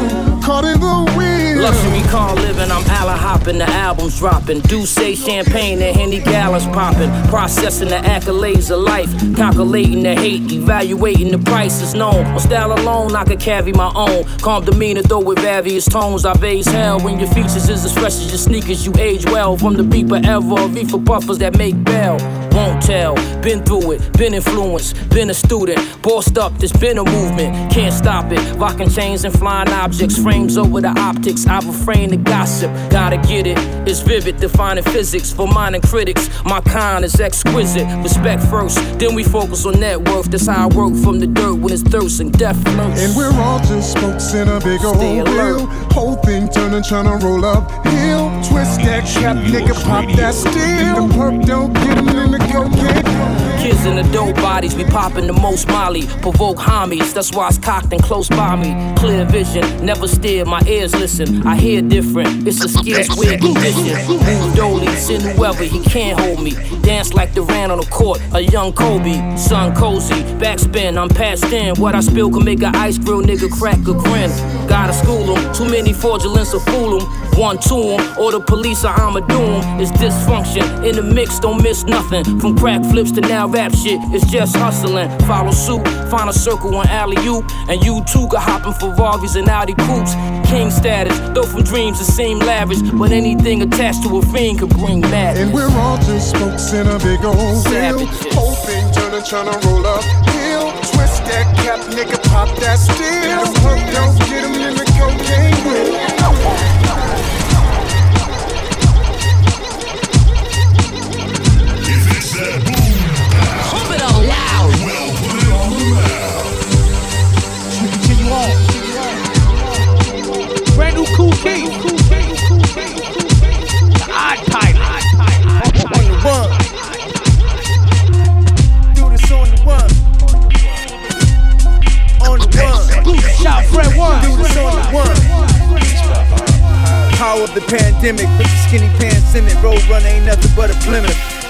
hopping, 3.45 3.59
the 3.59 3.69
album's 3.69 4.17
dropping. 4.19 4.59
Do 4.61 4.85
say 4.85 5.15
champagne 5.15 5.81
and 5.81 5.95
Henny 5.95 6.19
gallons 6.19 6.65
popping. 6.65 7.11
Processing 7.29 7.89
the 7.89 7.95
accolades 7.95 8.71
of 8.71 8.81
life, 8.81 9.09
calculating 9.35 10.03
the 10.03 10.15
hate, 10.15 10.51
evaluating 10.51 11.31
the 11.31 11.37
prices 11.37 11.93
known. 11.93 12.25
On 12.25 12.39
style 12.39 12.73
alone, 12.73 13.15
I 13.15 13.23
could 13.23 13.39
carry 13.39 13.71
my 13.71 13.91
own. 13.95 14.23
Calm 14.39 14.65
demeanor, 14.65 15.03
though 15.03 15.19
with 15.19 15.39
various 15.39 15.85
tones. 15.85 16.25
I 16.25 16.33
raise 16.33 16.67
hell 16.67 16.99
when 16.99 17.19
your 17.19 17.29
features 17.29 17.69
is 17.69 17.85
as 17.85 17.93
fresh 17.93 18.15
as 18.15 18.29
your 18.29 18.37
sneakers. 18.37 18.85
You 18.85 18.93
age 18.97 19.25
well 19.25 19.57
from 19.57 19.75
the 19.75 19.83
beeper 19.83 20.25
ever, 20.25 20.67
reefer 20.73 20.99
puffers 20.99 21.37
that 21.39 21.57
make 21.57 21.81
bail. 21.83 22.44
Won't 22.55 22.81
tell. 22.81 23.15
Been 23.41 23.63
through 23.63 23.91
it, 23.91 24.17
been 24.17 24.33
influenced, 24.33 25.09
been 25.09 25.29
a 25.29 25.33
student. 25.33 25.77
Bossed 26.01 26.37
up, 26.37 26.57
there's 26.57 26.71
been 26.71 26.97
a 26.97 27.03
movement. 27.03 27.71
Can't 27.71 27.93
stop 27.93 28.31
it. 28.31 28.39
Rocking 28.55 28.89
chains 28.89 29.25
and 29.25 29.33
flying 29.37 29.69
objects, 29.69 30.17
frames 30.17 30.57
over 30.57 30.81
the 30.81 30.93
optics. 30.99 31.45
I 31.45 31.59
refrain 31.59 32.09
the 32.09 32.17
gossip. 32.17 32.71
Gotta 32.89 33.17
get 33.17 33.45
it. 33.45 33.57
It's 33.87 33.99
vivid, 33.99 34.37
defining 34.37 34.83
physics 34.83 35.31
for 35.33 35.47
minor 35.47 35.79
critics. 35.81 36.29
My 36.45 36.61
kind 36.61 37.03
is 37.03 37.19
exquisite. 37.19 37.87
Respect 38.01 38.41
first, 38.43 38.77
then 38.99 39.13
we 39.13 39.23
focus 39.23 39.65
on 39.65 39.79
net 39.79 40.07
worth. 40.07 40.31
That's 40.31 40.47
how 40.47 40.69
I 40.69 40.73
work 40.73 40.95
from 41.03 41.19
the 41.19 41.27
dirt 41.27 41.55
when 41.55 41.73
it's 41.73 41.83
thirst 41.83 42.19
and 42.21 42.31
death 42.31 42.57
flows. 42.63 43.01
And 43.03 43.15
we're 43.15 43.33
all 43.41 43.59
just 43.59 43.91
spokes 43.91 44.33
in 44.33 44.47
a 44.47 44.59
big 44.61 44.83
old 44.83 44.97
Stay 44.97 45.19
alert. 45.19 45.57
wheel. 45.57 45.67
Whole 45.91 46.15
thing 46.15 46.49
turning, 46.49 46.83
trying 46.83 47.05
to 47.05 47.25
roll 47.25 47.43
up 47.45 47.69
hill. 47.87 48.29
Twist 48.47 48.79
that 48.81 49.05
cap, 49.05 49.37
nigga, 49.37 49.73
pop 49.83 50.05
that 50.15 50.33
steel. 50.33 51.07
The 51.07 51.13
perp 51.13 51.45
don't 51.45 51.73
get 51.73 51.97
him 51.97 52.09
in 52.09 52.31
the 52.31 52.37
cocaine. 52.37 52.44
Kids 52.45 53.85
in 53.85 53.95
the 53.95 54.07
dope 54.13 54.35
bodies, 54.35 54.75
we 54.75 54.83
popping 54.83 55.25
the 55.25 55.33
most 55.33 55.67
molly. 55.67 56.03
Provoke 56.21 56.57
homies, 56.57 57.13
that's 57.13 57.31
why 57.33 57.47
it's 57.47 57.57
cocked 57.57 57.91
and 57.91 58.03
close 58.03 58.29
by 58.29 58.55
me. 58.55 58.95
Clear 58.95 59.25
vision, 59.25 59.63
never 59.83 60.07
steer, 60.07 60.45
my 60.45 60.61
ears 60.67 60.93
listen. 60.93 61.45
I 61.47 61.55
hear 61.55 61.81
different, 61.81 62.47
it's 62.47 62.63
a 62.63 62.69
scarce 62.69 63.09
weird 63.17 63.41
condition. 63.41 64.07
Move 64.07 64.55
dolly, 64.55 64.87
send 64.95 65.23
whoever, 65.23 65.63
he 65.63 65.81
can't 65.83 66.19
hold 66.19 66.43
me. 66.43 66.51
Dance 66.81 67.13
like 67.13 67.33
Durant 67.33 67.71
on 67.71 67.79
the 67.79 67.87
court, 67.87 68.21
a 68.33 68.41
young 68.41 68.71
Kobe. 68.73 69.35
Sun 69.35 69.75
cozy, 69.75 70.21
backspin, 70.39 70.97
I'm 70.97 71.09
passed 71.09 71.45
in. 71.45 71.75
What 71.81 71.95
I 71.95 72.01
spill 72.01 72.31
can 72.31 72.43
make 72.43 72.61
a 72.61 72.71
ice 72.75 72.99
grill 72.99 73.23
nigga 73.23 73.49
crack 73.51 73.79
a 73.79 73.93
grin. 73.93 74.29
Gotta 74.67 74.93
school 74.93 75.35
him, 75.35 75.53
too 75.53 75.65
many 75.69 75.93
fraudulence 75.93 76.53
will 76.53 76.59
fool 76.59 76.99
him. 76.99 77.24
One 77.35 77.57
to 77.57 77.75
him, 77.75 78.17
or 78.17 78.31
the 78.31 78.39
police 78.39 78.85
are 78.85 78.95
I'ma 78.97 79.19
do 79.19 79.41
'em. 79.41 79.79
It's 79.79 79.91
dysfunction, 79.91 80.85
in 80.87 80.95
the 80.95 81.03
mix, 81.03 81.37
don't 81.39 81.61
miss 81.61 81.83
nothing. 81.83 82.23
From 82.39 82.55
crack 82.57 82.81
flips 82.85 83.11
to 83.11 83.21
now 83.21 83.45
rap 83.47 83.75
shit, 83.75 83.99
it's 84.13 84.25
just 84.31 84.55
hustling. 84.55 85.09
Follow 85.27 85.51
suit, 85.51 85.85
find 86.09 86.29
a 86.29 86.33
circle 86.33 86.73
on 86.75 86.87
alley 86.87 87.17
oop, 87.27 87.43
and 87.67 87.83
you 87.83 88.01
too 88.05 88.27
can 88.31 88.39
hop 88.39 88.65
in 88.65 88.73
Ferraris 88.73 89.35
and 89.35 89.49
Audi 89.49 89.73
coupes. 89.73 90.15
King 90.49 90.71
status, 90.71 91.19
though 91.33 91.43
from 91.43 91.63
dreams 91.63 91.99
it 91.99 92.05
seem 92.05 92.39
lavish, 92.39 92.81
but 92.93 93.11
anything 93.11 93.61
attached 93.61 94.03
to 94.03 94.17
a 94.17 94.21
fiend 94.31 94.59
could 94.59 94.69
bring 94.69 95.01
madness. 95.01 95.43
And 95.43 95.53
we're 95.53 95.69
all 95.79 95.97
just 95.97 96.29
spokes 96.29 96.71
in 96.71 96.87
a 96.87 96.97
big 96.99 97.25
old 97.25 97.35
wheel. 97.35 97.55
Savages. 97.55 98.33
Whole 98.33 98.55
thing 98.65 98.85
turning, 98.93 99.23
trying 99.25 99.51
to 99.51 99.67
roll 99.67 99.85
up 99.85 100.03
hill. 100.31 100.71
Twist 100.89 101.25
that 101.25 101.47
cap, 101.59 101.79
nigga, 101.91 102.17
pop 102.31 102.47
that 102.59 102.79
steel. 102.79 103.43
Don't 103.91 104.17
get 104.19 104.45
him 104.45 104.55
in 104.67 104.73
the 104.79 104.85
cocaine 104.95 105.55
wheel. 105.67 106.74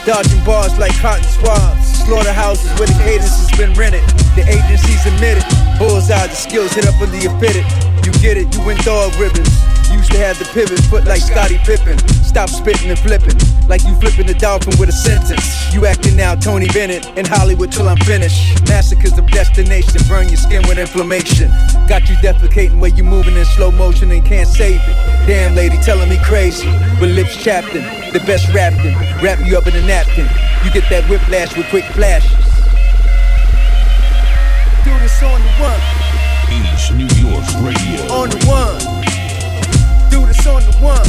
Dodging 0.06 0.44
bars 0.46 0.78
like 0.78 0.94
cotton 1.02 1.24
swabs. 1.24 2.06
Slaughterhouses 2.06 2.70
where 2.78 2.86
the 2.86 2.94
cadence 3.02 3.42
has 3.42 3.58
been 3.58 3.74
rented. 3.74 4.06
The 4.38 4.46
agency's 4.46 5.04
admitted. 5.04 5.44
Bullseye, 5.80 6.28
the 6.28 6.36
skills 6.36 6.74
hit 6.74 6.86
up 6.86 7.02
under 7.02 7.18
your 7.18 7.34
fitted. 7.40 7.66
You 8.06 8.14
get 8.22 8.38
it, 8.38 8.54
you 8.54 8.64
win 8.64 8.78
dog 8.86 9.16
ribbons. 9.16 9.50
Used 9.96 10.12
to 10.12 10.18
have 10.18 10.38
the 10.38 10.46
pivot 10.52 10.80
foot 10.92 11.06
like 11.06 11.22
Scottie 11.22 11.58
Pippen. 11.60 11.98
Stop 12.28 12.50
spitting 12.50 12.90
and 12.90 13.00
flipping. 13.00 13.40
Like 13.70 13.82
you 13.88 13.96
flipping 13.96 14.28
the 14.28 14.34
dolphin 14.34 14.78
with 14.78 14.90
a 14.90 14.92
sentence. 14.92 15.74
You 15.74 15.86
acting 15.86 16.18
now 16.18 16.36
Tony 16.36 16.68
Bennett 16.68 17.08
in 17.18 17.26
Hollywood 17.26 17.72
till 17.72 17.88
I'm 17.88 17.98
finished. 18.04 18.60
Massacres 18.68 19.18
of 19.18 19.26
destination. 19.28 20.02
Burn 20.10 20.28
your 20.28 20.36
skin 20.36 20.68
with 20.68 20.78
inflammation. 20.78 21.48
Got 21.88 22.10
you 22.10 22.16
defecating 22.20 22.80
where 22.82 22.92
you 22.92 23.06
moving 23.06 23.38
in 23.38 23.46
slow 23.46 23.72
motion 23.72 24.12
and 24.12 24.24
can't 24.26 24.50
save 24.50 24.82
it. 24.84 24.96
Damn 25.28 25.56
lady 25.56 25.78
telling 25.78 26.10
me 26.10 26.20
crazy. 26.26 26.68
With 27.00 27.16
lips 27.16 27.42
chapped 27.42 27.74
in. 27.74 27.84
The 28.12 28.20
best 28.28 28.54
rapping. 28.54 28.96
Wrap 29.24 29.40
you 29.48 29.58
up 29.58 29.66
in 29.66 29.76
a 29.76 29.86
napkin. 29.88 30.28
You 30.66 30.72
get 30.76 30.90
that 30.90 31.08
whiplash 31.10 31.56
with 31.56 31.70
quick 31.70 31.86
flashes. 31.96 32.36
Do 34.84 34.92
this 35.00 35.24
on 35.24 35.40
the 35.40 35.52
one. 35.64 35.80
East 36.52 36.92
New 36.92 37.08
York 37.16 37.48
Radio. 37.64 38.12
on 38.12 38.30
the 38.30 38.44
one. 38.46 38.95
On 40.46 40.62
the 40.62 40.78
one. 40.78 41.02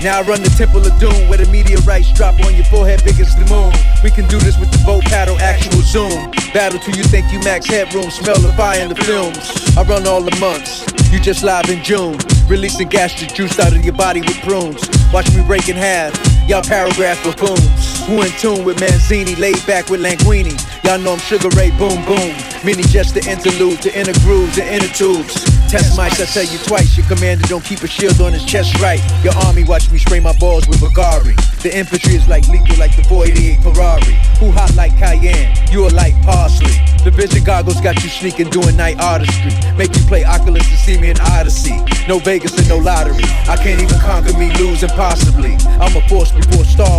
Now 0.00 0.20
I 0.20 0.22
run 0.22 0.40
the 0.40 0.54
Temple 0.56 0.86
of 0.86 0.96
Doom 1.00 1.28
where 1.28 1.38
the 1.38 1.50
meteorites 1.50 2.12
drop 2.12 2.38
on 2.44 2.54
your 2.54 2.64
forehead 2.66 3.02
big 3.02 3.18
as 3.18 3.34
the 3.34 3.44
moon. 3.50 3.72
We 4.04 4.10
can 4.10 4.28
do 4.28 4.38
this 4.38 4.56
with 4.58 4.70
the 4.70 4.78
boat 4.86 5.02
paddle, 5.04 5.36
actual 5.40 5.82
zoom. 5.82 6.30
Battle 6.54 6.78
till 6.78 6.94
you 6.94 7.02
think 7.02 7.32
you 7.32 7.40
max 7.40 7.66
headroom, 7.66 8.10
smell 8.10 8.38
the 8.38 8.52
fire 8.52 8.80
in 8.80 8.90
the 8.90 8.94
films. 8.94 9.50
I 9.76 9.82
run 9.82 10.06
all 10.06 10.22
the 10.22 10.36
months, 10.38 10.86
you 11.10 11.18
just 11.18 11.42
live 11.42 11.68
in 11.68 11.82
June. 11.82 12.16
Releasing 12.46 12.88
gastric 12.88 13.34
juice 13.34 13.58
out 13.58 13.74
of 13.74 13.84
your 13.84 13.94
body 13.94 14.20
with 14.20 14.38
prunes. 14.42 14.86
Watch 15.12 15.34
me 15.34 15.42
break 15.46 15.68
in 15.68 15.74
half, 15.74 16.14
y'all 16.46 16.62
paragraph 16.62 17.24
buffoons. 17.24 17.93
Who 18.06 18.20
in 18.20 18.30
tune 18.32 18.64
with 18.64 18.76
Manzini, 18.78 19.38
laid 19.38 19.64
back 19.66 19.88
with 19.88 20.02
Languini. 20.02 20.52
Y'all 20.84 20.98
know 20.98 21.14
I'm 21.14 21.18
Sugar 21.18 21.48
Ray, 21.56 21.70
boom 21.70 22.04
boom. 22.04 22.36
Mini 22.62 22.82
just 22.82 23.14
the 23.14 23.24
interlude, 23.24 23.80
the 23.80 23.96
inner 23.98 24.12
grooves, 24.20 24.56
the 24.56 24.64
inner 24.64 24.92
tubes. 24.92 25.32
Test 25.72 25.96
mics, 25.96 26.20
I 26.20 26.26
tell 26.28 26.44
you 26.44 26.58
twice. 26.58 26.96
Your 26.96 27.06
commander 27.06 27.46
don't 27.48 27.64
keep 27.64 27.80
a 27.80 27.88
shield 27.88 28.20
on 28.20 28.32
his 28.32 28.44
chest 28.44 28.78
right. 28.80 29.00
Your 29.24 29.34
army 29.46 29.64
watch 29.64 29.90
me 29.90 29.96
spray 29.96 30.20
my 30.20 30.36
balls 30.36 30.68
with 30.68 30.80
Bagari. 30.80 31.34
The 31.62 31.74
infantry 31.74 32.14
is 32.14 32.28
like 32.28 32.46
lethal, 32.48 32.76
like 32.76 32.94
the 32.94 33.04
488 33.04 33.62
Ferrari. 33.64 34.14
Who 34.36 34.52
hot 34.52 34.74
like 34.76 34.92
Cayenne? 34.98 35.56
You 35.72 35.84
are 35.86 35.90
like 35.90 36.12
parsley. 36.22 36.76
The 37.04 37.10
vision 37.10 37.42
goggles 37.44 37.80
got 37.80 38.02
you 38.04 38.10
sneaking 38.10 38.50
doing 38.50 38.76
night 38.76 39.00
artistry. 39.00 39.56
Make 39.76 39.96
you 39.96 40.02
play 40.04 40.24
Oculus 40.24 40.68
to 40.68 40.76
see 40.76 41.00
me 41.00 41.08
in 41.08 41.20
Odyssey. 41.20 41.80
No 42.06 42.18
Vegas 42.18 42.56
and 42.58 42.68
no 42.68 42.76
lottery. 42.76 43.24
I 43.48 43.56
can't 43.56 43.80
even 43.80 43.98
conquer 44.00 44.36
me, 44.36 44.52
lose 44.60 44.82
impossibly. 44.82 45.56
I'm 45.80 45.96
a 45.96 46.00
force 46.08 46.32
before 46.32 46.64
Star 46.64 46.84
Wars. 46.84 46.84
Who 46.84 46.93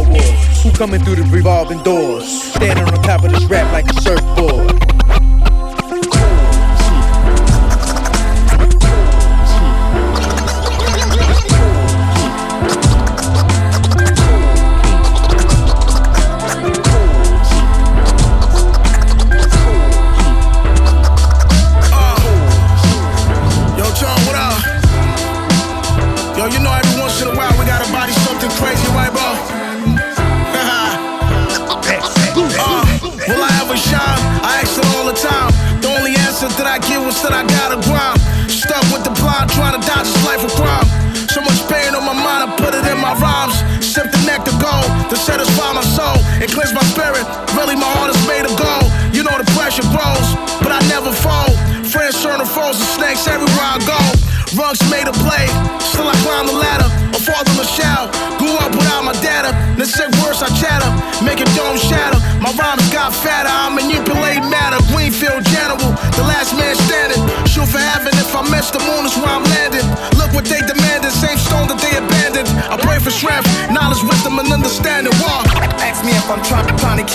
coming 0.75 1.01
through 1.03 1.15
the 1.15 1.23
revolving 1.31 1.81
doors? 1.83 2.27
Standing 2.53 2.85
on 2.85 3.01
top 3.03 3.23
of 3.23 3.31
this 3.31 3.43
rap 3.45 3.71
like 3.71 3.89
a 3.89 4.01
surfboard. 4.01 4.74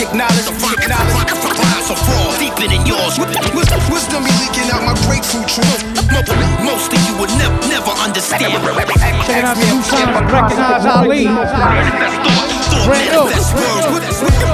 Ask 0.01 0.09
me 0.09 0.17
if 0.17 0.49
I'm 0.49 0.57
trying, 0.57 0.81
trying 0.81 1.13
to 1.13 1.13
kick 1.29 1.29
knowledge. 1.29 1.29
Kick 1.29 1.53
knowledge. 1.61 1.85
So 1.85 1.93
fraud, 1.93 2.41
deeper 2.41 2.65
than 2.73 2.89
yours. 2.89 3.21
Wisdom 3.21 4.25
be 4.25 4.33
leaking 4.41 4.73
out 4.73 4.81
my 4.81 4.97
grapefruit 5.05 5.45
truth. 5.45 5.85
Most 6.65 6.89
of 6.89 7.01
you 7.05 7.13
would 7.21 7.29
never, 7.37 7.53
never 7.69 7.93
understand. 8.01 8.49
Checking 8.49 9.45
out 9.45 9.61
the 9.61 9.67
new 9.69 9.83
song, 9.85 10.09
Recognize 10.33 10.89
Ali. 10.89 11.29
Brand 12.89 13.13
new. 13.13 13.29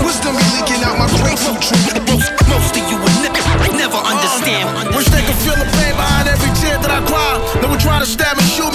Wisdom 0.03 0.34
be 0.34 0.42
leaking 0.59 0.82
out 0.82 0.99
my 0.99 1.07
grapefruit 1.22 1.62
truth. 1.62 1.94
Most, 2.11 2.26
most 2.51 2.74
of 2.74 2.82
you 2.90 2.99
would 2.99 3.16
never, 3.22 3.38
never 3.78 4.03
understand. 4.03 4.66
Wish 4.99 5.07
they 5.14 5.22
could 5.22 5.38
feel 5.47 5.55
the 5.55 5.68
pain 5.78 5.94
behind 5.94 6.26
every 6.26 6.51
tear 6.59 6.74
that 6.82 6.90
I 6.90 6.99
cry. 7.07 7.38
They 7.62 7.70
would 7.70 7.78
try 7.78 8.03
to 8.03 8.09
stab 8.09 8.34
and 8.34 8.51
shoot 8.51 8.66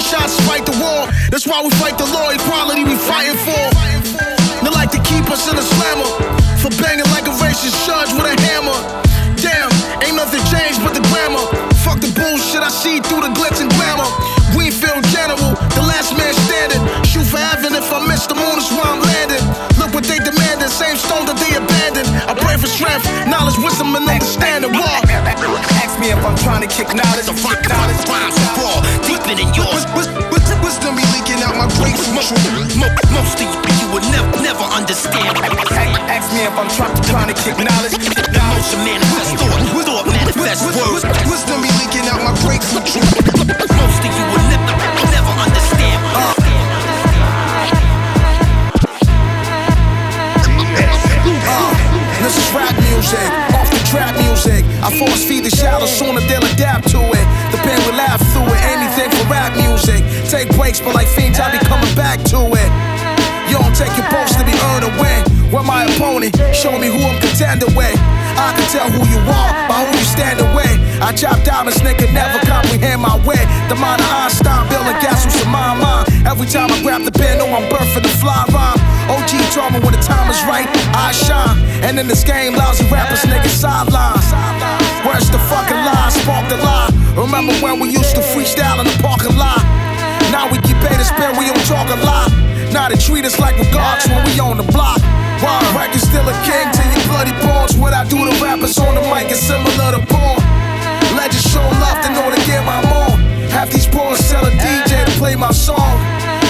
still 0.00 0.20
shots 0.20 0.36
to 0.36 0.42
fight 0.44 0.64
the 0.66 0.76
war. 0.80 1.08
That's 1.30 1.46
why 1.46 1.62
we 1.62 1.70
fight 1.76 1.98
the 1.98 2.06
law, 2.06 2.30
equality 2.30 2.84
we 2.84 2.96
fighting 2.96 3.36
for. 3.44 3.64
They 4.64 4.70
like 4.70 4.90
to 4.92 5.00
keep 5.02 5.28
us 5.30 5.48
in 5.50 5.56
a 5.56 5.62
slammer 5.62 6.08
for 6.60 6.70
banging 6.80 7.08
like 7.12 7.26
a 7.26 7.34
racist 7.40 7.76
judge 7.86 8.12
with 8.12 8.28
a 8.28 8.36
hammer. 8.48 8.76
Damn, 9.40 9.72
ain't 10.04 10.16
nothing 10.16 10.42
changed 10.52 10.80
but 10.84 10.92
the 10.92 11.04
grammar. 11.08 11.44
Fuck 11.80 12.00
the 12.00 12.12
bullshit 12.12 12.60
I 12.60 12.68
see 12.68 13.00
through 13.00 13.24
the 13.24 13.32
glitz 13.32 13.60
and 13.60 13.72
glamour. 13.72 14.08
Greenfield 14.52 15.04
General, 15.08 15.56
the 15.76 15.84
last 15.86 16.12
man 16.16 16.34
standing. 16.44 16.82
Shoot 17.04 17.24
for 17.24 17.38
heaven 17.40 17.72
if 17.72 17.88
I 17.92 18.04
miss 18.04 18.26
the 18.26 18.34
moon, 18.34 18.58
is 18.58 18.68
where 18.72 18.84
I'm 18.84 19.00
landing. 19.00 19.44
Look 19.80 19.94
what 19.96 20.04
they 20.04 20.20
demanded, 20.20 20.68
same 20.68 20.96
stone 20.96 21.24
that 21.24 21.40
they 21.40 21.56
abandoned. 21.56 22.08
I 22.28 22.36
pray 22.36 22.60
for 22.60 22.68
strength, 22.68 23.08
knowledge, 23.24 23.56
wisdom, 23.64 23.96
and 23.96 24.04
understanding. 24.04 24.76
Why? 24.76 25.00
Ask 25.80 25.96
me 25.96 26.12
if 26.12 26.20
I'm 26.20 26.36
trying 26.36 26.60
to 26.60 26.68
kick 26.68 26.92
knowledge. 26.92 27.26
The 27.30 27.36
fuck 27.38 27.64
knowledge, 27.64 28.00
rhymes 28.04 28.36
raw, 28.60 28.76
deeper 29.30 29.44
than 29.44 29.54
yours. 29.54 29.84
Wisdom 30.60 30.96
be 30.96 31.04
leaking 31.14 31.42
out 31.42 31.56
my 31.56 31.66
grapefruit 31.78 32.22
truth. 32.26 32.76
Mo- 32.76 32.90
Most 33.14 33.38
of 33.40 33.46
you, 33.46 33.58
you 33.80 33.86
would 33.94 34.04
never, 34.10 34.30
never 34.42 34.64
understand. 34.64 35.36
Ask 36.10 36.32
me 36.34 36.42
if 36.44 36.54
I'm 36.58 36.68
trying 36.68 36.94
to, 36.94 37.02
trying 37.08 37.28
to 37.28 37.34
kick 37.34 37.56
knowledge. 37.58 37.94
Emotion 37.94 38.80
manifest 38.84 39.36
thought, 39.38 39.86
thought 39.86 40.06
manifest 40.06 40.64
words. 40.76 41.04
Wisdom 41.30 41.62
be 41.62 41.70
leaking 41.80 42.06
out 42.10 42.20
my 42.22 42.34
grapefruit. 42.42 42.84
Most 42.84 44.02
of 44.04 44.12
you 44.12 44.24
would 44.34 44.46
never, 44.50 44.74
never 45.10 45.32
understand. 45.38 46.00
Uh. 46.14 46.34
This 52.20 52.36
is 52.36 52.52
rap 52.54 52.76
music, 52.78 53.30
off 53.56 53.70
the 53.72 53.80
trap 53.90 54.14
music. 54.20 54.62
I 54.84 54.92
force 54.98 55.24
feed 55.24 55.44
the 55.44 55.50
shallow 55.50 55.86
sooner 55.86 56.20
they'll 56.28 56.44
adapt 56.44 56.88
to 56.90 57.00
it. 57.00 57.26
Take 60.30 60.46
breaks, 60.54 60.78
but 60.78 60.94
like 60.94 61.10
fiends, 61.10 61.42
I 61.42 61.50
be 61.50 61.58
coming 61.66 61.90
back 61.98 62.22
to 62.30 62.38
it. 62.54 62.70
You 63.50 63.58
don't 63.58 63.74
take 63.74 63.90
your 63.98 64.06
post 64.14 64.38
to 64.38 64.46
be 64.46 64.54
earned 64.54 64.86
a 64.86 64.92
win. 64.94 65.26
With 65.50 65.66
my 65.66 65.90
opponent, 65.90 66.38
show 66.54 66.70
me 66.78 66.86
who 66.86 67.02
I'm 67.02 67.18
contending 67.18 67.74
with. 67.74 67.98
I 68.38 68.54
can 68.54 68.62
tell 68.70 68.86
who 68.94 69.02
you 69.10 69.18
are 69.26 69.50
by 69.66 69.82
who 69.82 69.90
you 69.90 70.06
stand 70.06 70.38
away. 70.38 70.78
I 71.02 71.10
chop 71.18 71.42
diamonds, 71.42 71.82
nigga, 71.82 72.06
never 72.14 72.38
comprehend 72.46 73.02
my 73.02 73.18
way. 73.26 73.42
The 73.66 73.74
mind 73.74 74.06
of 74.06 74.10
Einstein, 74.22 74.70
building 74.70 74.94
castles 75.02 75.34
in 75.42 75.50
my 75.50 75.74
mind. 75.74 76.06
Every 76.22 76.46
time 76.46 76.70
I 76.70 76.78
grab 76.78 77.02
the 77.02 77.10
pen, 77.10 77.42
know 77.42 77.50
I'm 77.50 77.66
birthing 77.66 78.06
the 78.06 78.14
fly 78.22 78.46
rhyme. 78.54 78.78
OG 79.10 79.34
me 79.74 79.82
when 79.82 79.98
the 79.98 80.02
time 80.06 80.30
is 80.30 80.38
right, 80.46 80.70
I 80.94 81.10
shine. 81.10 81.58
And 81.82 81.98
in 81.98 82.06
this 82.06 82.22
game, 82.22 82.54
lousy 82.54 82.86
rappers, 82.86 83.26
niggas 83.26 83.58
sideline. 83.58 84.22
Where's 85.02 85.26
the 85.26 85.42
fucking 85.50 85.82
lie? 85.90 86.14
Spark 86.22 86.46
the 86.46 86.62
lie. 86.62 86.94
Remember 87.18 87.50
when 87.58 87.82
we 87.82 87.90
used 87.90 88.14
to 88.14 88.22
freestyle 88.22 88.78
in 88.78 88.86
the 88.86 88.94
parking 89.02 89.34
lot? 89.34 89.89
Now 90.30 90.46
we 90.46 90.62
get 90.62 90.78
paid 90.78 90.98
to 90.98 91.04
spend, 91.04 91.36
we 91.38 91.46
don't 91.50 91.66
talk 91.66 91.90
a 91.90 91.98
lot. 92.06 92.30
Now 92.70 92.88
they 92.88 92.96
treat 92.96 93.26
us 93.26 93.38
like 93.38 93.58
we're 93.58 93.70
gods 93.74 94.06
when 94.06 94.22
we 94.24 94.38
on 94.38 94.56
the 94.56 94.66
block. 94.70 95.02
Wild 95.42 95.66
record 95.74 95.98
still 95.98 96.22
a 96.22 96.36
king 96.46 96.70
to 96.70 96.82
your 96.86 97.02
bloody 97.10 97.34
pawns. 97.42 97.74
What 97.74 97.92
I 97.92 98.06
do 98.06 98.18
to 98.18 98.34
rappers 98.38 98.78
on 98.78 98.94
the 98.94 99.02
mic 99.10 99.30
is 99.34 99.42
similar 99.42 99.98
to 99.98 100.02
porn. 100.06 100.38
Legends 101.18 101.50
show 101.50 101.66
love 101.82 101.98
in 102.06 102.14
order 102.14 102.38
to 102.38 102.44
get 102.46 102.62
my 102.62 102.78
more. 102.86 103.18
Half 103.50 103.70
these 103.74 103.88
pawns 103.90 104.22
tell 104.30 104.46
a 104.46 104.52
DJ 104.54 105.04
to 105.04 105.12
play 105.18 105.34
my 105.34 105.50
song. 105.50 105.98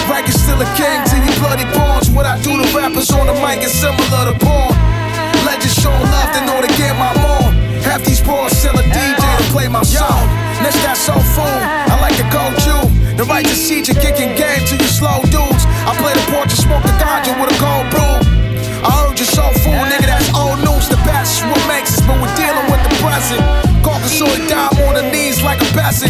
Record 0.05 0.37
still 0.37 0.61
a 0.61 0.69
king 0.77 1.01
to 1.09 1.17
your 1.17 1.33
bloody 1.41 1.65
pawns. 1.73 2.09
What 2.11 2.25
I 2.25 2.37
do 2.45 2.53
to 2.61 2.67
rappers 2.77 3.09
on 3.09 3.25
the 3.25 3.33
mic 3.41 3.63
is 3.65 3.73
similar 3.73 4.29
to 4.29 4.35
porn. 4.37 4.77
Legends 5.41 5.73
show 5.73 5.89
love 5.89 6.31
in 6.37 6.45
order 6.53 6.67
to 6.67 6.73
get 6.77 6.93
my 7.01 7.09
more. 7.17 7.49
Half 7.81 8.05
these 8.05 8.21
pawns 8.21 8.53
tell 8.61 8.77
a 8.77 8.83
DJ 8.83 9.17
to 9.17 9.43
play 9.49 9.67
my 9.67 9.81
song. 9.81 10.27
Next 10.61 10.77
that 10.85 10.97
soul 10.97 11.20
The 13.21 13.29
right 13.29 13.45
and 13.45 13.99
kicking 14.01 14.33
game 14.33 14.65
to 14.65 14.73
you 14.81 14.89
slow 14.89 15.21
dudes. 15.29 15.69
I 15.85 15.93
play 16.01 16.09
the 16.09 16.25
porch 16.33 16.49
and 16.49 16.57
smoke 16.57 16.81
the 16.81 16.97
ganja 16.97 17.29
with 17.37 17.53
a 17.53 17.57
cold 17.61 17.85
brew. 17.93 18.17
I 18.81 18.89
heard 18.97 19.13
you 19.21 19.29
so 19.29 19.45
full, 19.61 19.77
nigga, 19.77 20.09
that's 20.09 20.25
old 20.33 20.57
news. 20.65 20.89
The 20.89 20.97
past 21.05 21.45
what 21.45 21.61
makes 21.69 21.93
us, 21.93 22.01
but 22.01 22.17
we're 22.17 22.33
dealing 22.33 22.65
with 22.73 22.81
the 22.81 22.89
present. 22.97 23.37
Caucasoid 23.85 24.49
dime 24.49 24.73
on 24.89 24.97
the 24.97 25.05
knees 25.13 25.37
like 25.45 25.61
a 25.61 25.69
peasant. 25.69 26.09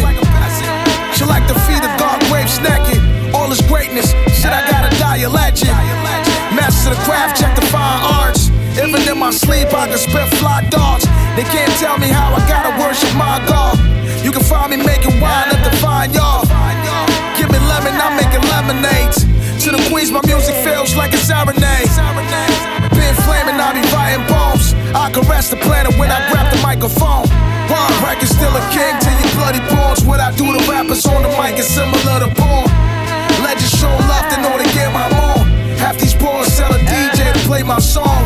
She 1.11 1.27
like 1.27 1.43
to 1.51 1.55
feed 1.67 1.83
the 1.83 1.91
dark 1.99 2.23
grapes 2.31 2.63
naked. 2.63 3.03
All 3.35 3.51
this 3.51 3.59
greatness, 3.67 4.15
shit, 4.31 4.55
I 4.55 4.63
gotta 4.71 4.95
die 4.95 5.27
a 5.27 5.27
legend. 5.27 5.75
Master 6.55 6.95
the 6.95 6.99
craft, 7.03 7.35
check 7.35 7.59
the 7.59 7.67
fine 7.67 7.99
arts. 8.23 8.47
Even 8.79 9.03
in 9.03 9.19
my 9.19 9.35
sleep, 9.35 9.67
I 9.75 9.91
can 9.91 9.99
spit 9.99 10.31
fly 10.39 10.63
darts. 10.71 11.03
They 11.35 11.43
can't 11.43 11.75
tell 11.75 11.99
me 11.99 12.07
how 12.07 12.31
I 12.31 12.39
gotta 12.47 12.71
worship 12.79 13.11
my 13.19 13.43
God. 13.51 13.75
You 14.23 14.31
can 14.31 14.47
find 14.47 14.71
me 14.71 14.79
making 14.79 15.19
wine 15.19 15.50
like 20.95 21.13
a 21.13 21.17
serenade. 21.17 21.87
Been 22.91 23.15
flaming, 23.23 23.59
I 23.59 23.71
be 23.71 23.83
writing 23.93 24.25
poems. 24.27 24.73
I 24.95 25.11
caress 25.11 25.49
the 25.49 25.57
planet 25.57 25.95
when 25.97 26.11
I 26.11 26.19
grab 26.31 26.51
the 26.51 26.59
microphone. 26.61 27.27
One 27.71 27.93
record 28.03 28.27
still 28.27 28.51
a 28.51 28.63
king 28.75 28.93
till 28.99 29.15
you 29.15 29.27
bloody 29.37 29.61
pawns. 29.71 30.03
What 30.03 30.19
I 30.19 30.35
do 30.35 30.45
to 30.51 30.61
rappers 30.69 31.05
on 31.05 31.23
the 31.23 31.31
mic 31.39 31.59
is 31.59 31.67
similar 31.67 32.19
to 32.23 32.29
porn. 32.35 32.67
Legends 33.43 33.71
show 33.71 33.93
love 34.11 34.27
in 34.35 34.43
order 34.43 34.63
to 34.63 34.71
get 34.73 34.91
my 34.91 35.07
more. 35.15 35.43
Half 35.79 35.99
these 35.99 36.13
pawns 36.13 36.51
sell 36.51 36.73
a 36.73 36.79
DJ 36.79 37.31
to 37.33 37.39
play 37.47 37.63
my 37.63 37.79
song. 37.79 38.21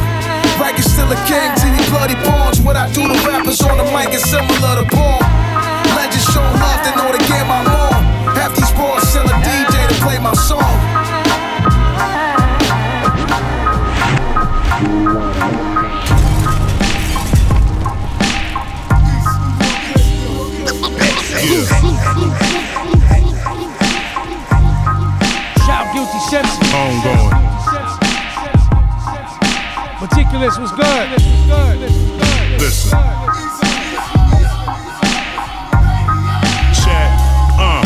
Record 0.60 0.86
still 0.86 1.12
a 1.12 1.20
king 1.30 1.52
to 1.62 1.68
you 1.70 1.84
bloody 1.92 2.16
pawns. 2.26 2.62
What 2.62 2.76
I 2.76 2.92
do 2.94 3.06
to 3.06 3.18
rappers 3.28 3.62
on 3.62 3.78
the 3.78 3.86
mic 3.92 4.14
is 4.14 4.24
similar 4.24 4.82
to 4.82 4.86
porn. 4.90 5.25
Maticulous 30.46 30.60
was 30.60 30.80
good. 30.80 31.10
This 31.10 31.26
was 31.26 31.46
good. 31.48 31.80
This 31.80 31.92
was 31.92 32.10
good. 32.22 32.62
Listen. 32.62 32.90
Chat. 36.86 37.10
Uh. 37.58 37.82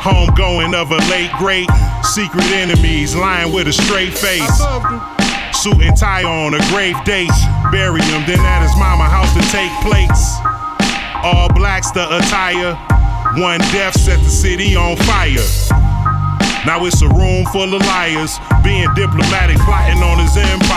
Homegoing 0.00 0.74
of 0.74 0.90
a 0.90 0.96
late 1.10 1.30
great. 1.36 1.68
Secret 2.02 2.46
enemies 2.52 3.14
lying 3.14 3.52
with 3.52 3.68
a 3.68 3.72
straight 3.74 4.16
face. 4.16 4.58
Suit 5.52 5.82
and 5.82 5.94
tie 5.98 6.24
on 6.24 6.54
a 6.54 6.60
grave 6.70 6.96
date. 7.04 7.28
Bury 7.70 8.00
him, 8.00 8.24
then 8.26 8.40
at 8.40 8.62
his 8.62 8.74
mama 8.78 9.04
house 9.04 9.34
to 9.34 9.42
take 9.52 9.70
plates. 9.82 10.38
All 11.22 11.50
blacks 11.52 11.90
the 11.90 12.06
attire. 12.16 12.74
One 13.38 13.60
death 13.70 14.00
set 14.00 14.18
the 14.20 14.30
city 14.30 14.76
on 14.76 14.96
fire. 14.96 15.80
Now 16.66 16.84
it's 16.84 17.00
a 17.00 17.08
room 17.08 17.46
full 17.46 17.72
of 17.72 17.80
liars, 17.80 18.38
being 18.62 18.86
diplomatic, 18.94 19.56
plotting 19.64 20.02
on 20.02 20.18
his 20.20 20.36
empire. 20.36 20.69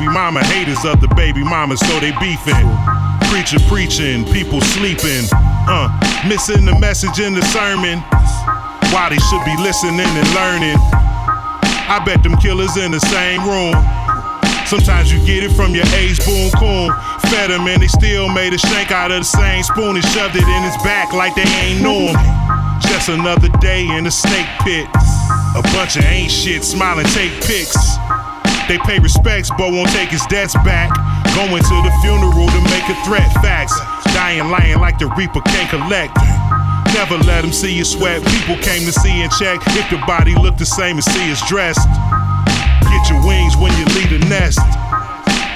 Baby 0.00 0.14
mama 0.14 0.42
haters 0.44 0.82
of 0.86 0.98
the 1.02 1.12
baby 1.12 1.44
mama, 1.44 1.76
so 1.76 2.00
they 2.00 2.16
beefing. 2.24 2.56
Preacher 3.28 3.60
preaching, 3.68 4.24
people 4.32 4.62
sleeping. 4.62 5.28
Uh, 5.68 5.92
missing 6.26 6.64
the 6.64 6.72
message 6.80 7.20
in 7.20 7.34
the 7.34 7.44
sermon. 7.52 8.00
Why 8.96 9.12
they 9.12 9.20
should 9.28 9.44
be 9.44 9.52
listening 9.60 10.00
and 10.00 10.28
learning. 10.32 10.80
I 11.84 12.00
bet 12.00 12.22
them 12.22 12.34
killers 12.40 12.78
in 12.78 12.92
the 12.92 13.00
same 13.12 13.44
room. 13.44 13.76
Sometimes 14.64 15.12
you 15.12 15.20
get 15.26 15.44
it 15.44 15.52
from 15.52 15.74
your 15.74 15.84
ace 15.92 16.16
boom 16.24 16.48
coon. 16.56 16.88
Fed 17.28 17.50
him 17.50 17.68
and 17.68 17.82
they 17.82 17.92
still 17.92 18.32
made 18.32 18.54
a 18.54 18.58
shank 18.58 18.90
out 18.90 19.12
of 19.12 19.20
the 19.20 19.28
same 19.28 19.62
spoon 19.62 20.00
and 20.00 20.04
shoved 20.16 20.34
it 20.34 20.48
in 20.48 20.62
his 20.64 20.80
back 20.80 21.12
like 21.12 21.34
they 21.34 21.44
ain't 21.60 21.84
knew 21.84 22.08
him. 22.08 22.16
Just 22.88 23.10
another 23.10 23.52
day 23.60 23.84
in 23.84 24.04
the 24.04 24.10
snake 24.10 24.48
pit. 24.64 24.88
A 25.52 25.60
bunch 25.76 25.96
of 25.96 26.06
ain't 26.06 26.32
shit 26.32 26.64
smiling, 26.64 27.04
take 27.12 27.36
pics. 27.44 27.76
They 28.70 28.78
pay 28.86 29.00
respects, 29.00 29.50
but 29.50 29.74
won't 29.74 29.90
take 29.90 30.10
his 30.10 30.22
debts 30.26 30.54
back. 30.62 30.94
Going 31.34 31.58
to 31.58 31.76
the 31.82 31.90
funeral 32.06 32.46
to 32.46 32.60
make 32.70 32.86
a 32.86 32.94
threat 33.02 33.26
facts. 33.42 33.74
dying 34.14 34.46
lying 34.46 34.78
like 34.78 34.96
the 34.96 35.10
reaper 35.18 35.40
can't 35.40 35.68
collect. 35.68 36.14
Never 36.94 37.18
let 37.26 37.42
them 37.42 37.50
see 37.50 37.74
you 37.74 37.82
sweat. 37.82 38.22
People 38.30 38.54
came 38.62 38.86
to 38.86 38.92
see 38.92 39.22
and 39.26 39.32
check 39.32 39.58
if 39.74 39.90
the 39.90 39.98
body 40.06 40.36
looked 40.36 40.58
the 40.58 40.66
same 40.66 40.98
as 40.98 41.04
see 41.04 41.32
us 41.32 41.42
dressed. 41.48 41.82
Get 42.86 43.10
your 43.10 43.18
wings 43.26 43.56
when 43.56 43.74
you 43.74 43.84
leave 43.90 44.10
the 44.14 44.22
nest. 44.30 44.62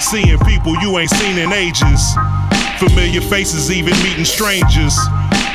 Seeing 0.02 0.36
people 0.40 0.74
you 0.82 0.98
ain't 0.98 1.10
seen 1.10 1.38
in 1.38 1.52
ages. 1.52 2.02
Familiar 2.82 3.20
faces, 3.20 3.70
even 3.70 3.94
meeting 4.02 4.24
strangers. 4.24 4.98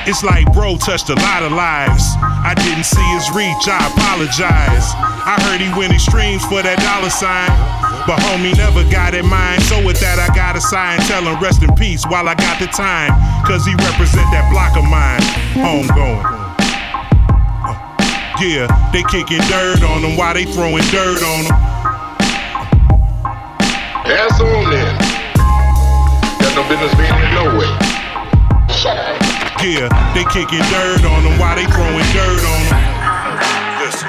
It's 0.10 0.24
like 0.24 0.52
bro 0.54 0.74
touched 0.76 1.14
a 1.14 1.18
lot 1.22 1.46
of 1.46 1.54
lives. 1.54 2.02
I 2.18 2.58
didn't 2.58 2.90
see 2.90 3.06
his 3.14 3.30
reach, 3.30 3.70
I 3.70 3.78
apologize. 3.94 4.90
I 4.98 5.38
heard 5.46 5.62
he 5.62 5.70
went 5.78 5.94
extremes 5.94 6.42
for 6.50 6.66
that 6.66 6.82
dollar 6.82 7.14
sign. 7.14 7.54
But 8.10 8.18
homie 8.26 8.58
never 8.58 8.82
got 8.90 9.14
it 9.14 9.22
mine. 9.22 9.62
So 9.70 9.78
with 9.86 10.02
that, 10.02 10.18
I 10.18 10.34
got 10.34 10.58
a 10.58 10.62
sign 10.66 10.98
telling 11.06 11.38
rest 11.38 11.62
in 11.62 11.70
peace 11.78 12.10
while 12.10 12.26
I 12.26 12.34
got 12.34 12.58
the 12.58 12.66
time. 12.74 13.14
Cause 13.46 13.70
he 13.70 13.78
represent 13.78 14.26
that 14.34 14.50
block 14.50 14.74
of 14.82 14.90
mine. 14.90 15.22
Homegoing. 15.54 16.26
Uh, 17.62 17.78
yeah, 18.42 18.66
they 18.90 19.06
kicking 19.14 19.46
dirt 19.46 19.86
on 19.86 20.02
him 20.02 20.18
while 20.18 20.34
they 20.34 20.50
throwing 20.50 20.82
dirt 20.90 21.22
on 21.22 21.46
him. 21.46 21.54
Ass 24.10 24.42
on 24.42 24.74
then. 24.74 24.90
Got 26.42 26.58
no 26.58 26.66
business 26.66 26.98
being 26.98 27.14
here 27.14 27.30
no 27.38 27.46
way. 27.62 27.70
Shut 28.74 28.98
up. 28.98 29.19
Yeah, 29.60 29.92
they 30.16 30.24
kicking 30.32 30.64
dirt 30.72 31.04
on 31.04 31.20
them 31.20 31.36
while 31.36 31.54
they 31.54 31.68
throwing 31.68 32.08
dirt 32.16 32.44
on 32.48 32.62
them. 32.64 32.80
Listen. 33.84 34.08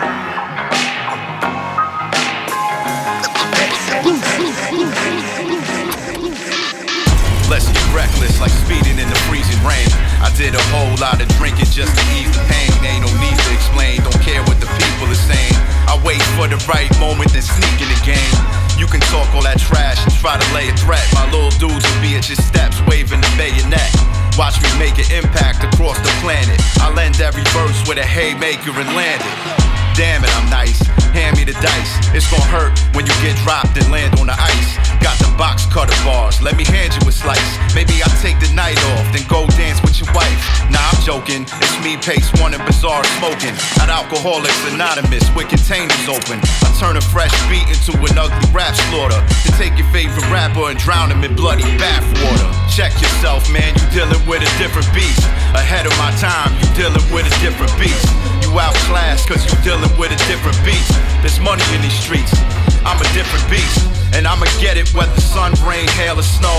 Let's 7.51 7.67
get 7.67 7.83
reckless, 7.91 8.39
like 8.39 8.55
speeding 8.63 9.03
in 9.03 9.11
the 9.11 9.19
freezing 9.27 9.59
rain. 9.67 9.91
I 10.23 10.31
did 10.39 10.55
a 10.55 10.63
whole 10.71 10.95
lot 11.03 11.21
of 11.21 11.27
drinking 11.35 11.67
just 11.75 11.99
to 11.99 12.03
ease 12.15 12.31
the 12.31 12.47
pain. 12.47 12.71
Ain't 12.87 13.03
no 13.03 13.11
need 13.19 13.35
to 13.35 13.51
explain, 13.51 14.07
don't 14.07 14.23
care 14.23 14.47
what 14.47 14.63
the 14.63 14.71
people 14.79 15.11
are 15.11 15.19
saying. 15.19 15.59
I 15.91 15.99
wait 16.07 16.23
for 16.39 16.47
the 16.47 16.63
right 16.71 16.87
moment, 17.03 17.35
then 17.35 17.43
sneak 17.43 17.83
in 17.83 17.91
the 17.91 17.99
game. 18.07 18.39
You 18.79 18.87
can 18.87 19.03
talk 19.11 19.27
all 19.35 19.43
that 19.43 19.59
trash 19.59 19.99
and 20.07 20.15
try 20.15 20.39
to 20.39 20.55
lay 20.55 20.71
a 20.71 20.77
threat. 20.79 21.03
My 21.11 21.27
little 21.27 21.51
dudes 21.59 21.83
will 21.83 22.01
be 22.01 22.15
at 22.15 22.31
your 22.31 22.39
steps, 22.39 22.79
waving 22.87 23.21
the 23.21 23.33
bayonet. 23.35 24.20
Watch 24.41 24.57
me 24.63 24.71
make 24.79 24.97
an 24.97 25.23
impact 25.23 25.63
across 25.63 25.99
the 25.99 26.09
planet. 26.23 26.59
I 26.81 26.91
lend 26.95 27.21
every 27.21 27.43
verse 27.53 27.87
with 27.87 27.99
a 27.99 28.07
haymaker 28.07 28.71
and 28.71 28.89
land 28.97 29.21
it. 29.21 29.95
Damn 29.95 30.25
it, 30.25 30.35
I'm 30.35 30.49
nice. 30.49 31.00
Hand 31.13 31.37
me 31.37 31.45
the 31.45 31.57
dice. 31.59 31.93
It's 32.15 32.31
gonna 32.31 32.47
hurt 32.47 32.79
when 32.95 33.07
you 33.07 33.15
get 33.23 33.35
dropped 33.43 33.75
and 33.75 33.91
land 33.91 34.19
on 34.21 34.27
the 34.31 34.37
ice. 34.39 34.71
Got 35.03 35.19
the 35.19 35.31
box 35.37 35.67
cutter 35.67 35.97
bars. 36.05 36.41
Let 36.41 36.57
me 36.57 36.65
hand 36.65 36.95
you 36.95 37.09
a 37.09 37.13
slice. 37.13 37.51
Maybe 37.75 37.99
I'll 38.03 38.19
take 38.23 38.39
the 38.39 38.51
night 38.55 38.79
off, 38.95 39.07
then 39.11 39.27
go 39.27 39.47
dance 39.59 39.83
with 39.83 39.99
your 39.99 40.13
wife. 40.15 40.39
Nah, 40.71 40.79
I'm 40.79 41.01
joking. 41.03 41.49
It's 41.49 41.77
me, 41.83 41.97
Pacewon, 41.99 42.55
and 42.55 42.63
Bizarre 42.65 43.03
smoking. 43.19 43.57
At 43.83 43.91
Alcoholics 43.91 44.61
Anonymous 44.71 45.27
with 45.35 45.49
containers 45.49 46.07
open. 46.07 46.39
I 46.63 46.71
turn 46.79 46.97
a 46.97 47.03
fresh 47.03 47.35
beat 47.51 47.67
into 47.67 47.99
an 47.99 48.15
ugly 48.15 48.47
rap 48.55 48.77
slaughter. 48.89 49.19
To 49.19 49.51
take 49.59 49.75
your 49.75 49.89
favorite 49.91 50.27
rapper 50.31 50.71
and 50.71 50.79
drown 50.79 51.11
him 51.11 51.25
in 51.25 51.35
bloody 51.35 51.67
bathwater. 51.81 52.49
Check 52.71 52.95
yourself, 53.03 53.51
man. 53.51 53.75
You 53.75 53.87
dealing 53.91 54.23
with 54.31 54.47
a 54.47 54.51
different 54.63 54.87
beast. 54.95 55.27
Ahead 55.59 55.87
of 55.87 55.95
my 55.99 56.15
time, 56.23 56.55
you 56.63 56.69
dealing 56.79 57.03
with 57.11 57.27
a 57.27 57.35
different 57.43 57.75
beast. 57.83 58.30
You 58.51 58.59
outclassed 58.59 59.29
cause 59.29 59.47
you 59.47 59.55
dealing 59.63 59.95
with 59.97 60.11
a 60.11 60.19
different 60.27 60.59
beast. 60.67 60.91
There's 61.23 61.39
money 61.39 61.63
in 61.71 61.83
these 61.83 61.95
streets. 61.95 62.35
I'm 62.83 62.99
a 62.99 63.07
different 63.15 63.47
beast. 63.47 63.87
And 64.11 64.27
I'ma 64.27 64.51
get 64.59 64.77
it 64.77 64.91
whether 64.91 65.21
sun, 65.21 65.55
rain, 65.63 65.87
hail, 65.95 66.19
or 66.19 66.27
snow. 66.27 66.59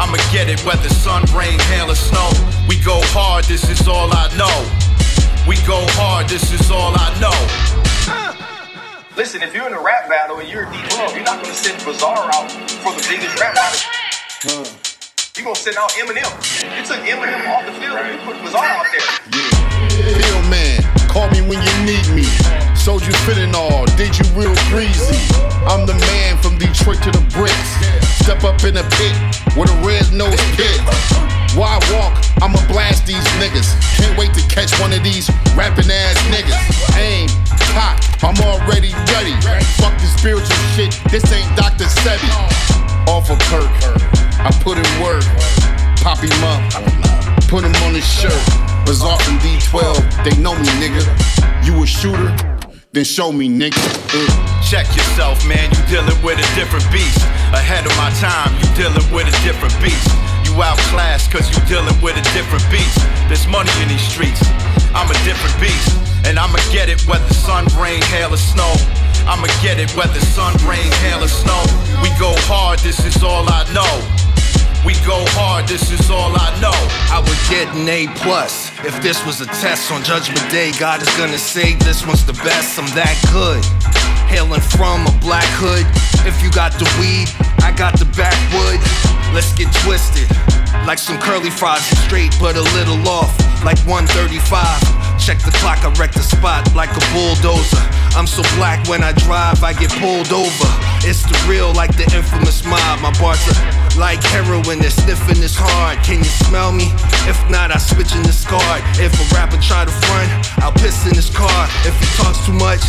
I'ma 0.00 0.16
get 0.32 0.48
it 0.48 0.64
whether 0.64 0.88
sun, 0.88 1.28
rain, 1.36 1.60
hail, 1.68 1.92
or 1.92 1.94
snow. 1.94 2.32
We 2.72 2.80
go 2.80 2.96
hard, 3.12 3.44
this 3.44 3.68
is 3.68 3.86
all 3.86 4.08
I 4.16 4.32
know. 4.40 4.56
We 5.44 5.60
go 5.68 5.84
hard, 6.00 6.26
this 6.26 6.56
is 6.56 6.70
all 6.70 6.96
I 6.96 7.12
know. 7.20 7.36
Listen, 9.14 9.42
if 9.42 9.52
you're 9.52 9.66
in 9.66 9.74
a 9.74 9.82
rap 9.82 10.08
battle 10.08 10.40
and 10.40 10.48
you're 10.48 10.64
a 10.64 10.72
DJ, 10.72 11.20
you're 11.20 11.24
not 11.24 11.42
gonna 11.42 11.52
send 11.52 11.76
Bizarre 11.84 12.32
out 12.32 12.48
for 12.80 12.96
the 12.96 13.04
biggest 13.12 13.36
rap 13.36 13.52
battle. 13.52 14.64
You're 15.36 15.44
gonna 15.44 15.54
send 15.54 15.76
out 15.76 15.92
Eminem. 16.00 16.32
You 16.64 16.80
took 16.80 17.04
Eminem 17.04 17.44
off 17.52 17.66
the 17.68 17.76
field 17.76 18.00
and 18.00 18.08
you 18.08 18.24
put 18.24 18.40
Bizarre 18.40 18.64
out 18.64 18.88
there. 18.88 19.04
Bill 20.16 20.42
man, 20.48 20.85
call 21.16 21.30
me 21.32 21.40
when 21.48 21.56
you 21.64 21.74
need 21.88 22.06
me. 22.12 22.28
Sold 22.76 23.00
you 23.00 23.12
fitting 23.24 23.54
all, 23.54 23.86
did 23.96 24.12
you 24.20 24.26
real 24.36 24.52
greasy? 24.68 25.16
I'm 25.64 25.88
the 25.88 25.96
man 26.12 26.36
from 26.44 26.58
Detroit 26.60 27.00
to 27.08 27.10
the 27.10 27.24
bricks. 27.32 27.70
Step 28.20 28.44
up 28.44 28.60
in 28.68 28.76
a 28.76 28.84
pit 29.00 29.16
with 29.56 29.72
a 29.72 29.78
red 29.80 30.04
nose 30.12 30.36
kid. 30.52 30.76
Why 31.56 31.80
walk? 31.96 32.20
I'ma 32.44 32.60
blast 32.68 33.06
these 33.06 33.24
niggas. 33.40 33.72
Can't 33.96 34.12
wait 34.20 34.34
to 34.36 34.44
catch 34.52 34.76
one 34.78 34.92
of 34.92 35.02
these 35.02 35.32
rapping 35.56 35.88
ass 35.88 36.20
niggas. 36.28 36.60
Aim, 37.00 37.28
cock, 37.72 37.96
I'm 38.20 38.36
already 38.44 38.92
ready. 39.16 39.32
Fuck 39.80 39.96
the 39.96 40.08
spiritual 40.20 40.60
shit, 40.76 40.92
this 41.08 41.24
ain't 41.32 41.48
Dr. 41.56 41.88
Sebi. 42.04 42.28
Off 43.08 43.30
of 43.30 43.38
Kirk, 43.48 43.72
I 44.44 44.52
put 44.60 44.76
in 44.76 44.90
work. 45.00 45.24
Pop 46.04 46.20
him 46.20 46.44
up, 46.44 46.60
put 47.48 47.64
him 47.64 47.74
on 47.88 47.94
his 47.94 48.04
shirt. 48.04 48.75
Bizarre 48.86 49.18
from 49.20 49.36
D12, 49.42 49.98
they 50.22 50.34
know 50.40 50.54
me, 50.54 50.70
nigga. 50.78 51.02
You 51.66 51.82
a 51.82 51.86
shooter? 51.86 52.30
Then 52.92 53.04
show 53.04 53.32
me, 53.32 53.48
nigga. 53.48 53.82
Uh. 54.14 54.46
Check 54.62 54.86
yourself, 54.94 55.42
man. 55.46 55.70
You 55.74 55.82
dealing 55.90 56.16
with 56.22 56.38
a 56.38 56.48
different 56.54 56.86
beast. 56.90 57.18
Ahead 57.50 57.84
of 57.84 57.94
my 57.98 58.10
time, 58.22 58.54
you 58.62 58.66
dealing 58.78 59.02
with 59.10 59.26
a 59.26 59.36
different 59.42 59.74
beast. 59.82 60.06
You 60.46 60.54
outclassed 60.62 61.30
cause 61.30 61.50
you 61.50 61.58
dealing 61.66 61.98
with 62.00 62.14
a 62.14 62.24
different 62.30 62.62
beast. 62.70 62.98
There's 63.26 63.46
money 63.46 63.70
in 63.82 63.88
these 63.90 64.06
streets. 64.06 64.40
I'm 64.94 65.10
a 65.10 65.18
different 65.26 65.54
beast. 65.58 65.98
And 66.26 66.38
I'ma 66.38 66.58
get 66.70 66.88
it 66.88 67.02
whether 67.06 67.26
sun, 67.34 67.66
rain, 67.78 68.02
hail, 68.14 68.34
or 68.34 68.38
snow. 68.38 68.74
I'ma 69.26 69.46
get 69.62 69.78
it 69.78 69.90
whether 69.94 70.18
sun, 70.34 70.54
rain, 70.66 70.90
hail, 71.02 71.22
or 71.22 71.28
snow. 71.28 71.62
We 72.02 72.10
go 72.18 72.34
hard, 72.46 72.78
this 72.80 73.04
is 73.04 73.22
all 73.22 73.46
I 73.50 73.66
know. 73.74 73.92
We 74.86 74.94
go 75.02 75.18
hard, 75.34 75.66
this 75.66 75.90
is 75.90 76.10
all 76.10 76.30
I 76.30 76.50
know. 76.62 76.74
I 77.10 77.15
get 77.56 77.74
an 77.74 77.88
A 77.88 78.06
plus 78.20 78.68
if 78.84 79.00
this 79.00 79.24
was 79.24 79.40
a 79.40 79.46
test 79.46 79.90
on 79.90 80.04
Judgment 80.04 80.44
Day. 80.50 80.72
God 80.78 81.00
is 81.00 81.08
gonna 81.16 81.38
say 81.38 81.72
this 81.88 82.06
one's 82.06 82.20
the 82.26 82.36
best. 82.44 82.76
I'm 82.76 82.84
that 82.92 83.16
good. 83.32 83.64
Hailing 84.28 84.60
from 84.60 85.08
a 85.08 85.14
black 85.24 85.48
hood. 85.56 85.88
If 86.28 86.44
you 86.44 86.52
got 86.52 86.76
the 86.76 86.84
weed, 87.00 87.32
I 87.64 87.72
got 87.72 87.96
the 87.96 88.04
backwood. 88.12 88.76
Let's 89.32 89.56
get 89.56 89.72
twisted. 89.80 90.28
Like 90.84 90.98
some 90.98 91.16
curly 91.16 91.48
fries, 91.48 91.80
straight 92.04 92.36
but 92.36 92.60
a 92.60 92.66
little 92.76 93.00
off. 93.08 93.32
Like 93.64 93.80
135. 93.88 95.16
Check 95.16 95.40
the 95.40 95.54
clock, 95.56 95.80
I 95.80 95.88
wreck 95.96 96.12
the 96.12 96.20
spot 96.20 96.60
like 96.76 96.92
a 96.92 97.04
bulldozer. 97.16 97.80
I'm 98.20 98.28
so 98.28 98.44
black 98.60 98.84
when 98.84 99.00
I 99.00 99.12
drive, 99.24 99.64
I 99.64 99.72
get 99.72 99.88
pulled 99.96 100.28
over. 100.28 100.68
It's 101.08 101.24
the 101.24 101.38
real, 101.48 101.72
like 101.72 101.96
the 101.96 102.04
infamous 102.12 102.68
mob. 102.68 103.00
My 103.00 103.16
bars 103.16 103.40
are 103.48 103.85
like 103.96 104.22
heroin, 104.22 104.78
they're 104.78 104.90
sniffing 104.90 105.40
this 105.40 105.56
hard. 105.56 105.98
Can 106.04 106.18
you 106.18 106.30
smell 106.46 106.72
me? 106.72 106.92
If 107.28 107.38
not, 107.50 107.74
I 107.74 107.78
switch 107.78 108.14
in 108.14 108.22
this 108.22 108.44
card. 108.44 108.82
If 109.00 109.12
a 109.16 109.34
rapper 109.34 109.60
try 109.60 109.84
to 109.84 109.90
front, 109.90 110.30
I'll 110.62 110.72
piss 110.72 111.06
in 111.06 111.14
his 111.14 111.30
car. 111.30 111.68
If 111.84 111.96
he 111.98 112.06
talks 112.20 112.44
too 112.46 112.52
much, 112.52 112.84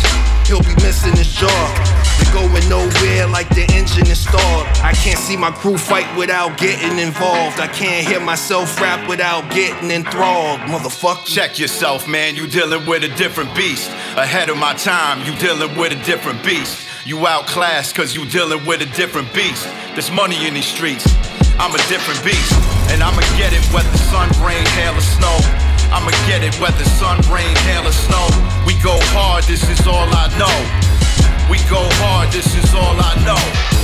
he'll 0.46 0.62
be 0.62 0.74
missing 0.84 1.16
his 1.16 1.32
jaw. 1.32 1.98
They're 2.18 2.32
going 2.34 2.68
nowhere 2.68 3.26
like 3.28 3.48
the 3.50 3.64
engine 3.72 4.06
is 4.08 4.20
stalled. 4.20 4.66
I 4.82 4.92
can't 4.92 5.18
see 5.18 5.36
my 5.36 5.50
crew 5.50 5.78
fight 5.78 6.08
without 6.16 6.58
getting 6.58 6.98
involved. 6.98 7.60
I 7.60 7.68
can't 7.68 8.06
hear 8.06 8.20
myself 8.20 8.80
rap 8.80 9.08
without 9.08 9.50
getting 9.50 9.90
enthralled. 9.90 10.60
Motherfucker. 10.60 11.26
Check 11.26 11.58
yourself, 11.58 12.08
man. 12.08 12.36
You 12.36 12.46
dealing 12.46 12.86
with 12.86 13.04
a 13.04 13.14
different 13.16 13.54
beast. 13.54 13.90
Ahead 14.16 14.48
of 14.48 14.56
my 14.56 14.74
time, 14.74 15.24
you 15.26 15.38
dealing 15.38 15.76
with 15.76 15.92
a 15.92 16.04
different 16.04 16.42
beast. 16.44 16.87
You 17.08 17.26
outclassed 17.26 17.94
cause 17.94 18.14
you 18.14 18.26
dealing 18.26 18.66
with 18.66 18.82
a 18.82 18.86
different 18.94 19.32
beast. 19.32 19.64
There's 19.94 20.10
money 20.10 20.46
in 20.46 20.52
these 20.52 20.66
streets. 20.66 21.08
I'm 21.58 21.74
a 21.74 21.80
different 21.88 22.22
beast. 22.22 22.52
And 22.92 23.02
I'ma 23.02 23.22
get 23.40 23.54
it 23.54 23.64
whether 23.72 23.88
sun, 24.12 24.28
rain, 24.44 24.66
hail, 24.76 24.92
or 24.92 25.00
snow. 25.00 25.38
I'ma 25.88 26.10
get 26.28 26.44
it 26.44 26.52
whether 26.60 26.84
sun, 26.84 27.16
rain, 27.32 27.56
hail, 27.64 27.88
or 27.88 27.92
snow. 27.92 28.28
We 28.66 28.74
go 28.84 29.00
hard, 29.16 29.44
this 29.44 29.64
is 29.70 29.86
all 29.86 30.04
I 30.12 30.28
know. 30.36 30.52
We 31.48 31.56
go 31.72 31.80
hard, 31.96 32.30
this 32.30 32.54
is 32.54 32.74
all 32.74 33.00
I 33.00 33.14
know. 33.24 33.77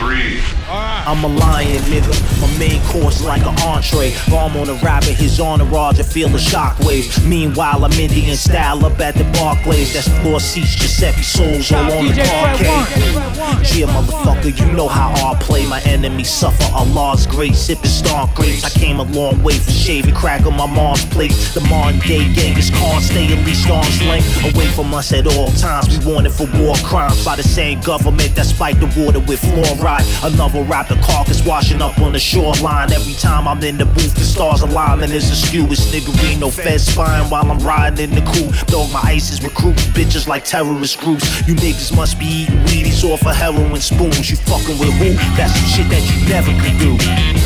Two, 0.00 0.59
I'm 0.72 1.24
a 1.24 1.28
lion, 1.28 1.82
nigga. 1.84 2.40
My 2.40 2.58
main 2.58 2.80
course 2.84 3.22
like 3.22 3.42
an 3.42 3.58
entree. 3.62 4.14
Bomb 4.28 4.56
on 4.56 4.68
a 4.68 4.74
rapper, 4.74 5.12
his 5.12 5.40
entourage, 5.40 5.98
I 5.98 6.04
feel 6.04 6.28
the 6.28 6.38
shockwave. 6.38 7.26
Meanwhile, 7.26 7.84
I'm 7.84 7.92
Indian 7.92 8.36
style 8.36 8.84
up 8.86 9.00
at 9.00 9.14
the 9.16 9.24
Barclays. 9.32 9.92
That's 9.92 10.08
floor 10.20 10.38
seats, 10.38 10.76
Giuseppe 10.76 11.22
soles 11.22 11.72
all 11.72 11.92
on 11.92 12.06
the 12.06 12.14
parquet. 12.14 13.76
Yeah, 13.76 13.86
motherfucker, 13.86 14.58
you 14.58 14.72
know 14.72 14.86
how 14.86 15.10
I 15.10 15.36
play. 15.40 15.66
My 15.66 15.80
enemies 15.82 16.30
suffer 16.30 16.70
Allah's 16.72 17.26
grace, 17.26 17.58
sipping 17.58 17.86
star 17.86 18.30
grapes. 18.34 18.64
I 18.64 18.70
came 18.70 19.00
a 19.00 19.04
long 19.04 19.42
way 19.42 19.54
from 19.54 19.74
shaving 19.74 20.14
crack 20.14 20.46
on 20.46 20.56
my 20.56 20.66
mom's 20.66 21.04
plate. 21.06 21.32
The 21.54 21.60
modern 21.68 21.98
day 22.00 22.32
Genghis 22.32 22.70
Khan 22.70 23.00
stay 23.00 23.26
at 23.32 23.44
least 23.44 23.68
arm's 23.68 24.02
length 24.02 24.54
away 24.54 24.66
from 24.68 24.94
us 24.94 25.12
at 25.12 25.26
all 25.26 25.50
times. 25.52 25.98
We 25.98 26.12
wanted 26.12 26.32
for 26.32 26.46
war 26.60 26.76
crimes 26.84 27.24
by 27.24 27.36
the 27.36 27.42
same 27.42 27.80
government 27.80 28.34
that 28.36 28.46
spiked 28.46 28.80
the 28.80 28.86
water 29.02 29.20
with 29.20 29.40
fluoride. 29.40 30.06
Another 30.22 30.59
rapper 30.64 30.96
carcass 31.02 31.44
washing 31.44 31.80
up 31.82 31.98
on 31.98 32.12
the 32.12 32.18
shoreline. 32.18 32.92
Every 32.92 33.14
time 33.14 33.46
I'm 33.46 33.62
in 33.62 33.78
the 33.78 33.84
booth, 33.84 34.14
the 34.14 34.24
stars 34.24 34.62
align 34.62 35.02
and 35.02 35.12
there's 35.12 35.30
a 35.30 35.36
skew. 35.36 35.66
It's 35.66 35.86
niggerino 35.92 36.52
fed 36.52 36.80
spine 36.80 37.28
while 37.30 37.50
I'm 37.50 37.58
riding 37.60 38.10
in 38.10 38.14
the 38.14 38.22
coupe. 38.22 38.54
Dog, 38.66 38.92
my 38.92 39.00
ISIS 39.00 39.42
recruit 39.42 39.76
bitches 39.94 40.26
like 40.26 40.44
terrorist 40.44 41.00
groups. 41.00 41.46
You 41.46 41.54
niggas 41.54 41.94
must 41.96 42.18
be 42.18 42.44
eating 42.44 42.60
Wheaties 42.66 43.04
off 43.04 43.26
of 43.26 43.36
heroin 43.36 43.80
spoons. 43.80 44.30
You 44.30 44.36
fucking 44.36 44.78
with 44.78 44.92
who? 44.98 45.14
That's 45.36 45.54
some 45.54 45.68
shit 45.70 45.88
that 45.90 46.02
you 46.02 46.28
never 46.28 46.52
could 46.62 46.76
do. 46.78 46.96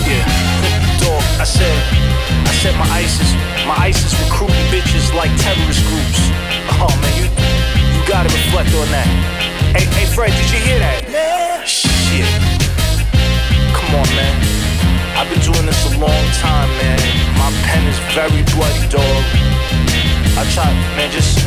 Yeah, 0.08 0.24
dog, 1.00 1.22
I 1.40 1.44
said, 1.44 1.76
I 2.46 2.52
said 2.62 2.74
my 2.78 2.88
ISIS, 2.94 3.30
my 3.66 3.76
ISIS 3.90 4.12
recruiting 4.24 4.66
bitches 4.72 5.12
like 5.14 5.30
terrorist 5.40 5.84
groups. 5.88 6.20
Oh 6.80 6.92
man, 7.00 7.14
you, 7.18 7.26
you 7.28 8.00
gotta 8.08 8.28
reflect 8.32 8.74
on 8.74 8.88
that. 8.90 9.08
Hey, 9.76 9.84
hey 9.86 10.06
Fred, 10.06 10.30
did 10.30 10.50
you 10.50 10.60
hear 10.64 10.78
that? 10.78 11.04
Yeah. 11.08 11.64
Shit. 11.64 12.53
Come 13.94 14.02
on, 14.02 14.16
man. 14.16 15.16
I've 15.16 15.30
been 15.30 15.38
doing 15.38 15.66
this 15.66 15.94
a 15.94 15.98
long 16.00 16.26
time, 16.42 16.68
man. 16.78 16.98
My 17.38 17.48
pen 17.62 17.86
is 17.86 17.98
very 18.12 18.42
bloody, 18.50 18.88
dog. 18.88 19.24
I 20.36 20.44
try, 20.52 20.72
man, 20.96 21.12
just 21.12 21.38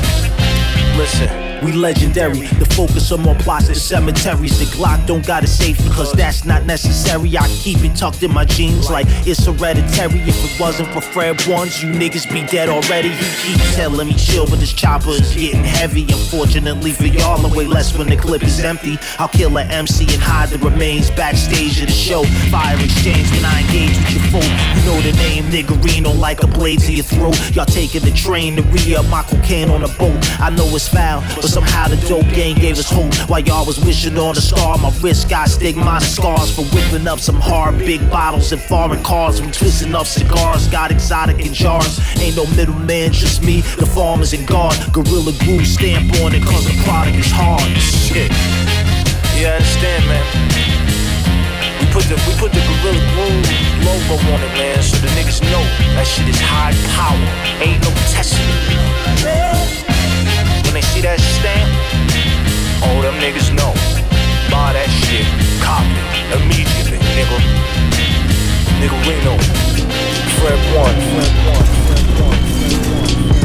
listen. 0.96 1.47
We 1.64 1.72
legendary. 1.72 2.48
The 2.60 2.66
focus 2.66 3.12
on 3.12 3.22
more 3.22 3.36
plots 3.36 3.68
than 3.68 3.76
cemeteries. 3.76 4.60
The 4.60 4.66
Glock 4.78 5.06
don't 5.08 5.26
got 5.26 5.44
a 5.44 5.48
safe 5.48 5.78
because 5.84 6.12
that's 6.14 6.46
not 6.46 6.66
necessary. 6.66 7.38
I 7.38 7.48
keep 7.48 7.80
it 7.84 7.96
tucked 7.96 8.24
in 8.24 8.34
my 8.34 8.46
jeans 8.46 8.90
like 8.90 9.08
it's 9.26 9.46
hereditary. 9.46 10.20
If 10.22 10.38
it 10.44 10.60
wasn't 10.60 10.90
for 10.90 11.02
Fred 11.02 11.46
Ones, 11.48 11.82
you 11.82 11.90
niggas 11.90 12.32
be 12.32 12.46
dead 12.46 12.70
already. 12.70 13.10
He 13.10 13.54
keeps 13.54 13.76
telling 13.76 14.08
me 14.08 14.14
chill, 14.14 14.46
but 14.46 14.60
this 14.60 14.74
chopper 14.74 15.10
is 15.10 15.34
getting 15.34 15.64
heavy. 15.64 16.04
Unfortunately 16.04 16.92
for 16.92 17.08
y'all, 17.08 17.38
the 17.38 17.56
way 17.56 17.66
less 17.66 17.98
when 17.98 18.08
the 18.08 18.18
clip 18.18 18.44
is 18.44 18.60
empty. 18.60 18.98
I'll 19.20 19.28
kill 19.28 19.58
an 19.58 19.72
MC 19.72 20.04
and 20.14 20.22
hide 20.22 20.50
the 20.50 20.60
remains 20.60 21.10
backstage 21.12 21.80
of 21.82 21.88
the 21.88 21.94
show. 21.94 22.24
Fire 22.52 22.78
exchange 22.84 23.30
when 23.32 23.46
I 23.46 23.62
engage 23.62 23.98
with 23.98 24.12
your 24.14 24.24
foe. 24.32 24.48
You 24.78 24.82
know 24.86 25.02
the 25.02 25.14
name 25.18 25.46
Niggerino 25.46 26.18
like 26.18 26.44
a 26.44 26.48
blade 26.48 26.80
to 26.82 26.94
your 26.94 27.06
throat. 27.06 27.38
Y'all 27.56 27.66
taking 27.66 28.02
the 28.02 28.12
train 28.12 28.56
to 28.58 28.62
re 28.64 28.98
my 29.10 29.24
cocaine 29.24 29.70
on 29.70 29.84
a 29.84 29.88
boat. 30.00 30.18
I 30.40 30.50
know 30.50 30.66
it's 30.76 30.88
foul, 30.88 31.22
but 31.36 31.47
somehow 31.48 31.88
the 31.88 31.96
dope 32.08 32.28
game 32.36 32.58
gave 32.58 32.78
us 32.78 32.90
hope. 32.90 33.14
While 33.30 33.40
y'all 33.40 33.66
was 33.66 33.80
wishing 33.80 34.18
on 34.18 34.38
a 34.38 34.42
star, 34.42 34.78
my 34.78 34.92
wrist 35.02 35.30
got 35.30 35.50
stigma 35.50 36.00
scars 36.02 36.54
for 36.54 36.64
whipping 36.76 37.08
up 37.08 37.20
some 37.20 37.40
hard 37.40 37.78
big 37.80 38.02
bottles 38.10 38.52
and 38.52 38.62
foreign 38.62 39.04
cars. 39.04 39.40
From 39.40 39.52
twisting 39.52 39.96
up 39.96 40.06
cigars, 40.06 40.68
got 40.68 40.92
exotic 40.92 41.46
in 41.46 41.54
jars. 41.54 42.00
Ain't 42.20 42.36
no 42.36 42.46
middleman, 42.56 43.12
just 43.12 43.44
me, 43.44 43.62
the 43.80 43.86
farmers 43.86 44.34
and 44.34 44.46
guard. 44.48 44.76
Gorilla 44.92 45.34
glue 45.40 45.64
stamp 45.64 46.14
on 46.22 46.36
it, 46.36 46.44
cause 46.44 46.66
the 46.66 46.76
product 46.84 47.18
is 47.18 47.32
hard. 47.32 47.62
Shit. 47.78 48.32
Yeah, 49.40 49.52
I 49.52 49.56
understand, 49.56 50.06
man. 50.08 50.26
We 51.80 51.86
put 51.94 52.04
the 52.10 52.16
we 52.28 52.34
put 52.38 52.52
the 52.52 52.62
Gorilla 52.82 53.00
Glue 53.14 53.68
logo 53.86 54.16
on 54.34 54.42
it, 54.42 54.54
man, 54.58 54.82
so 54.82 54.98
the 54.98 55.08
niggas 55.16 55.42
know 55.44 55.64
that 55.96 56.06
shit 56.08 56.28
is 56.28 56.40
high 56.42 56.74
power. 56.98 57.18
Ain't 57.62 57.82
no 57.84 57.92
testing. 58.12 59.87
When 60.68 60.74
they 60.74 60.82
see 60.82 61.00
that 61.00 61.18
stamp, 61.22 61.72
all 62.84 63.02
them 63.02 63.16
niggas 63.24 63.56
know. 63.56 63.72
Buy 64.52 64.76
that 64.76 64.92
shit, 65.08 65.24
copy 65.64 65.88
it 66.12 66.28
immediately, 66.44 67.00
nigga. 67.16 67.40
Nigga 68.84 69.00
Reno, 69.08 69.40
Fred 70.44 70.60
1, 70.76 70.92
Fred 71.16 71.32
1, 71.48 71.64
Fred 71.88 72.04
1, 72.20 72.36
Fred 72.68 73.32
1. 73.32 73.37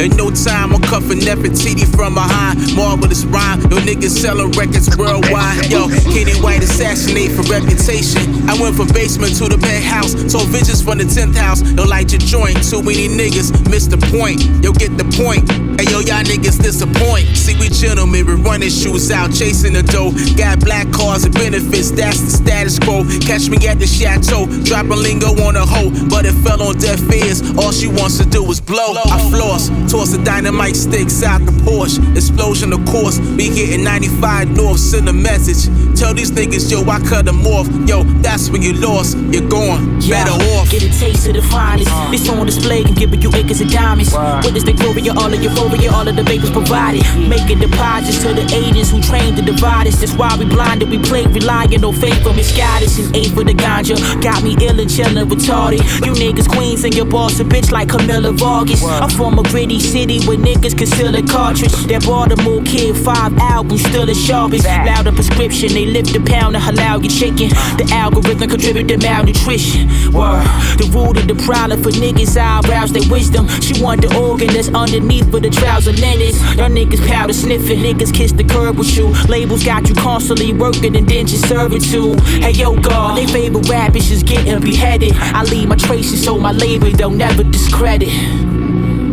In 0.00 0.16
no 0.16 0.30
time, 0.30 0.72
I'm 0.74 0.80
cuffing 0.80 1.19
Nefertiti 1.30 1.86
from 1.94 2.14
behind. 2.14 2.58
Marvelous 2.74 3.24
rhyme. 3.24 3.60
Yo, 3.70 3.78
niggas 3.78 4.18
selling 4.18 4.50
records 4.58 4.90
worldwide. 4.96 5.70
Yo, 5.70 5.86
Kenny 6.10 6.34
White 6.42 6.64
assassinate 6.64 7.30
for 7.30 7.42
reputation. 7.46 8.50
I 8.50 8.58
went 8.60 8.74
from 8.74 8.88
basement 8.88 9.36
to 9.38 9.46
the 9.46 9.56
penthouse. 9.56 10.10
Told 10.26 10.48
visions 10.48 10.82
from 10.82 10.98
the 10.98 11.04
10th 11.04 11.36
house. 11.36 11.62
Yo, 11.62 11.84
light 11.84 12.10
your 12.10 12.18
joint. 12.18 12.58
Too 12.68 12.82
many 12.82 13.06
niggas 13.06 13.54
miss 13.70 13.86
the 13.86 13.98
point. 14.10 14.42
Yo, 14.58 14.72
get 14.72 14.98
the 14.98 15.06
point. 15.22 15.46
Hey, 15.78 15.86
yo, 15.86 16.02
y'all 16.02 16.26
niggas 16.26 16.58
disappoint. 16.58 17.30
See, 17.38 17.54
we 17.62 17.68
gentlemen, 17.70 18.26
we 18.26 18.34
running 18.34 18.68
shoes 18.68 19.12
out, 19.12 19.30
chasing 19.32 19.74
the 19.74 19.84
dough. 19.84 20.10
Got 20.34 20.58
black 20.66 20.90
cars 20.90 21.22
and 21.22 21.32
benefits, 21.32 21.92
that's 21.92 22.18
the 22.20 22.30
status 22.42 22.78
quo. 22.80 23.06
Catch 23.22 23.48
me 23.48 23.56
at 23.68 23.78
the 23.78 23.86
chateau, 23.86 24.50
dropping 24.66 24.98
lingo 24.98 25.30
on 25.46 25.54
a 25.54 25.64
hoe, 25.64 25.94
but 26.10 26.26
it 26.26 26.34
fell 26.42 26.60
on 26.60 26.76
deaf 26.78 27.00
ears. 27.14 27.40
All 27.56 27.70
she 27.70 27.86
wants 27.86 28.18
to 28.18 28.26
do 28.26 28.42
is 28.50 28.60
blow. 28.60 28.98
I 28.98 29.30
floss, 29.30 29.70
toss 29.86 30.10
the 30.10 30.20
dynamite 30.24 30.74
sticks 30.74 31.19
out 31.22 31.40
the 31.44 31.52
Porsche. 31.64 31.98
Explosion, 32.16 32.72
of 32.72 32.84
course, 32.86 33.18
be 33.36 33.48
getting 33.48 33.84
95 33.84 34.50
north, 34.50 34.78
send 34.78 35.08
a 35.08 35.12
message. 35.12 35.68
Tell 35.98 36.14
these 36.14 36.30
niggas, 36.30 36.70
yo, 36.70 36.82
I 36.88 37.00
cut 37.00 37.24
them 37.24 37.46
off. 37.46 37.68
Yo, 37.88 38.04
that's 38.22 38.50
when 38.50 38.62
you 38.62 38.72
lost, 38.74 39.18
you're 39.30 39.48
gone. 39.48 40.00
Better 40.08 40.32
off. 40.56 40.70
Get 40.70 40.82
a 40.82 40.92
taste 40.98 41.28
of 41.28 41.34
the 41.34 41.42
finest. 41.42 41.90
Uh. 41.90 42.10
This 42.10 42.28
on 42.28 42.46
display 42.46 42.82
and 42.82 42.96
giving 42.96 43.20
you 43.20 43.30
acres 43.34 43.60
of 43.60 43.70
diamonds. 43.70 44.12
Witness 44.44 44.64
the 44.64 44.72
glory 44.72 45.06
of 45.08 45.18
all 45.18 45.32
of 45.32 45.42
euphoria, 45.42 45.92
all 45.92 46.06
of 46.06 46.16
the 46.16 46.22
vapors 46.22 46.50
provided. 46.50 47.02
Making 47.28 47.60
deposits 47.60 48.22
to 48.22 48.32
the 48.34 48.44
agents 48.54 48.90
who 48.90 49.00
trained 49.02 49.36
to 49.36 49.42
divide 49.42 49.86
us. 49.86 50.00
That's 50.00 50.14
why 50.14 50.34
we 50.38 50.46
blinded, 50.46 50.88
we 50.90 50.98
play 50.98 51.26
relying 51.26 51.74
on 51.74 51.80
no 51.80 51.92
faith 51.92 52.22
from 52.22 52.36
misguided. 52.36 52.88
And 52.98 53.16
eight 53.16 53.30
for 53.32 53.44
the 53.44 53.54
ganja. 53.54 53.96
Got 54.22 54.42
me 54.42 54.56
ill 54.60 54.80
and 54.80 54.90
chillin' 54.90 55.28
retarded. 55.28 55.84
You 56.04 56.12
niggas 56.12 56.48
queens 56.48 56.84
and 56.84 56.94
your 56.94 57.06
boss 57.06 57.40
a 57.40 57.44
bitch 57.44 57.70
like 57.70 57.88
Camilla 57.88 58.32
Vargas. 58.32 58.82
I'm 58.82 59.10
from 59.10 59.38
a 59.38 59.42
gritty 59.44 59.80
city 59.80 60.24
where 60.26 60.38
niggas 60.38 60.76
a 61.14 61.22
cartridge. 61.22 61.72
That 61.88 62.04
Baltimore 62.04 62.62
kid, 62.62 62.96
five 62.96 63.36
albums, 63.38 63.82
still 63.82 64.06
the 64.06 64.14
sharpest. 64.14 64.66
Loud 64.66 65.06
a 65.06 65.12
prescription, 65.12 65.72
they 65.72 65.86
lift 65.86 66.14
a 66.14 66.20
pound 66.20 66.54
to 66.54 66.60
halal 66.60 67.02
your 67.02 67.10
chicken. 67.10 67.50
Uh. 67.56 67.76
The 67.76 67.86
algorithm 67.92 68.48
contribute 68.48 68.88
to 68.88 68.98
malnutrition. 68.98 69.88
Word. 70.12 70.44
The 70.78 70.90
root 70.92 71.16
of 71.18 71.26
the 71.26 71.34
problem 71.44 71.82
for 71.82 71.90
niggas' 71.90 72.36
I 72.36 72.58
eyebrows, 72.58 72.92
their 72.92 73.08
wisdom. 73.10 73.48
She 73.60 73.82
want 73.82 74.02
the 74.02 74.10
organ 74.18 74.48
that's 74.48 74.68
underneath 74.68 75.30
for 75.30 75.40
the 75.40 75.50
trouser 75.50 75.92
lenses. 75.92 76.40
Y'all 76.56 76.68
niggas 76.68 77.06
powder 77.06 77.32
sniffing, 77.32 77.80
niggas 77.80 78.12
kiss 78.12 78.32
the 78.32 78.44
curb 78.44 78.78
with 78.78 78.96
you. 78.96 79.08
Labels 79.28 79.64
got 79.64 79.88
you 79.88 79.94
constantly 79.94 80.52
working 80.52 80.96
and 80.96 81.08
then 81.08 81.26
just 81.26 81.48
servitude. 81.48 82.20
Hey 82.20 82.52
yo, 82.52 82.76
God, 82.80 83.16
they 83.16 83.26
favorite 83.26 83.68
rap 83.68 83.96
is 83.96 84.08
just 84.08 84.26
getting 84.26 84.60
beheaded. 84.60 85.12
I 85.14 85.44
leave 85.44 85.68
my 85.68 85.76
traces 85.76 86.24
so 86.24 86.38
my 86.38 86.52
label 86.52 86.90
they'll 86.90 87.10
never 87.10 87.42
discredit. 87.42 88.08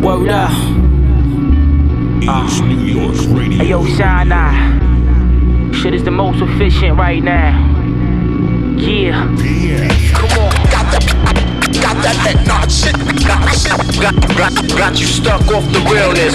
Word 0.02 0.28
up. 0.28 0.87
Uh, 2.26 2.60
New 2.62 2.84
York 2.84 3.16
Radio. 3.28 3.58
Hey 3.58 3.68
yo, 3.68 3.84
Shine 3.84 4.32
Eye. 4.32 5.72
Shit 5.72 5.94
is 5.94 6.02
the 6.04 6.10
most 6.10 6.42
efficient 6.42 6.98
right 6.98 7.22
now. 7.22 7.52
Yeah. 8.76 9.28
Come 10.14 10.30
on. 10.38 10.50
Got 10.68 10.90
that, 10.92 11.04
got 11.80 11.96
that, 12.02 12.16
that 12.24 12.46
not 12.46 12.70
shit, 12.70 12.96
not 13.24 13.54
shit. 13.54 14.00
Got, 14.00 14.14
got, 14.36 14.52
got 14.76 15.00
you 15.00 15.06
stuck 15.06 15.42
off 15.48 15.64
the 15.72 15.80
realness. 15.90 16.34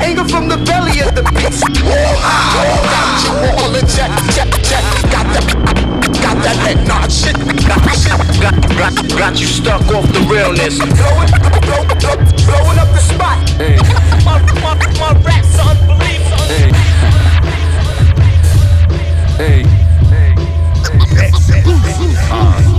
Anger 0.00 0.24
from 0.24 0.48
the 0.48 0.56
belly 0.58 1.00
of 1.00 1.14
the 1.14 1.22
beast. 1.34 1.64
Got 1.64 3.24
you 3.24 3.32
all 3.58 3.74
in 3.74 3.86
check, 3.86 4.10
check, 4.34 4.50
check. 4.62 4.84
Got 5.10 5.26
that, 5.34 5.65
got 6.42 6.56
that, 6.56 6.56
that 6.64 6.86
not 6.86 7.12
shit, 7.12 7.36
not 7.66 7.82
shit. 7.96 8.40
Got, 8.40 8.54
got, 8.76 8.94
got 9.18 9.40
you 9.40 9.46
stuck 9.46 9.82
off 9.92 10.06
the 10.12 10.20
realness. 10.30 10.78
Blowing, 10.78 11.30
blow, 11.64 11.84
blow, 11.96 12.16
blowing 12.44 12.78
up 12.78 12.88
the 12.92 13.00
spot. 13.00 13.48
Hey. 13.50 13.76
My, 14.24 14.40
my, 14.60 14.74
my 14.98 15.12
rap's 15.22 15.58
unbelievable. 15.58 16.46
Hey. 16.48 16.72
Hey. 19.36 19.64
Uh. 22.30 22.66
Germ. 22.66 22.75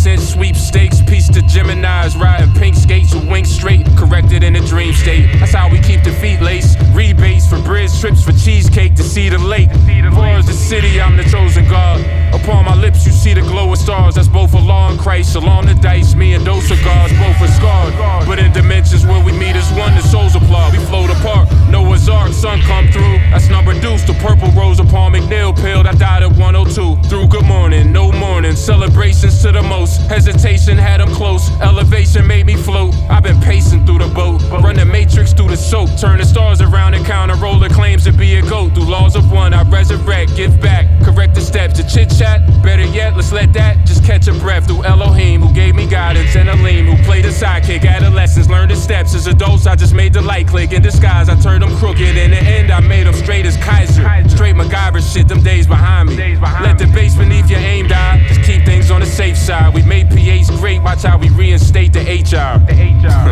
sweepstakes, 0.00 1.02
piece 1.02 1.28
to 1.28 1.40
Geminis, 1.40 2.18
riding 2.18 2.52
pink 2.54 2.74
skates 2.74 3.14
with 3.14 3.28
wings 3.28 3.50
straight, 3.50 3.86
corrected 3.96 4.42
in 4.42 4.56
a 4.56 4.66
dream 4.66 4.94
state. 4.94 5.30
That's 5.38 5.52
how 5.52 5.68
we 5.68 5.78
keep 5.78 6.02
the 6.02 6.12
feet 6.12 6.40
lace. 6.40 6.74
Rebates 6.94 7.46
for 7.46 7.60
bridge 7.60 7.98
trips 8.00 8.24
for 8.24 8.32
cheesecake 8.32 8.94
to 8.94 9.02
see 9.02 9.28
the 9.28 9.38
lake. 9.38 9.70
Florida's 10.12 10.46
the 10.46 10.52
city, 10.54 11.00
I'm 11.00 11.16
the 11.16 11.24
chosen 11.24 11.68
god. 11.68 12.19
Upon 12.32 12.64
my 12.64 12.74
lips, 12.74 13.04
you 13.04 13.12
see 13.12 13.34
the 13.34 13.42
glow 13.42 13.72
of 13.72 13.78
stars. 13.78 14.14
That's 14.14 14.28
both 14.28 14.54
a 14.54 14.58
law 14.58 14.90
and 14.90 14.98
Christ. 14.98 15.34
Along 15.34 15.66
the 15.66 15.74
dice, 15.74 16.14
me 16.14 16.34
and 16.34 16.46
those 16.46 16.66
cigars, 16.68 17.12
both 17.18 17.40
are 17.40 17.48
scarred. 17.48 17.94
But 18.26 18.38
in 18.38 18.52
dimensions 18.52 19.04
where 19.04 19.22
we 19.24 19.32
meet 19.32 19.56
as 19.56 19.70
one, 19.72 19.94
the 19.94 20.02
souls 20.02 20.36
applaud. 20.36 20.72
We 20.72 20.78
float 20.86 21.10
apart. 21.10 21.48
Noah's 21.68 22.08
Ark, 22.08 22.32
sun 22.32 22.60
come 22.62 22.86
through. 22.88 23.18
That's 23.30 23.48
number 23.48 23.78
deuce. 23.80 24.04
The 24.04 24.14
purple 24.14 24.48
rose 24.52 24.78
upon 24.78 25.12
McNeil 25.12 25.56
pilled. 25.56 25.86
I 25.86 25.92
died 25.92 26.22
at 26.22 26.30
102. 26.30 27.08
Through 27.08 27.28
good 27.28 27.46
morning, 27.46 27.92
no 27.92 28.12
morning. 28.12 28.54
Celebrations 28.54 29.42
to 29.42 29.52
the 29.52 29.62
most. 29.62 30.00
Hesitation 30.02 30.78
had 30.78 31.00
them 31.00 31.10
close. 31.12 31.50
Elevation 31.60 32.26
made 32.26 32.46
me 32.46 32.54
float. 32.54 32.94
I've 33.10 33.24
been 33.24 33.40
pacing 33.40 33.86
through 33.86 33.98
the 33.98 34.08
boat. 34.14 34.40
Run 34.62 34.76
the 34.76 34.84
matrix 34.84 35.32
through 35.32 35.48
the 35.48 35.56
soap. 35.56 35.90
Turn 35.98 36.18
the 36.18 36.24
stars 36.24 36.60
around 36.60 36.94
and 36.94 37.04
counter 37.04 37.34
roller 37.36 37.68
claims 37.68 38.04
to 38.04 38.12
be 38.12 38.36
a 38.36 38.42
goat. 38.42 38.74
Through 38.74 38.84
laws 38.84 39.16
of 39.16 39.32
one, 39.32 39.52
I 39.52 39.62
resurrect, 39.68 40.36
give 40.36 40.60
back, 40.60 40.86
correct 41.02 41.34
the 41.34 41.40
steps 41.40 41.74
to 41.74 41.88
chit 41.88 42.10
chat. 42.20 42.62
Better 42.62 42.84
yet, 42.84 43.16
let's 43.16 43.32
let 43.32 43.52
that 43.54 43.86
just 43.86 44.04
catch 44.04 44.28
a 44.28 44.34
breath 44.34 44.66
through 44.66 44.84
Elohim, 44.84 45.40
who 45.40 45.52
gave 45.54 45.74
me 45.74 45.86
guidance, 45.86 46.36
and 46.36 46.50
Aleem, 46.50 46.84
who 46.84 47.02
played 47.04 47.24
a 47.24 47.30
sidekick. 47.30 47.86
Adolescents 47.86 48.48
learned 48.50 48.70
the 48.70 48.76
steps. 48.76 49.14
As 49.14 49.26
adults, 49.26 49.66
I 49.66 49.74
just 49.74 49.94
made 49.94 50.12
the 50.12 50.20
light 50.20 50.46
click. 50.46 50.72
In 50.72 50.82
disguise, 50.82 51.30
I 51.30 51.40
turned 51.40 51.62
them 51.62 51.74
crooked. 51.78 52.16
In 52.24 52.30
the 52.30 52.42
end, 52.42 52.70
I 52.70 52.80
made 52.80 53.06
them 53.06 53.14
straight 53.14 53.46
as 53.46 53.56
Kaiser. 53.56 54.02
Straight 54.28 54.54
MacGyver 54.54 55.00
shit, 55.00 55.28
them 55.28 55.42
days 55.42 55.66
behind 55.66 56.10
me. 56.10 56.36
Let 56.36 56.76
the 56.78 56.90
base 56.94 57.16
beneath 57.16 57.48
your 57.48 57.60
aim 57.60 57.88
die. 57.88 58.22
Just 58.28 58.42
keep 58.42 58.66
things 58.66 58.90
on 58.90 59.00
the 59.00 59.06
safe 59.06 59.38
side. 59.38 59.72
We 59.72 59.82
made 59.82 60.10
PAs 60.10 60.50
great, 60.60 60.82
watch 60.82 61.02
how 61.02 61.16
we 61.16 61.30
reinstate 61.30 61.94
the 61.94 62.00
HR. 62.00 62.60
The 62.68 62.76
HR. 63.00 63.30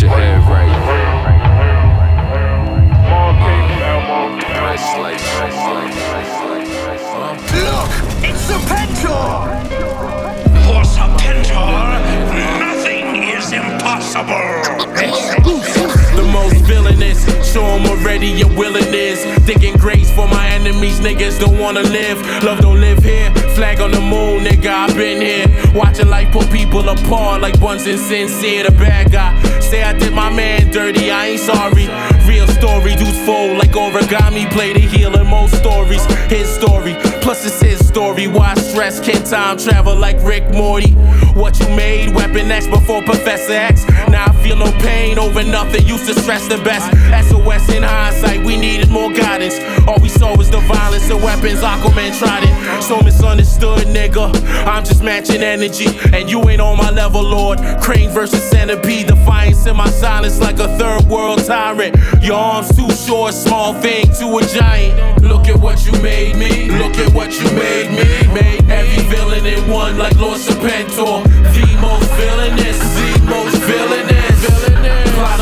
Your 0.01 0.09
head 0.09 0.41
right. 0.49 0.71
Look, 7.53 7.91
it's 8.25 8.49
the 8.49 8.59
Pentor! 8.67 9.61
For 10.65 10.85
Serpentor, 10.85 12.01
nothing 12.59 13.25
is 13.25 13.53
impossible! 13.53 14.90
Most 16.33 16.57
villainous, 16.65 17.25
show 17.53 17.65
'em 17.65 17.87
already 17.87 18.29
your 18.29 18.49
willingness. 18.49 19.25
Digging 19.47 19.75
grace 19.75 20.11
for 20.11 20.29
my 20.29 20.47
enemies, 20.49 21.01
niggas 21.01 21.39
don't 21.41 21.59
wanna 21.59 21.83
live. 21.83 22.19
Love 22.45 22.61
don't 22.61 22.81
live 22.81 23.03
here, 23.03 23.31
flag 23.55 23.81
on 23.81 23.91
the 23.91 24.01
moon, 24.01 24.45
nigga, 24.45 24.71
I've 24.71 24.97
been 24.97 25.21
here. 25.21 25.47
Watching 25.75 26.09
life 26.09 26.31
put 26.33 26.51
people 26.51 26.89
apart 26.89 27.43
like 27.43 27.59
buns 27.61 27.87
and 27.87 27.99
sincere. 27.99 28.65
The 28.65 28.73
bad 28.73 29.11
guy, 29.11 29.35
say 29.61 29.83
I 29.83 29.93
did 29.93 30.13
my 30.13 30.31
man 30.31 30.71
dirty, 30.71 31.11
I 31.11 31.27
ain't 31.31 31.41
sorry. 31.41 31.89
Real 32.27 32.47
story, 32.47 32.95
dudes 32.95 33.19
fold 33.27 33.59
like 33.59 33.73
origami, 33.73 34.49
play 34.51 34.73
the 34.73 34.81
healer, 34.81 35.25
most 35.25 35.57
stories. 35.57 36.05
His 36.29 36.49
story, 36.49 36.95
plus 37.23 37.45
it's 37.45 37.61
his 37.61 37.79
story. 37.87 38.29
Why 38.29 38.55
stress? 38.55 39.01
Can 39.01 39.23
time 39.25 39.59
travel 39.59 39.97
like 39.97 40.19
Rick 40.23 40.45
Morty? 40.55 40.93
What 41.35 41.59
you 41.61 41.69
made, 41.71 42.15
Weapon 42.15 42.51
X 42.51 42.67
before 42.67 43.03
Professor 43.03 43.53
X. 43.53 43.85
Now 44.09 44.30
feel 44.43 44.57
no 44.57 44.71
pain 44.81 45.19
over 45.19 45.43
nothing, 45.43 45.87
used 45.87 46.07
to 46.07 46.15
stress 46.21 46.47
the 46.49 46.59
best. 46.59 46.91
SOS 47.29 47.69
in 47.75 47.83
hindsight, 47.83 48.45
we 48.45 48.57
needed 48.57 48.91
more 48.91 49.13
guidance. 49.13 49.57
All 49.87 49.99
we 50.01 50.09
saw 50.09 50.37
was 50.37 50.51
the 50.51 50.61
violence 50.61 51.09
and 51.11 51.23
weapons, 51.23 51.61
Aquaman 51.61 52.17
tried 52.19 52.45
it. 52.45 52.83
So 52.83 53.01
misunderstood, 53.01 53.87
nigga. 53.89 54.33
I'm 54.67 54.85
just 54.85 55.03
matching 55.03 55.43
energy, 55.43 55.87
and 56.13 56.31
you 56.31 56.49
ain't 56.49 56.61
on 56.61 56.77
my 56.77 56.91
level, 56.91 57.23
Lord. 57.23 57.59
Crane 57.81 58.11
versus 58.11 58.43
centipede, 58.43 59.07
defiance 59.07 59.67
in 59.67 59.77
my 59.77 59.89
silence 59.91 60.41
like 60.41 60.59
a 60.59 60.69
third 60.79 61.05
world 61.05 61.45
tyrant. 61.45 61.97
Your 62.23 62.37
arms 62.37 62.75
too 62.77 62.91
short, 62.91 63.35
small 63.35 63.75
thing 63.75 64.07
to 64.19 64.39
a 64.39 64.43
giant. 64.43 65.23
Look 65.23 65.49
at 65.49 65.59
what 65.61 65.85
you 65.87 65.93
made 66.03 66.37
me, 66.37 66.71
look 66.79 66.97
at 66.97 67.13
what 67.13 67.31
you 67.39 67.45
made 67.53 67.91
me. 67.91 68.33
Made 68.35 68.71
every 68.71 69.05
villain 69.05 69.47
in 69.47 69.71
one 69.71 69.99
like 69.99 70.17
Lord 70.17 70.39
Serpentor. 70.39 71.25
The 71.25 71.79
most 71.81 72.11
villainous, 72.13 72.79
the 72.79 73.25
most 73.27 73.57
villainous. 73.63 74.20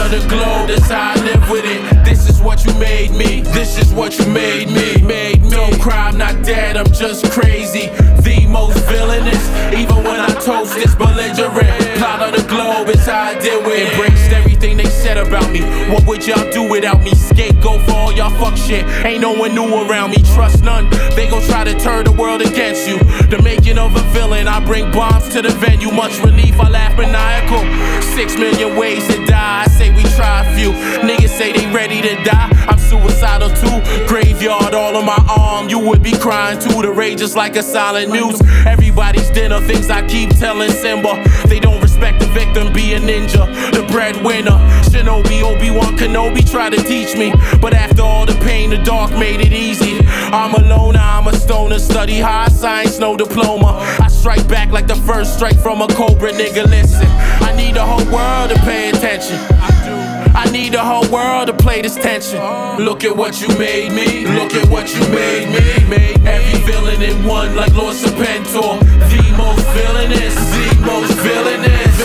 The 0.09 0.27
globe, 0.27 0.69
that's 0.69 0.89
how 0.89 1.13
I 1.13 1.23
live 1.23 1.51
with 1.51 1.67
it. 1.67 1.83
This 2.03 2.31
is 2.31 2.41
what 2.41 2.65
you 2.65 2.73
made 2.79 3.11
me, 3.11 3.43
this 3.43 3.77
is 3.77 3.93
what 3.93 4.19
you 4.19 4.25
made 4.33 4.69
me. 4.69 5.03
Made 5.03 5.43
me. 5.43 5.51
No 5.51 5.69
crime, 5.83 6.17
not 6.17 6.43
dead, 6.43 6.79
I'm 6.79 6.91
just 6.95 7.31
crazy. 7.31 7.89
The 8.25 8.47
most 8.49 8.79
villainous, 8.87 9.45
even 9.77 9.97
when 9.97 10.19
I 10.19 10.29
toast 10.41 10.75
this 10.77 10.95
belligerent. 10.95 11.99
Plot 11.99 12.23
of 12.23 12.41
the 12.41 12.49
globe, 12.49 12.89
it's 12.89 13.05
how 13.05 13.21
I 13.21 13.39
deal 13.39 13.61
with 13.63 13.77
it. 13.77 13.93
Embraced 13.93 14.33
everything 14.33 14.79
they 14.79 14.87
said 14.87 15.19
about 15.19 15.51
me. 15.51 15.61
What 15.93 16.07
would 16.07 16.27
y'all 16.27 16.51
do 16.53 16.63
without 16.63 17.03
me? 17.03 17.15
Scapegoat 17.15 17.83
for 17.83 17.93
all 17.93 18.13
y'all 18.13 18.31
fuck 18.41 18.57
shit. 18.57 18.87
Ain't 19.05 19.21
no 19.21 19.33
one 19.35 19.55
new 19.55 19.69
around 19.85 20.11
me, 20.13 20.23
trust 20.35 20.65
none. 20.65 20.89
They 21.17 21.29
gon' 21.29 21.43
try 21.43 21.65
to 21.65 21.79
turn 21.79 22.05
the 22.07 22.13
world 22.13 22.41
against 22.41 22.89
you. 22.89 22.99
The 23.29 23.43
making 23.43 23.77
of 23.77 23.95
a 23.95 24.03
villain, 24.17 24.49
I 24.49 24.65
bring 24.65 24.91
bombs 24.91 25.29
to 25.35 25.43
the 25.43 25.51
venue. 25.51 25.93
Much 25.93 26.19
relief, 26.21 26.59
I 26.59 26.71
laugh 26.71 26.97
maniacal. 26.97 27.61
Six 28.19 28.35
million 28.37 28.75
ways 28.77 29.07
to 29.07 29.25
die, 29.27 29.63
I 29.63 29.69
say 29.69 29.95
we 29.95 30.03
try 30.17 30.45
a 30.45 30.57
few. 30.57 30.73
Niggas 31.07 31.29
say 31.39 31.53
they 31.53 31.73
ready 31.73 32.03
to 32.03 32.17
die. 32.25 32.51
I'm 32.67 32.77
suicidal 32.77 33.49
too. 33.51 34.09
Graveyard 34.09 34.75
all 34.75 34.97
on 34.97 35.07
my 35.07 35.25
arm, 35.31 35.69
you 35.69 35.79
would 35.79 36.03
be 36.03 36.11
crying 36.19 36.59
too. 36.59 36.83
The 36.83 36.91
rage 36.91 37.21
is 37.21 37.37
like 37.37 37.55
a 37.55 37.63
silent 37.63 38.11
news. 38.11 38.41
Everybody's 38.67 39.31
dinner, 39.31 39.61
things 39.61 39.89
I 39.89 40.05
keep 40.09 40.31
telling 40.31 40.73
Simba. 40.73 41.23
They 41.47 41.61
don't 41.61 41.81
respect 41.81 42.19
the 42.19 42.27
victim, 42.27 42.73
be 42.73 42.95
a 42.95 42.99
ninja. 42.99 43.47
The 43.71 43.87
breadwinner, 43.93 44.59
Shinobi, 44.91 45.45
Obi 45.45 45.71
Wan 45.71 45.97
Kenobi 45.97 46.43
tried 46.51 46.73
to 46.73 46.83
teach 46.83 47.17
me. 47.17 47.33
But 47.61 47.73
after 47.73 48.03
all 48.03 48.27
the 48.27 48.35
pain, 48.45 48.71
the 48.71 48.79
dark 48.79 49.13
made 49.13 49.41
it 49.41 49.53
easy. 49.53 49.97
I'm 50.33 50.55
alone. 50.55 50.97
I'm 50.97 51.29
a 51.29 51.37
stoner, 51.37 51.79
study 51.79 52.19
high 52.19 52.49
science, 52.49 52.99
no 52.99 53.17
diploma. 53.17 53.79
I 54.01 54.08
strike 54.19 54.49
back 54.49 54.71
like 54.73 54.87
the 54.87 54.97
first 54.97 55.35
strike 55.35 55.57
from 55.57 55.81
a 55.81 55.87
cobra, 55.89 56.33
nigga. 56.33 56.65
Listen, 56.67 57.07
I 57.41 57.55
need 57.57 57.75
the 57.75 57.85
whole 57.85 58.05
world 58.13 58.51
to 58.51 58.57
pay 58.67 58.91
attention. 58.91 59.39
I 60.35 60.49
need 60.53 60.73
the 60.73 60.83
whole 60.83 61.09
world 61.09 61.47
to 61.49 61.55
play 61.55 61.83
this 61.83 61.95
tension. 61.95 62.39
Look 62.79 63.05
at 63.05 63.17
what 63.17 63.41
you 63.41 63.49
made 63.59 63.93
me. 63.93 64.27
Look 64.27 64.55
at 64.55 64.69
what 64.69 64.93
you 64.95 65.01
made 65.09 65.49
me. 65.49 65.89
Made 65.89 66.21
every 66.27 66.61
villain 66.63 67.03
in 67.03 67.25
one 67.25 67.55
like 67.55 67.75
Lord 67.75 67.95
Serpentor. 67.95 68.81
The 69.11 69.23
most 69.37 69.67
villainous, 69.75 70.35
the 70.35 70.83
most 70.85 71.15
villainous. 71.23 71.97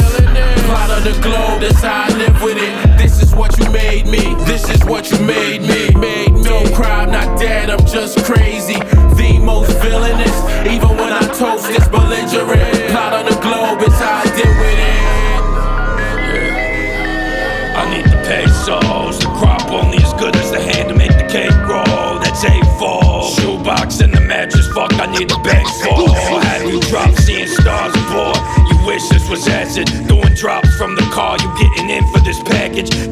Plot 0.65 0.89
of 0.91 1.03
the 1.03 1.19
globe, 1.21 1.61
that's 1.61 1.81
how 1.81 2.05
I 2.05 2.17
live 2.17 2.41
with 2.41 2.57
it. 2.57 2.97
This 2.97 3.21
is 3.21 3.35
what 3.35 3.57
you 3.59 3.69
made 3.71 4.05
me. 4.05 4.35
This 4.45 4.69
is 4.69 4.83
what 4.85 5.11
you 5.11 5.19
made 5.19 5.61
me. 5.61 5.89
Made. 5.99 6.31
No 6.31 6.63
crime, 6.75 7.11
not 7.11 7.39
dead, 7.39 7.69
I'm 7.69 7.85
just 7.85 8.23
crazy. 8.23 8.79
The 9.19 9.39
most 9.43 9.71
villainous, 9.81 10.35
even 10.65 10.89
when 10.97 11.11
I 11.11 11.21
toast 11.33 11.67
this 11.67 11.87
belligerent. 11.87 12.02
I 25.03 25.05
need 25.07 25.27
the 25.27 25.37
bank 25.43 25.67
for. 25.83 25.99
Had 26.47 26.63
you 26.63 26.79
drop 26.79 27.13
seeing 27.19 27.45
stars 27.45 27.91
aboard? 27.91 28.37
You 28.71 28.87
wish 28.87 29.03
this 29.09 29.27
was 29.27 29.45
acid. 29.49 29.91
Doing 30.07 30.33
drops 30.33 30.73
from 30.77 30.95
the 30.95 31.01
car, 31.11 31.35
you 31.43 31.51
getting 31.59 31.89
in 31.89 32.07
for 32.13 32.19
this 32.19 32.39
package. 32.41 33.02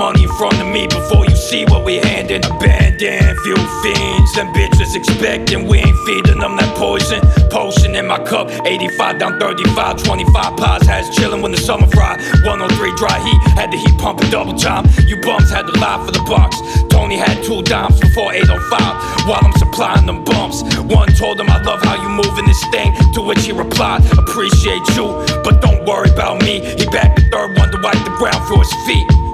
Money 0.00 0.22
in 0.22 0.30
front 0.30 0.58
of 0.58 0.66
me 0.66 0.86
before 0.86 1.26
you 1.26 1.36
see 1.36 1.66
what 1.66 1.84
we 1.84 1.96
handed. 1.96 2.46
Abandoned, 2.46 3.38
few 3.44 3.54
fiends, 3.84 4.32
them 4.32 4.48
bitches 4.54 4.96
expecting. 4.96 5.68
We 5.68 5.76
ain't 5.76 5.98
feeding 6.06 6.40
them 6.40 6.56
that 6.56 6.74
poison. 6.74 7.20
Potion 7.50 7.94
in 7.94 8.06
my 8.06 8.16
cup, 8.24 8.48
85 8.64 9.18
down 9.18 9.38
35, 9.38 10.02
25 10.02 10.56
pies 10.56 10.86
has 10.86 11.04
chillin' 11.10 11.42
when 11.42 11.52
the 11.52 11.58
summer 11.58 11.86
fry. 11.88 12.16
103 12.48 12.96
dry 12.96 13.20
heat, 13.20 13.40
had 13.60 13.70
the 13.70 13.76
heat 13.76 13.92
pumping 13.98 14.30
double 14.30 14.54
time. 14.56 14.88
You 15.04 15.20
bums 15.20 15.50
had 15.50 15.66
to 15.66 15.78
lie 15.78 16.02
for 16.06 16.12
the 16.12 16.24
box. 16.24 16.56
Tony 16.88 17.18
had 17.18 17.44
two 17.44 17.60
dimes 17.60 18.00
before 18.00 18.32
805 18.32 19.28
while 19.28 19.44
I'm 19.44 19.52
supplying 19.60 20.06
them 20.06 20.24
bumps. 20.24 20.64
One 20.80 21.12
told 21.12 21.38
him 21.38 21.50
I 21.50 21.60
love 21.60 21.82
how 21.82 22.00
you 22.00 22.08
moving 22.08 22.46
this 22.46 22.64
thing, 22.72 22.96
to 23.12 23.20
which 23.20 23.44
he 23.44 23.52
replied, 23.52 24.00
Appreciate 24.16 24.96
you, 24.96 25.12
but 25.44 25.60
don't 25.60 25.84
worry 25.84 26.08
about 26.08 26.40
me. 26.40 26.64
He 26.80 26.88
backed 26.88 27.20
the 27.20 27.28
third 27.28 27.58
one 27.58 27.70
to 27.70 27.78
wipe 27.84 28.00
the 28.08 28.16
ground 28.16 28.48
for 28.48 28.64
his 28.64 28.72
feet. 28.88 29.29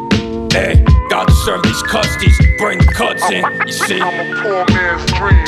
Hey, 0.56 0.82
gotta 1.10 1.34
serve 1.44 1.62
these 1.64 1.82
custies, 1.82 2.32
bring 2.56 2.78
the 2.78 2.86
cuts 2.86 3.30
in, 3.30 3.44
you 3.66 3.72
see. 3.74 4.00
I'm 4.00 4.08
a 4.08 4.40
poor 4.40 4.64
man's 4.72 5.04
dream. 5.12 5.44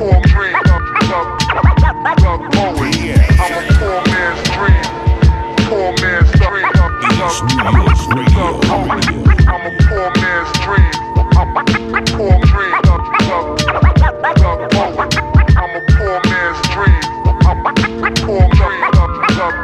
Poor 0.00 0.22
dream. 0.24 0.56
Doug, 0.64 0.88
Doug, 1.04 1.28
Doug 2.16 2.40
Bowie. 2.56 3.12
I'm 3.12 3.52
a 3.52 3.68
poor 3.76 4.00
man's 4.08 4.40
dream. 4.56 4.80
Poor 5.68 5.92
man's 6.00 6.32
dream. 6.32 6.64
Doug, 6.72 6.96
Doug, 7.12 7.36
Doug 8.32 8.56
Bowie. 8.64 9.04
I'm 9.52 9.68
a 9.68 9.76
poor 9.84 10.08
man's 10.16 10.48
dream. 10.64 10.88
Poor 12.16 12.40
dream. 12.40 12.72
Doug, 12.88 13.04
Doug, 13.28 13.52
Doug 14.40 14.60
Bowie. 14.72 15.12
I'm 15.60 15.76
a 15.76 15.84
poor 15.92 16.16
man's 16.24 16.60
dream. 16.72 17.04
Poor 18.24 18.48
dream. 18.48 18.80
Doug, 18.96 19.12
Doug, 19.36 19.54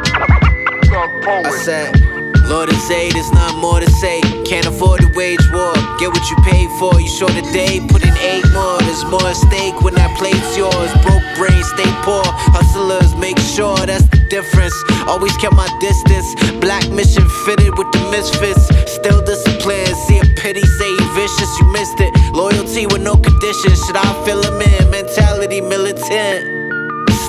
Doug 0.91 1.09
Bowie. 1.25 1.45
I 1.45 1.61
said. 1.63 2.10
Lord 2.51 2.67
is 2.67 2.91
aid, 2.91 3.13
there's 3.13 3.31
not 3.31 3.55
more 3.55 3.79
to 3.79 3.89
say. 3.89 4.19
Can't 4.43 4.67
afford 4.67 4.99
to 4.99 5.07
wage 5.15 5.39
war. 5.53 5.71
Get 5.99 6.11
what 6.11 6.29
you 6.29 6.35
pay 6.43 6.67
for, 6.77 6.99
you 6.99 7.07
short 7.07 7.31
a 7.31 7.41
day. 7.53 7.79
Put 7.87 8.03
in 8.03 8.11
eight 8.19 8.43
more, 8.51 8.77
there's 8.83 9.05
more 9.05 9.23
at 9.23 9.37
stake 9.37 9.79
when 9.79 9.95
that 9.95 10.11
plate's 10.19 10.57
yours. 10.57 10.91
Broke 10.99 11.23
brain, 11.39 11.63
stay 11.63 11.87
poor. 12.03 12.27
Hustlers, 12.51 13.15
make 13.15 13.39
sure 13.39 13.77
that's 13.87 14.03
the 14.11 14.19
difference. 14.27 14.75
Always 15.07 15.35
kept 15.37 15.55
my 15.55 15.71
distance. 15.79 16.27
Black 16.59 16.83
mission 16.91 17.23
fitted 17.47 17.71
with 17.77 17.89
the 17.95 18.03
misfits. 18.11 18.67
Still 18.91 19.23
disciplined, 19.23 19.95
see 20.03 20.19
a 20.19 20.27
pity, 20.35 20.61
say 20.61 20.91
you 20.91 21.07
vicious, 21.15 21.51
you 21.57 21.65
missed 21.71 22.01
it. 22.03 22.11
Loyalty 22.35 22.85
with 22.85 23.01
no 23.01 23.15
conditions. 23.15 23.79
Should 23.87 23.95
I 23.95 24.11
fill 24.25 24.43
in? 24.43 24.91
Mentality 24.91 25.61
militant. 25.61 26.60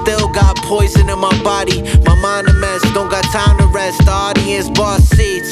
Still 0.02 0.28
got 0.32 0.56
poison 0.66 1.08
in 1.08 1.18
my 1.20 1.30
body. 1.44 1.80
My 2.02 2.16
mind 2.16 2.48
a 2.48 2.52
mess, 2.54 2.82
don't 2.92 3.08
got 3.08 3.22
time 3.30 3.56
to 3.58 3.66
rest. 3.68 4.04
The 4.04 4.10
audience 4.10 4.68
boss 4.70 5.00
seats. 5.10 5.48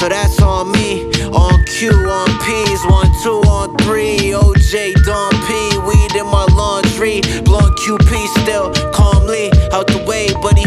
So 0.00 0.08
that's 0.08 0.40
on 0.40 0.72
me. 0.72 1.04
On 1.36 1.62
Q, 1.66 1.92
on 1.92 2.28
P's, 2.40 2.80
one, 2.86 3.12
two, 3.22 3.44
on 3.44 3.76
three. 3.84 4.32
OJ, 4.32 4.94
Don 5.04 5.32
P, 5.44 5.78
weed 5.84 6.16
in 6.16 6.24
my 6.32 6.46
laundry. 6.56 7.20
Blonde 7.44 7.76
QP 7.84 8.26
still 8.40 8.72
calmly 8.96 9.52
out 9.70 9.86
the 9.86 10.02
way, 10.08 10.32
buddy. 10.40 10.64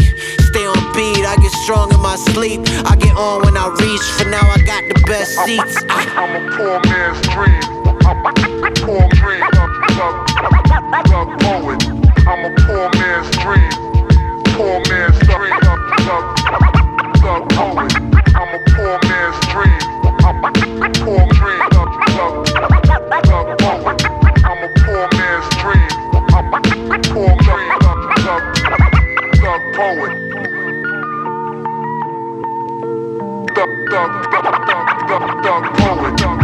Stay 0.54 0.64
on 0.64 0.78
beat, 0.94 1.26
I 1.26 1.34
get 1.42 1.50
strong 1.66 1.92
in 1.92 1.98
my 1.98 2.14
sleep. 2.14 2.60
I 2.86 2.94
get 2.94 3.16
on 3.16 3.42
when 3.42 3.56
I 3.56 3.66
reach. 3.82 4.06
For 4.14 4.30
now, 4.30 4.46
I 4.46 4.62
got 4.62 4.86
the 4.86 5.02
best 5.10 5.34
seats. 5.44 5.74
I'm 5.90 6.38
a 6.38 6.56
poor 6.56 6.78
man's 6.86 7.20
dream. 7.34 7.66
Poor 8.86 9.08
dream. 9.18 9.42
Thug 11.10 11.40
poet. 11.40 11.99
I'm 12.26 12.44
a 12.44 12.54
poor 12.60 12.90
man's 12.94 13.30
dream. 13.38 13.70
Poor 14.54 14.80
man's 14.88 15.18
dream. 15.20 15.54
Thug, 15.60 16.24
thug 17.18 17.48
poet. 17.50 17.92
I'm 18.36 18.54
a 18.54 18.60
poor 18.70 18.98
man's 19.08 19.40
dream. 19.48 19.80
I'm 20.24 20.44
a 20.44 20.50
Poor 21.00 21.26
dream. 21.32 21.60
Thug, 21.70 21.90
thug, 22.10 22.34
thug 23.24 23.58
poet. 23.58 24.04
I'm 24.44 24.62
a 24.62 24.68
poor 24.84 25.08
man's 25.12 25.48
dream. 25.56 25.90
I'm 26.34 26.52
a 26.52 26.60
Poor 27.08 27.32
dream. 27.40 27.68
Thug, 27.80 28.00
thug, 28.18 28.42
thug 29.40 29.62
poet. 29.74 30.12
Thug, 33.54 33.70
thug. 36.18 36.39